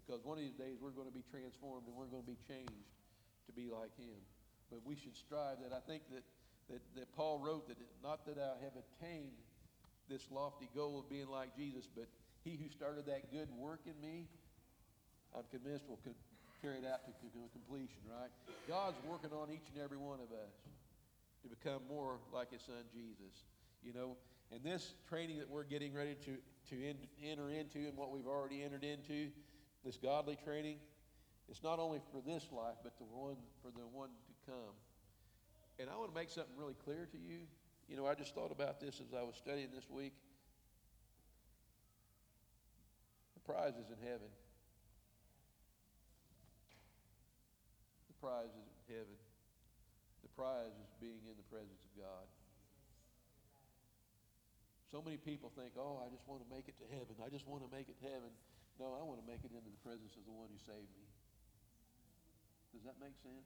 Because 0.03 0.23
one 0.23 0.37
of 0.37 0.43
these 0.43 0.59
days 0.59 0.77
we're 0.83 0.91
going 0.95 1.07
to 1.07 1.15
be 1.15 1.23
transformed 1.31 1.87
and 1.87 1.95
we're 1.95 2.11
going 2.11 2.23
to 2.23 2.31
be 2.31 2.39
changed 2.43 2.91
to 3.47 3.51
be 3.55 3.71
like 3.71 3.95
him. 3.95 4.19
But 4.69 4.83
we 4.83 4.95
should 4.95 5.15
strive 5.15 5.63
that. 5.63 5.71
I 5.71 5.79
think 5.79 6.03
that, 6.11 6.23
that, 6.69 6.81
that 6.99 7.07
Paul 7.15 7.39
wrote 7.39 7.67
that, 7.67 7.77
not 8.03 8.25
that 8.27 8.35
I 8.35 8.59
have 8.63 8.75
attained 8.75 9.39
this 10.09 10.27
lofty 10.31 10.67
goal 10.75 10.99
of 10.99 11.09
being 11.09 11.27
like 11.27 11.55
Jesus, 11.55 11.87
but 11.87 12.07
he 12.43 12.59
who 12.59 12.67
started 12.69 13.05
that 13.07 13.31
good 13.31 13.47
work 13.55 13.87
in 13.87 13.95
me, 14.03 14.27
I'm 15.35 15.47
convinced 15.51 15.87
will 15.87 15.99
carry 16.61 16.77
it 16.77 16.85
out 16.85 17.05
to 17.05 17.11
co- 17.19 17.49
completion, 17.51 18.03
right? 18.07 18.31
God's 18.67 18.97
working 19.07 19.31
on 19.31 19.51
each 19.51 19.67
and 19.73 19.83
every 19.83 19.97
one 19.97 20.19
of 20.19 20.31
us 20.31 20.55
to 21.43 21.49
become 21.49 21.81
more 21.87 22.19
like 22.33 22.51
his 22.51 22.61
son 22.61 22.83
Jesus. 22.93 23.43
You 23.83 23.93
know, 23.93 24.15
and 24.51 24.63
this 24.63 24.93
training 25.09 25.39
that 25.39 25.49
we're 25.49 25.63
getting 25.63 25.93
ready 25.93 26.15
to, 26.25 26.37
to 26.69 26.87
en- 26.87 27.07
enter 27.23 27.49
into 27.49 27.79
and 27.79 27.97
what 27.97 28.11
we've 28.11 28.27
already 28.27 28.63
entered 28.63 28.83
into, 28.83 29.27
this 29.83 29.97
godly 29.97 30.37
training, 30.43 30.77
it's 31.49 31.63
not 31.63 31.79
only 31.79 31.99
for 32.11 32.21
this 32.21 32.47
life, 32.51 32.77
but 32.83 32.97
the 32.97 33.03
one 33.03 33.35
for 33.61 33.71
the 33.71 33.85
one 33.87 34.09
to 34.09 34.51
come. 34.51 34.75
And 35.79 35.89
I 35.89 35.97
want 35.97 36.13
to 36.13 36.15
make 36.15 36.29
something 36.29 36.55
really 36.57 36.75
clear 36.85 37.07
to 37.11 37.17
you. 37.17 37.43
You 37.89 37.97
know, 37.97 38.05
I 38.05 38.15
just 38.15 38.33
thought 38.33 38.51
about 38.51 38.79
this 38.79 39.01
as 39.01 39.13
I 39.13 39.23
was 39.23 39.35
studying 39.35 39.69
this 39.73 39.89
week. 39.89 40.13
The 43.33 43.41
prize 43.41 43.75
is 43.75 43.89
in 43.91 43.99
heaven. 43.99 44.31
The 48.07 48.15
prize 48.21 48.53
is 48.55 48.67
in 48.71 48.95
heaven. 48.95 49.17
The 50.23 50.29
prize 50.29 50.71
is 50.79 50.89
being 51.01 51.27
in 51.27 51.35
the 51.35 51.47
presence 51.51 51.83
of 51.83 51.91
God. 51.99 52.25
So 54.93 55.01
many 55.01 55.17
people 55.17 55.51
think, 55.57 55.73
oh, 55.75 55.99
I 56.05 56.07
just 56.13 56.23
want 56.29 56.39
to 56.45 56.49
make 56.53 56.69
it 56.69 56.77
to 56.77 56.87
heaven. 56.93 57.17
I 57.19 57.27
just 57.27 57.49
want 57.49 57.65
to 57.65 57.69
make 57.75 57.89
it 57.89 57.97
to 57.99 58.07
heaven. 58.07 58.29
No, 58.81 58.97
I 58.97 59.05
want 59.05 59.21
to 59.21 59.27
make 59.29 59.45
it 59.45 59.53
into 59.53 59.69
the 59.69 59.83
presence 59.85 60.17
of 60.17 60.25
the 60.25 60.33
one 60.33 60.49
who 60.49 60.59
saved 60.65 60.89
me. 60.97 61.05
Does 62.73 62.83
that 62.89 62.97
make 62.97 63.13
sense? 63.21 63.45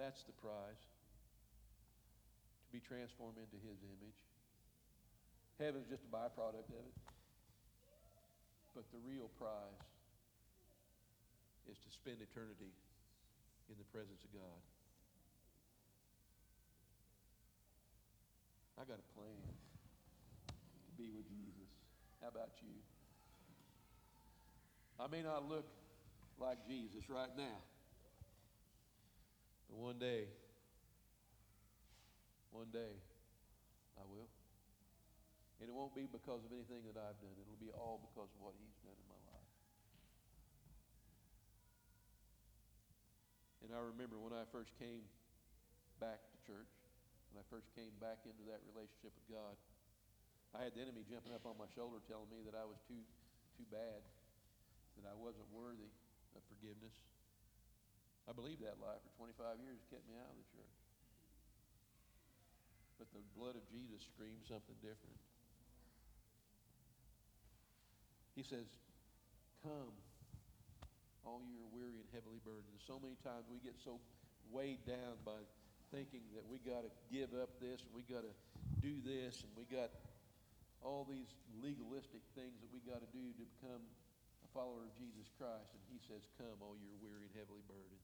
That's 0.00 0.24
the 0.24 0.32
prize. 0.40 0.82
To 2.64 2.68
be 2.72 2.80
transformed 2.80 3.36
into 3.36 3.60
his 3.60 3.76
image. 3.84 4.20
Heaven 5.60 5.84
is 5.84 5.88
just 5.88 6.04
a 6.04 6.10
byproduct 6.12 6.68
of 6.72 6.84
it. 6.84 6.96
But 8.72 8.88
the 8.92 9.00
real 9.04 9.28
prize 9.40 9.84
is 11.68 11.76
to 11.80 11.88
spend 11.92 12.20
eternity 12.20 12.72
in 13.68 13.76
the 13.76 13.88
presence 13.88 14.20
of 14.24 14.30
God. 14.32 14.60
I 18.76 18.84
got 18.84 19.00
a 19.00 19.08
plan 19.16 19.40
to 20.48 20.92
be 21.00 21.08
with 21.08 21.24
Jesus. 21.28 21.72
How 22.20 22.28
about 22.28 22.52
you? 22.60 22.76
I 24.96 25.06
may 25.12 25.20
not 25.20 25.44
look 25.44 25.68
like 26.40 26.64
Jesus 26.64 27.04
right 27.12 27.32
now, 27.36 27.60
but 29.68 29.76
one 29.76 29.98
day, 30.00 30.24
one 32.48 32.72
day, 32.72 32.96
I 34.00 34.04
will. 34.08 34.28
And 35.60 35.68
it 35.68 35.74
won't 35.76 35.92
be 35.92 36.08
because 36.08 36.44
of 36.44 36.52
anything 36.52 36.84
that 36.88 36.96
I've 36.96 37.16
done. 37.20 37.32
It'll 37.36 37.60
be 37.60 37.72
all 37.76 38.00
because 38.08 38.28
of 38.32 38.40
what 38.40 38.56
He's 38.56 38.76
done 38.84 38.96
in 38.96 39.08
my 39.08 39.20
life. 39.32 39.52
And 43.64 43.72
I 43.72 43.80
remember 43.80 44.16
when 44.20 44.36
I 44.36 44.48
first 44.48 44.72
came 44.80 45.04
back 46.00 46.24
to 46.24 46.36
church, 46.44 46.72
when 47.32 47.40
I 47.40 47.44
first 47.52 47.68
came 47.76 47.92
back 48.00 48.24
into 48.24 48.44
that 48.48 48.64
relationship 48.68 49.12
with 49.12 49.28
God, 49.28 49.56
I 50.56 50.64
had 50.64 50.72
the 50.72 50.80
enemy 50.80 51.04
jumping 51.04 51.36
up 51.36 51.44
on 51.44 51.56
my 51.60 51.68
shoulder 51.76 52.00
telling 52.08 52.32
me 52.32 52.40
that 52.48 52.56
I 52.56 52.64
was 52.64 52.80
too, 52.88 53.02
too 53.60 53.66
bad, 53.68 54.00
that 54.96 55.06
I 55.06 55.16
wasn't 55.16 55.48
worthy 55.52 55.92
of 56.34 56.42
forgiveness. 56.48 56.94
I 58.26 58.34
believed 58.34 58.64
that 58.66 58.82
lie 58.82 58.98
for 58.98 59.10
25 59.16 59.62
years. 59.62 59.78
Kept 59.92 60.02
me 60.10 60.18
out 60.18 60.28
of 60.28 60.38
the 60.40 60.48
church. 60.50 60.76
But 62.98 63.08
the 63.12 63.22
blood 63.36 63.54
of 63.54 63.64
Jesus 63.68 64.02
screams 64.08 64.48
something 64.48 64.74
different. 64.82 65.20
He 68.34 68.42
says, 68.42 68.68
Come, 69.64 69.94
all 71.24 71.40
you 71.44 71.56
are 71.60 71.72
weary 71.72 72.00
and 72.00 72.08
heavily 72.12 72.40
burdened. 72.44 72.78
So 72.84 73.00
many 73.00 73.16
times 73.24 73.48
we 73.48 73.58
get 73.60 73.76
so 73.80 73.98
weighed 74.52 74.84
down 74.86 75.18
by 75.24 75.42
thinking 75.90 76.22
that 76.34 76.44
we 76.46 76.58
got 76.62 76.84
to 76.84 76.92
give 77.10 77.34
up 77.34 77.50
this 77.58 77.82
and 77.82 77.90
we 77.94 78.02
got 78.06 78.22
to 78.22 78.34
do 78.82 78.98
this 79.02 79.42
and 79.42 79.50
we 79.56 79.66
got 79.66 79.90
all 80.82 81.06
these 81.08 81.30
legalistic 81.58 82.22
things 82.38 82.54
that 82.62 82.70
we 82.70 82.78
got 82.84 83.02
to 83.02 83.10
do 83.10 83.22
to 83.22 83.36
become 83.42 83.82
follower 84.56 84.88
of 84.88 84.96
Jesus 84.96 85.28
Christ. 85.36 85.68
And 85.76 85.84
he 85.92 86.00
says, 86.08 86.24
Come, 86.40 86.64
all 86.64 86.80
you 86.80 86.88
are 86.88 87.00
weary 87.04 87.28
and 87.28 87.34
heavily 87.36 87.60
burdened, 87.68 88.00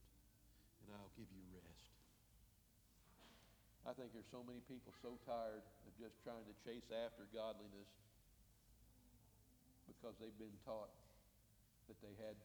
and 0.84 0.92
I'll 0.92 1.16
give 1.16 1.32
you 1.32 1.40
rest. 1.56 1.88
I 3.88 3.96
think 3.96 4.12
there's 4.12 4.28
so 4.28 4.44
many 4.44 4.60
people 4.68 4.92
so 5.00 5.16
tired 5.24 5.64
of 5.88 5.90
just 5.96 6.20
trying 6.20 6.44
to 6.44 6.54
chase 6.62 6.86
after 6.92 7.24
godliness 7.32 7.88
because 9.88 10.14
they've 10.20 10.36
been 10.36 10.54
taught 10.62 10.92
that 11.90 11.98
they 12.04 12.14
had 12.20 12.36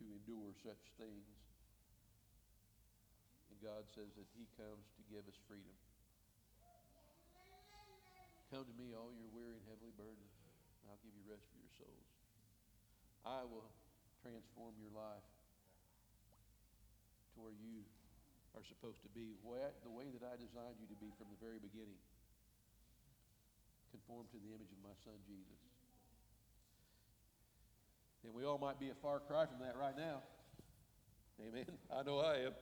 to 0.00 0.04
endure 0.08 0.50
such 0.64 0.80
things. 0.96 1.28
And 3.52 3.56
God 3.60 3.84
says 3.92 4.10
that 4.16 4.26
He 4.32 4.48
comes 4.56 4.88
to 4.96 5.02
give 5.12 5.28
us 5.28 5.36
freedom. 5.44 5.76
Come 8.48 8.64
to 8.64 8.74
me, 8.80 8.96
all 8.96 9.12
your 9.12 9.28
weary 9.36 9.60
and 9.60 9.66
heavily 9.68 9.92
burdened, 9.92 10.34
and 10.82 10.84
I'll 10.88 11.02
give 11.04 11.12
you 11.12 11.22
rest 11.28 11.44
for 11.52 11.60
your 11.60 11.74
souls. 11.76 12.07
I 13.28 13.44
will 13.44 13.68
transform 14.24 14.72
your 14.80 14.88
life 14.96 15.28
to 17.36 17.44
where 17.44 17.52
you 17.52 17.84
are 18.56 18.64
supposed 18.64 19.04
to 19.04 19.10
be, 19.12 19.36
the 19.44 19.92
way 19.92 20.08
that 20.16 20.24
I 20.24 20.40
designed 20.40 20.80
you 20.80 20.88
to 20.88 20.96
be 20.96 21.12
from 21.20 21.28
the 21.28 21.36
very 21.36 21.60
beginning. 21.60 22.00
Conform 23.92 24.24
to 24.32 24.40
the 24.40 24.48
image 24.56 24.72
of 24.72 24.80
my 24.80 24.96
Son, 25.04 25.20
Jesus. 25.28 25.60
And 28.24 28.32
we 28.32 28.48
all 28.48 28.58
might 28.58 28.80
be 28.80 28.88
a 28.88 28.96
far 29.04 29.20
cry 29.20 29.44
from 29.44 29.60
that 29.60 29.76
right 29.76 29.96
now. 29.96 30.24
Amen. 31.40 31.68
I 31.94 32.02
know 32.02 32.18
I 32.18 32.48
am. 32.48 32.52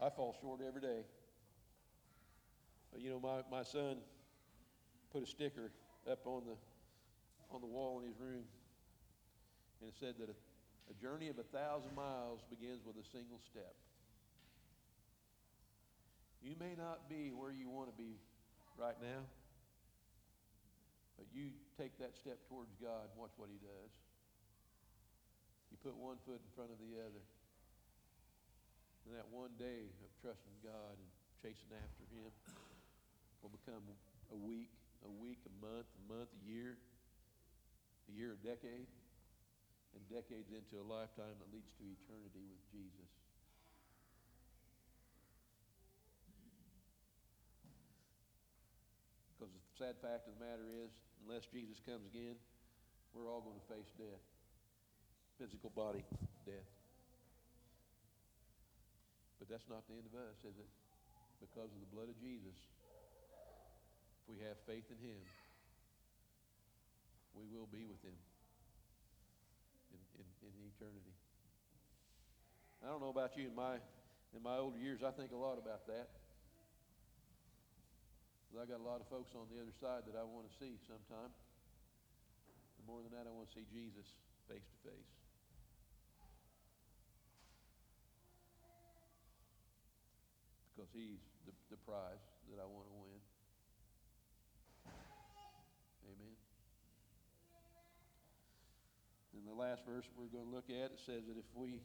I 0.00 0.08
fall 0.08 0.34
short 0.40 0.60
every 0.66 0.80
day. 0.80 1.04
But 2.92 3.00
you 3.00 3.10
know, 3.10 3.20
my, 3.20 3.42
my 3.50 3.62
son 3.62 3.98
put 5.12 5.22
a 5.22 5.26
sticker 5.26 5.70
up 6.10 6.26
on 6.26 6.42
the 6.46 6.56
on 7.52 7.60
the 7.60 7.66
wall 7.66 8.00
in 8.00 8.06
his 8.06 8.18
room, 8.18 8.44
and 9.80 9.88
it 9.88 9.96
said 9.96 10.20
that 10.20 10.28
a, 10.28 10.36
a 10.92 10.94
journey 11.00 11.32
of 11.32 11.40
a 11.40 11.48
thousand 11.48 11.96
miles 11.96 12.44
begins 12.52 12.84
with 12.84 13.00
a 13.00 13.06
single 13.08 13.40
step. 13.48 13.72
You 16.44 16.52
may 16.60 16.76
not 16.76 17.08
be 17.08 17.32
where 17.32 17.52
you 17.52 17.68
want 17.68 17.88
to 17.88 17.96
be 17.96 18.16
right 18.76 18.96
now, 19.00 19.24
but 21.16 21.28
you 21.32 21.52
take 21.76 21.96
that 22.00 22.16
step 22.16 22.40
towards 22.48 22.72
God 22.80 23.08
and 23.12 23.16
watch 23.16 23.32
what 23.36 23.52
He 23.52 23.60
does. 23.60 23.92
You 25.68 25.76
put 25.84 25.96
one 25.96 26.16
foot 26.24 26.40
in 26.40 26.50
front 26.56 26.72
of 26.72 26.80
the 26.80 26.96
other. 27.00 27.24
And 29.04 29.16
that 29.16 29.28
one 29.32 29.52
day 29.56 29.88
of 30.04 30.10
trusting 30.20 30.60
God 30.60 30.96
and 30.96 31.08
chasing 31.40 31.72
after 31.72 32.04
Him 32.12 32.32
will 33.40 33.52
become 33.52 33.80
a 34.32 34.36
week, 34.36 34.72
a 35.04 35.12
week, 35.12 35.40
a 35.48 35.54
month, 35.60 35.88
a 35.88 36.04
month, 36.08 36.28
a 36.36 36.42
year, 36.44 36.76
a 38.08 38.12
year, 38.12 38.36
a 38.36 38.40
decade, 38.44 38.88
and 39.94 40.02
decades 40.10 40.50
into 40.54 40.78
a 40.78 40.86
lifetime 40.86 41.34
that 41.38 41.48
leads 41.50 41.70
to 41.78 41.84
eternity 41.86 42.44
with 42.46 42.62
Jesus. 42.70 43.10
Because 49.34 49.50
the 49.50 49.64
sad 49.74 49.94
fact 49.98 50.28
of 50.28 50.36
the 50.36 50.42
matter 50.44 50.68
is, 50.70 50.92
unless 51.24 51.48
Jesus 51.50 51.80
comes 51.82 52.04
again, 52.06 52.36
we're 53.14 53.26
all 53.26 53.42
going 53.42 53.58
to 53.58 53.68
face 53.72 53.90
death 53.98 54.24
physical 55.40 55.72
body 55.72 56.04
death. 56.44 56.68
But 59.40 59.48
that's 59.48 59.64
not 59.72 59.88
the 59.88 59.96
end 59.96 60.04
of 60.04 60.12
us, 60.12 60.36
is 60.44 60.52
it? 60.60 60.68
Because 61.40 61.72
of 61.72 61.80
the 61.80 61.88
blood 61.96 62.12
of 62.12 62.16
Jesus, 62.20 62.52
if 64.20 64.24
we 64.28 64.36
have 64.44 64.60
faith 64.68 64.84
in 64.92 65.00
Him, 65.00 65.16
we 67.32 67.48
will 67.48 67.64
be 67.72 67.88
with 67.88 68.04
Him 68.04 68.12
eternity. 70.80 71.12
I 72.80 72.88
don't 72.88 73.04
know 73.04 73.12
about 73.12 73.36
you. 73.36 73.52
In 73.52 73.54
my 73.54 73.76
in 74.32 74.40
my 74.40 74.56
older 74.56 74.80
years, 74.80 75.04
I 75.04 75.12
think 75.12 75.36
a 75.36 75.36
lot 75.36 75.60
about 75.60 75.84
that. 75.92 76.08
I 78.56 78.64
got 78.64 78.80
a 78.80 78.88
lot 78.88 79.04
of 79.04 79.06
folks 79.12 79.36
on 79.36 79.44
the 79.52 79.60
other 79.60 79.76
side 79.76 80.08
that 80.08 80.16
I 80.16 80.24
want 80.24 80.48
to 80.48 80.54
see 80.56 80.80
sometime. 80.88 81.28
And 81.28 82.82
more 82.88 83.04
than 83.04 83.12
that, 83.12 83.28
I 83.28 83.32
want 83.36 83.52
to 83.52 83.54
see 83.54 83.68
Jesus 83.68 84.08
face 84.48 84.64
to 84.64 84.78
face. 84.88 85.12
because 90.80 90.96
he's 90.96 91.20
the, 91.44 91.52
the 91.68 91.76
prize 91.84 92.24
that 92.48 92.56
I 92.56 92.64
want 92.64 92.88
to 92.88 92.94
win. 92.96 93.09
The 99.50 99.60
last 99.60 99.82
verse 99.84 100.04
we're 100.16 100.26
going 100.26 100.48
to 100.48 100.54
look 100.54 100.70
at, 100.70 100.92
it 100.92 101.00
says 101.04 101.22
that 101.26 101.36
if 101.36 101.44
we 101.54 101.80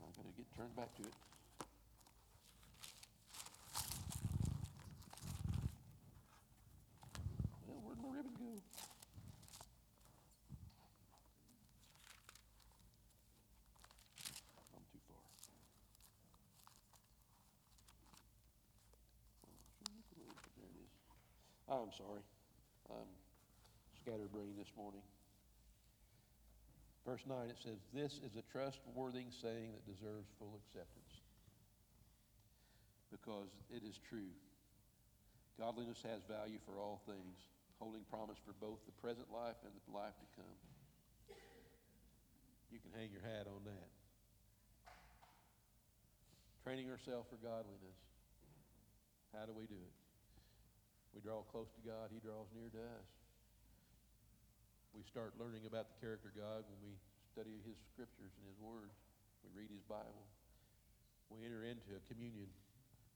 I'm 0.00 0.12
going 0.16 0.32
to 0.32 0.36
get 0.36 0.46
turned 0.56 0.74
back 0.74 0.94
to 0.96 1.02
it. 1.02 1.14
Well, 7.68 7.80
where'd 7.84 7.98
my 8.02 8.16
ribbon 8.16 8.32
go? 8.38 8.56
I'm 14.72 14.84
too 14.88 15.00
far. 15.08 15.20
There 20.56 20.64
it 20.64 20.76
is. 20.80 20.92
I'm 21.68 21.92
sorry. 21.92 22.24
I'm 22.90 23.10
scatterbrained 24.00 24.56
this 24.58 24.72
morning. 24.76 25.02
Verse 27.02 27.22
9, 27.26 27.50
it 27.50 27.58
says, 27.58 27.82
This 27.90 28.22
is 28.22 28.38
a 28.38 28.46
trustworthy 28.54 29.26
saying 29.42 29.74
that 29.74 29.82
deserves 29.90 30.30
full 30.38 30.54
acceptance. 30.62 31.18
Because 33.10 33.50
it 33.74 33.82
is 33.82 33.98
true. 34.06 34.30
Godliness 35.58 35.98
has 36.06 36.22
value 36.30 36.62
for 36.62 36.78
all 36.78 37.02
things, 37.04 37.36
holding 37.82 38.06
promise 38.06 38.38
for 38.46 38.54
both 38.62 38.78
the 38.86 38.94
present 39.02 39.26
life 39.34 39.58
and 39.66 39.74
the 39.74 39.84
life 39.90 40.14
to 40.14 40.28
come. 40.38 40.58
You 42.70 42.78
can 42.78 42.94
hang 42.94 43.10
your 43.10 43.20
hat 43.20 43.50
on 43.50 43.66
that. 43.66 43.90
Training 46.62 46.86
ourselves 46.88 47.26
for 47.26 47.36
godliness. 47.42 47.98
How 49.34 49.44
do 49.44 49.52
we 49.52 49.66
do 49.66 49.76
it? 49.76 49.96
We 51.12 51.20
draw 51.20 51.42
close 51.50 51.68
to 51.74 51.82
God, 51.82 52.14
He 52.14 52.22
draws 52.22 52.46
near 52.54 52.70
to 52.70 52.78
us. 52.78 53.21
We 54.92 55.02
start 55.08 55.32
learning 55.40 55.64
about 55.64 55.88
the 55.88 55.96
character 56.04 56.28
of 56.28 56.36
God 56.36 56.68
when 56.68 56.80
we 56.84 56.94
study 57.32 57.56
His 57.64 57.80
scriptures 57.88 58.32
and 58.36 58.44
His 58.44 58.60
Word. 58.60 58.92
We 59.40 59.48
read 59.56 59.72
His 59.72 59.82
Bible. 59.88 60.28
We 61.32 61.48
enter 61.48 61.64
into 61.64 61.96
a 61.96 62.02
communion 62.12 62.48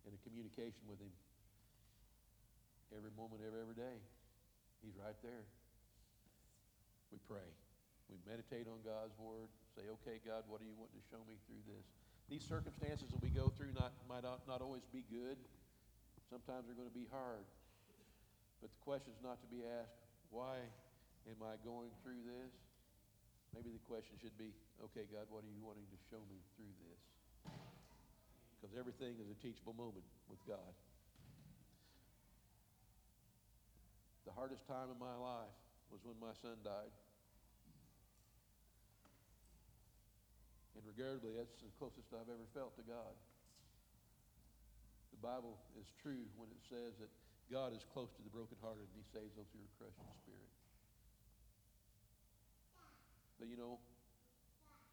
and 0.08 0.16
a 0.16 0.20
communication 0.24 0.88
with 0.88 0.96
Him 0.96 1.12
every 2.96 3.12
moment 3.12 3.44
of 3.44 3.52
every 3.52 3.76
day. 3.76 4.00
He's 4.80 4.96
right 4.96 5.16
there. 5.20 5.44
We 7.12 7.20
pray. 7.28 7.44
We 8.08 8.16
meditate 8.24 8.64
on 8.70 8.80
God's 8.80 9.12
Word. 9.20 9.52
Say, 9.76 9.84
okay, 10.00 10.16
God, 10.24 10.48
what 10.48 10.64
do 10.64 10.66
you 10.66 10.76
want 10.80 10.96
to 10.96 11.02
show 11.12 11.20
me 11.28 11.36
through 11.44 11.60
this? 11.68 11.84
These 12.32 12.48
circumstances 12.48 13.12
that 13.12 13.20
we 13.20 13.28
go 13.28 13.52
through 13.52 13.76
not, 13.76 13.92
might 14.08 14.24
not, 14.24 14.48
not 14.48 14.64
always 14.64 14.88
be 14.88 15.04
good. 15.12 15.36
Sometimes 16.32 16.66
they're 16.66 16.78
going 16.78 16.90
to 16.90 16.98
be 16.98 17.06
hard. 17.12 17.44
But 18.64 18.72
the 18.72 18.80
question 18.80 19.12
is 19.12 19.20
not 19.20 19.38
to 19.44 19.48
be 19.52 19.62
asked, 19.62 20.00
why 20.32 20.64
am 21.26 21.42
I 21.42 21.58
going 21.66 21.90
through 22.02 22.22
this? 22.22 22.54
Maybe 23.54 23.72
the 23.74 23.82
question 23.88 24.14
should 24.20 24.36
be, 24.38 24.52
okay, 24.90 25.08
God, 25.10 25.26
what 25.32 25.42
are 25.42 25.52
you 25.52 25.62
wanting 25.64 25.86
to 25.88 25.98
show 26.10 26.20
me 26.28 26.38
through 26.54 26.70
this? 26.86 27.02
Because 28.56 28.76
everything 28.76 29.16
is 29.18 29.28
a 29.30 29.38
teachable 29.40 29.74
moment 29.74 30.06
with 30.28 30.40
God. 30.46 30.74
The 34.28 34.34
hardest 34.34 34.66
time 34.66 34.90
in 34.90 34.98
my 34.98 35.14
life 35.14 35.54
was 35.88 36.02
when 36.02 36.18
my 36.18 36.34
son 36.42 36.58
died. 36.66 36.92
And 40.74 40.82
regrettably, 40.84 41.32
that's 41.38 41.56
the 41.62 41.72
closest 41.78 42.10
I've 42.12 42.28
ever 42.28 42.48
felt 42.52 42.76
to 42.76 42.84
God. 42.84 43.14
The 45.14 45.22
Bible 45.24 45.56
is 45.80 45.88
true 46.02 46.28
when 46.36 46.52
it 46.52 46.60
says 46.68 46.98
that 47.00 47.08
God 47.48 47.72
is 47.72 47.86
close 47.94 48.12
to 48.18 48.22
the 48.26 48.28
brokenhearted 48.34 48.84
and 48.84 48.96
he 48.98 49.06
saves 49.14 49.32
those 49.38 49.48
who 49.54 49.62
are 49.62 49.74
crushed 49.80 49.96
in 49.96 50.12
spirit. 50.20 50.65
But 53.38 53.48
you 53.48 53.56
know, 53.56 53.78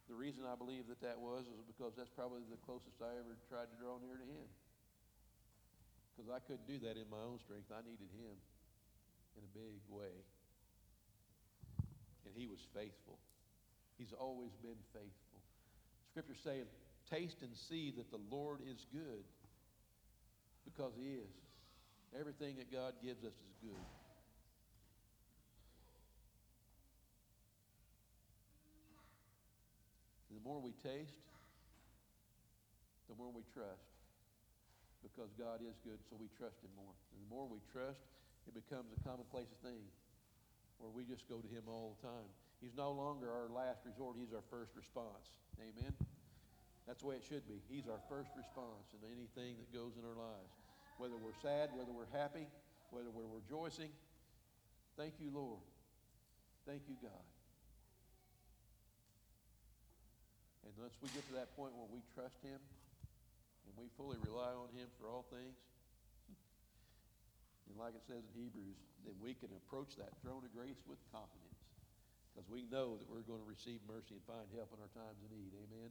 the 0.08 0.16
reason 0.16 0.44
I 0.44 0.56
believe 0.60 0.91
that 0.91 1.00
that 1.00 1.20
was 1.20 1.48
is 1.48 1.64
because 1.64 1.96
that's 1.96 2.12
probably 2.12 2.44
the 2.52 2.60
closest 2.68 3.00
I 3.00 3.16
ever 3.16 3.39
tried 3.48 3.72
to 3.72 3.78
draw 3.80 3.98
near 4.04 4.20
to 4.20 4.28
him. 4.28 4.48
Because 6.14 6.30
I 6.30 6.44
couldn't 6.44 6.68
do 6.68 6.78
that 6.86 7.00
in 7.00 7.08
my 7.10 7.24
own 7.24 7.39
strength. 7.39 7.72
I 7.74 7.82
needed 7.82 8.12
him 8.14 8.36
in 9.38 9.41
a 9.41 9.52
big 9.56 9.82
way. 9.89 10.14
And 12.28 12.34
he 12.36 12.46
was 12.46 12.62
faithful. 12.76 13.18
He's 13.98 14.14
always 14.14 14.52
been 14.62 14.78
faithful. 14.94 15.39
Scripture 16.12 16.38
saying, 16.38 16.66
taste 17.10 17.41
and 17.41 17.56
see 17.56 17.91
that 17.98 18.12
the 18.12 18.22
Lord 18.30 18.60
is 18.62 18.86
good 18.94 19.26
because 20.66 20.94
he 20.98 21.18
is. 21.18 21.34
Everything 22.20 22.58
that 22.58 22.72
God 22.72 22.94
gives 23.04 23.24
us 23.24 23.34
is 23.34 23.56
good. 23.62 23.86
And 30.30 30.33
the 30.33 30.33
more 30.44 30.60
we 30.60 30.76
taste, 30.84 31.18
the 33.08 33.16
more 33.16 33.32
we 33.32 33.44
trust. 33.56 33.88
Because 35.04 35.36
God 35.36 35.60
is 35.60 35.76
good, 35.84 36.00
so 36.08 36.16
we 36.16 36.32
trust 36.39 36.64
him 36.64 36.72
more. 36.80 36.96
And 37.12 37.20
the 37.20 37.28
more 37.28 37.44
we 37.44 37.60
trust, 37.68 38.00
it 38.48 38.56
becomes 38.56 38.88
a 38.96 39.00
commonplace 39.04 39.52
thing 39.60 39.84
where 40.80 40.91
we 40.91 41.04
just 41.04 41.28
go 41.28 41.44
to 41.44 41.50
him 41.52 41.68
all 41.68 41.96
the 42.00 42.08
time. 42.08 42.28
He's 42.64 42.76
no 42.76 42.96
longer 42.96 43.28
our 43.28 43.52
last 43.52 43.84
resort, 43.84 44.16
he's 44.16 44.32
our 44.32 44.46
first 44.48 44.72
response. 44.80 45.36
Amen? 45.60 45.91
That's 46.88 47.04
the 47.04 47.08
way 47.08 47.16
it 47.20 47.26
should 47.28 47.44
be. 47.48 47.60
He's 47.68 47.88
our 47.91 48.00
first 48.08 48.32
response 48.36 48.91
in 48.96 49.04
anything 49.08 49.60
that 49.60 49.72
goes 49.76 49.96
in 50.00 50.04
our 50.08 50.16
lives. 50.16 50.52
Whether 51.00 51.20
we're 51.20 51.36
sad, 51.44 51.72
whether 51.76 51.91
we're 51.91 52.12
happy, 52.12 52.48
whether 52.91 53.12
we're 53.12 53.28
rejoicing. 53.28 53.91
Thank 54.96 55.20
you, 55.20 55.32
Lord. 55.34 55.64
Thank 56.68 56.84
you, 56.88 56.96
God. 57.02 57.32
And 60.64 60.72
once 60.80 60.95
we 61.03 61.11
get 61.11 61.28
to 61.28 61.36
that 61.39 61.51
point 61.59 61.76
where 61.76 61.88
we 61.91 61.99
trust 62.16 62.39
Him 62.39 62.59
and 63.68 63.74
we 63.76 63.91
fully 63.99 64.18
rely 64.24 64.55
on 64.55 64.72
Him 64.72 64.88
for 64.99 65.11
all 65.11 65.28
things, 65.28 65.59
and 67.68 67.76
like 67.80 67.95
it 67.95 68.03
says 68.07 68.24
in 68.24 68.34
Hebrews, 68.38 68.80
then 69.03 69.16
we 69.20 69.36
can 69.36 69.51
approach 69.66 69.95
that 69.99 70.11
throne 70.24 70.43
of 70.43 70.51
grace 70.55 70.80
with 70.88 70.99
confidence 71.11 71.59
because 72.32 72.47
we 72.49 72.66
know 72.70 72.97
that 72.97 73.05
we're 73.09 73.26
going 73.26 73.41
to 73.41 73.49
receive 73.49 73.82
mercy 73.86 74.18
and 74.18 74.24
find 74.26 74.45
help 74.53 74.74
in 74.74 74.80
our 74.82 74.93
times 74.97 75.20
of 75.22 75.30
need. 75.30 75.53
Amen. 75.53 75.89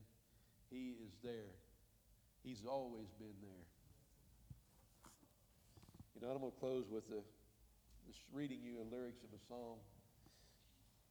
He 0.70 0.98
is 0.98 1.14
there. 1.22 1.54
He's 2.42 2.66
always 2.66 3.06
been 3.18 3.36
there. 3.38 3.66
You 6.14 6.26
know, 6.26 6.34
I'm 6.34 6.42
going 6.42 6.54
to 6.54 6.62
close 6.62 6.86
with 6.90 7.06
just 8.06 8.22
reading 8.34 8.58
you 8.62 8.78
the 8.78 8.88
lyrics 8.90 9.22
of 9.22 9.30
a 9.34 9.42
song 9.46 9.78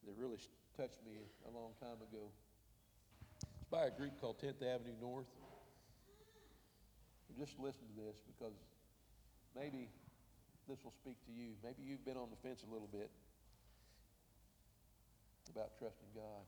that 0.04 0.12
really 0.16 0.40
touched 0.76 1.00
me 1.04 1.16
a 1.48 1.52
long 1.52 1.72
time 1.80 2.00
ago. 2.00 2.28
By 3.72 3.86
a 3.86 3.90
group 3.90 4.20
called 4.20 4.36
10th 4.38 4.60
Avenue 4.60 4.92
North. 5.00 5.32
Just 7.38 7.58
listen 7.58 7.80
to 7.96 8.02
this 8.04 8.20
because 8.28 8.52
maybe 9.56 9.88
this 10.68 10.84
will 10.84 10.92
speak 10.92 11.16
to 11.24 11.32
you. 11.32 11.56
Maybe 11.64 11.80
you've 11.80 12.04
been 12.04 12.18
on 12.18 12.28
the 12.28 12.36
fence 12.46 12.62
a 12.68 12.70
little 12.70 12.90
bit 12.92 13.10
about 15.48 15.70
trusting 15.78 16.12
God. 16.14 16.44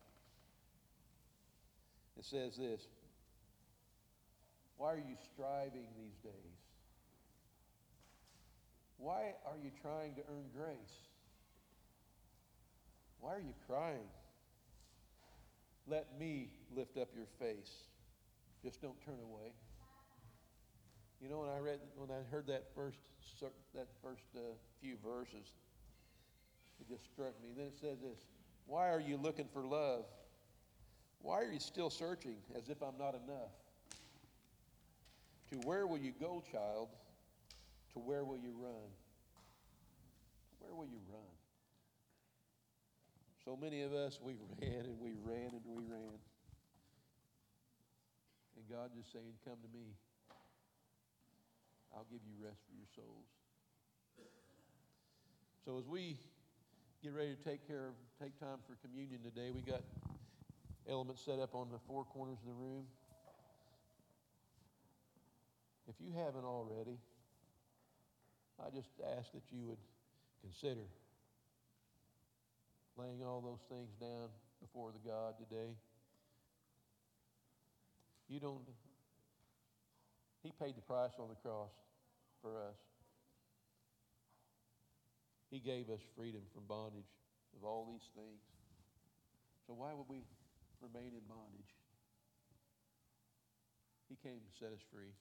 It 2.18 2.26
says 2.26 2.58
this 2.58 2.86
Why 4.76 4.92
are 4.92 4.98
you 4.98 5.16
striving 5.32 5.88
these 5.96 6.18
days? 6.22 6.60
Why 8.98 9.32
are 9.46 9.56
you 9.62 9.70
trying 9.80 10.14
to 10.16 10.20
earn 10.28 10.44
grace? 10.54 11.08
Why 13.20 13.36
are 13.36 13.40
you 13.40 13.54
crying? 13.66 14.12
Let 15.86 16.06
me 16.18 16.48
lift 16.74 16.96
up 16.96 17.08
your 17.14 17.26
face. 17.38 17.72
Just 18.62 18.80
don't 18.80 18.98
turn 19.04 19.18
away. 19.22 19.52
You 21.20 21.28
know, 21.28 21.40
when 21.40 21.50
I 21.50 21.58
read, 21.58 21.78
when 21.96 22.10
I 22.10 22.22
heard 22.30 22.46
that 22.46 22.64
first, 22.74 22.98
that 23.74 23.86
first 24.02 24.24
uh, 24.36 24.40
few 24.80 24.96
verses, 25.04 25.52
it 26.80 26.88
just 26.88 27.04
struck 27.04 27.34
me. 27.42 27.50
Then 27.56 27.66
it 27.66 27.76
says 27.78 27.98
this: 28.00 28.18
Why 28.66 28.90
are 28.90 29.00
you 29.00 29.16
looking 29.16 29.46
for 29.52 29.64
love? 29.64 30.04
Why 31.20 31.40
are 31.40 31.50
you 31.50 31.60
still 31.60 31.90
searching 31.90 32.36
as 32.56 32.68
if 32.68 32.82
I'm 32.82 32.98
not 32.98 33.14
enough? 33.14 33.52
To 35.50 35.56
where 35.66 35.86
will 35.86 35.98
you 35.98 36.12
go, 36.18 36.42
child? 36.50 36.88
To 37.94 37.98
where 37.98 38.24
will 38.24 38.36
you 38.36 38.52
run? 38.58 38.90
Where 40.58 40.74
will 40.74 40.86
you 40.86 41.00
run? 41.10 41.33
So 43.44 43.58
many 43.60 43.82
of 43.82 43.92
us, 43.92 44.18
we 44.22 44.36
ran 44.62 44.86
and 44.86 44.98
we 44.98 45.12
ran 45.22 45.52
and 45.52 45.60
we 45.66 45.84
ran. 45.84 46.16
And 48.56 48.64
God 48.70 48.90
just 48.96 49.12
saying, 49.12 49.36
Come 49.44 49.56
to 49.60 49.68
me. 49.76 49.84
I'll 51.94 52.06
give 52.10 52.20
you 52.24 52.42
rest 52.42 52.58
for 52.66 52.74
your 52.74 52.88
souls. 52.96 53.28
So 55.64 55.78
as 55.78 55.86
we 55.86 56.16
get 57.02 57.12
ready 57.12 57.36
to 57.36 57.44
take 57.44 57.66
care 57.68 57.86
of, 57.86 57.94
take 58.20 58.38
time 58.40 58.58
for 58.66 58.76
communion 58.86 59.20
today, 59.22 59.50
we 59.50 59.60
got 59.60 59.82
elements 60.88 61.22
set 61.22 61.38
up 61.38 61.54
on 61.54 61.68
the 61.70 61.78
four 61.86 62.04
corners 62.04 62.38
of 62.40 62.46
the 62.46 62.58
room. 62.58 62.84
If 65.86 65.94
you 66.00 66.12
haven't 66.16 66.44
already, 66.44 66.96
I 68.58 68.70
just 68.74 68.88
ask 69.18 69.32
that 69.32 69.44
you 69.52 69.66
would 69.66 69.82
consider 70.40 70.88
laying 72.96 73.22
all 73.24 73.40
those 73.40 73.62
things 73.68 73.90
down 74.00 74.28
before 74.60 74.92
the 74.92 75.08
God 75.08 75.34
today. 75.38 75.74
You 78.28 78.40
don't, 78.40 78.62
He 80.42 80.52
paid 80.58 80.76
the 80.76 80.82
price 80.82 81.12
on 81.18 81.28
the 81.28 81.34
cross 81.36 81.72
for 82.40 82.56
us. 82.56 82.78
He 85.50 85.58
gave 85.60 85.90
us 85.90 86.00
freedom 86.16 86.40
from 86.52 86.64
bondage 86.66 87.10
of 87.56 87.64
all 87.64 87.86
these 87.86 88.08
things. 88.14 88.42
So 89.66 89.74
why 89.74 89.94
would 89.94 90.08
we 90.08 90.24
remain 90.82 91.12
in 91.14 91.24
bondage? 91.28 91.72
He 94.08 94.16
came 94.16 94.40
to 94.40 94.52
set 94.58 94.72
us 94.72 94.82
free. 94.92 95.14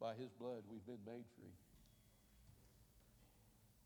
By 0.00 0.14
His 0.14 0.30
blood, 0.38 0.62
we've 0.70 0.86
been 0.86 1.02
made 1.06 1.24
free. 1.38 1.54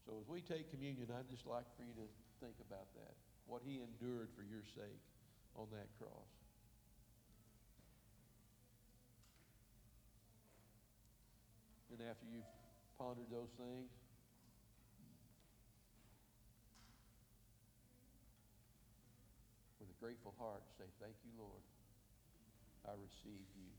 So 0.06 0.14
as 0.22 0.28
we 0.30 0.38
take 0.38 0.70
communion, 0.70 1.10
I'd 1.10 1.26
just 1.26 1.50
like 1.50 1.66
for 1.74 1.82
you 1.82 1.90
to 1.98 2.06
think 2.38 2.54
about 2.62 2.86
that. 2.94 3.18
What 3.50 3.66
He 3.66 3.82
endured 3.82 4.30
for 4.38 4.46
your 4.46 4.62
sake 4.62 5.02
on 5.58 5.66
that 5.74 5.90
cross. 5.98 6.30
And 11.90 11.98
after 12.06 12.22
you've 12.30 12.46
pondered 12.98 13.26
those 13.34 13.50
things, 13.58 13.90
with 19.80 19.90
a 19.90 19.98
grateful 19.98 20.34
heart, 20.38 20.62
say, 20.78 20.86
Thank 21.02 21.16
you, 21.26 21.32
Lord. 21.34 21.64
I 22.86 22.94
receive 22.94 23.48
you. 23.58 23.70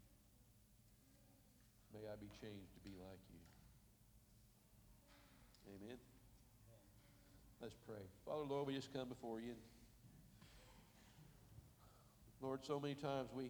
May 1.95 2.03
I 2.11 2.19
be 2.19 2.27
changed 2.41 2.73
to 2.75 2.81
be 2.83 2.91
like 2.99 3.23
you. 3.31 3.39
Amen. 5.71 6.06
Let's 7.67 7.75
pray. 7.85 8.07
Father, 8.25 8.45
Lord, 8.47 8.65
we 8.65 8.75
just 8.75 8.93
come 8.93 9.09
before 9.09 9.41
you. 9.41 9.51
Lord, 12.41 12.65
so 12.65 12.79
many 12.79 12.95
times 12.95 13.27
we 13.35 13.49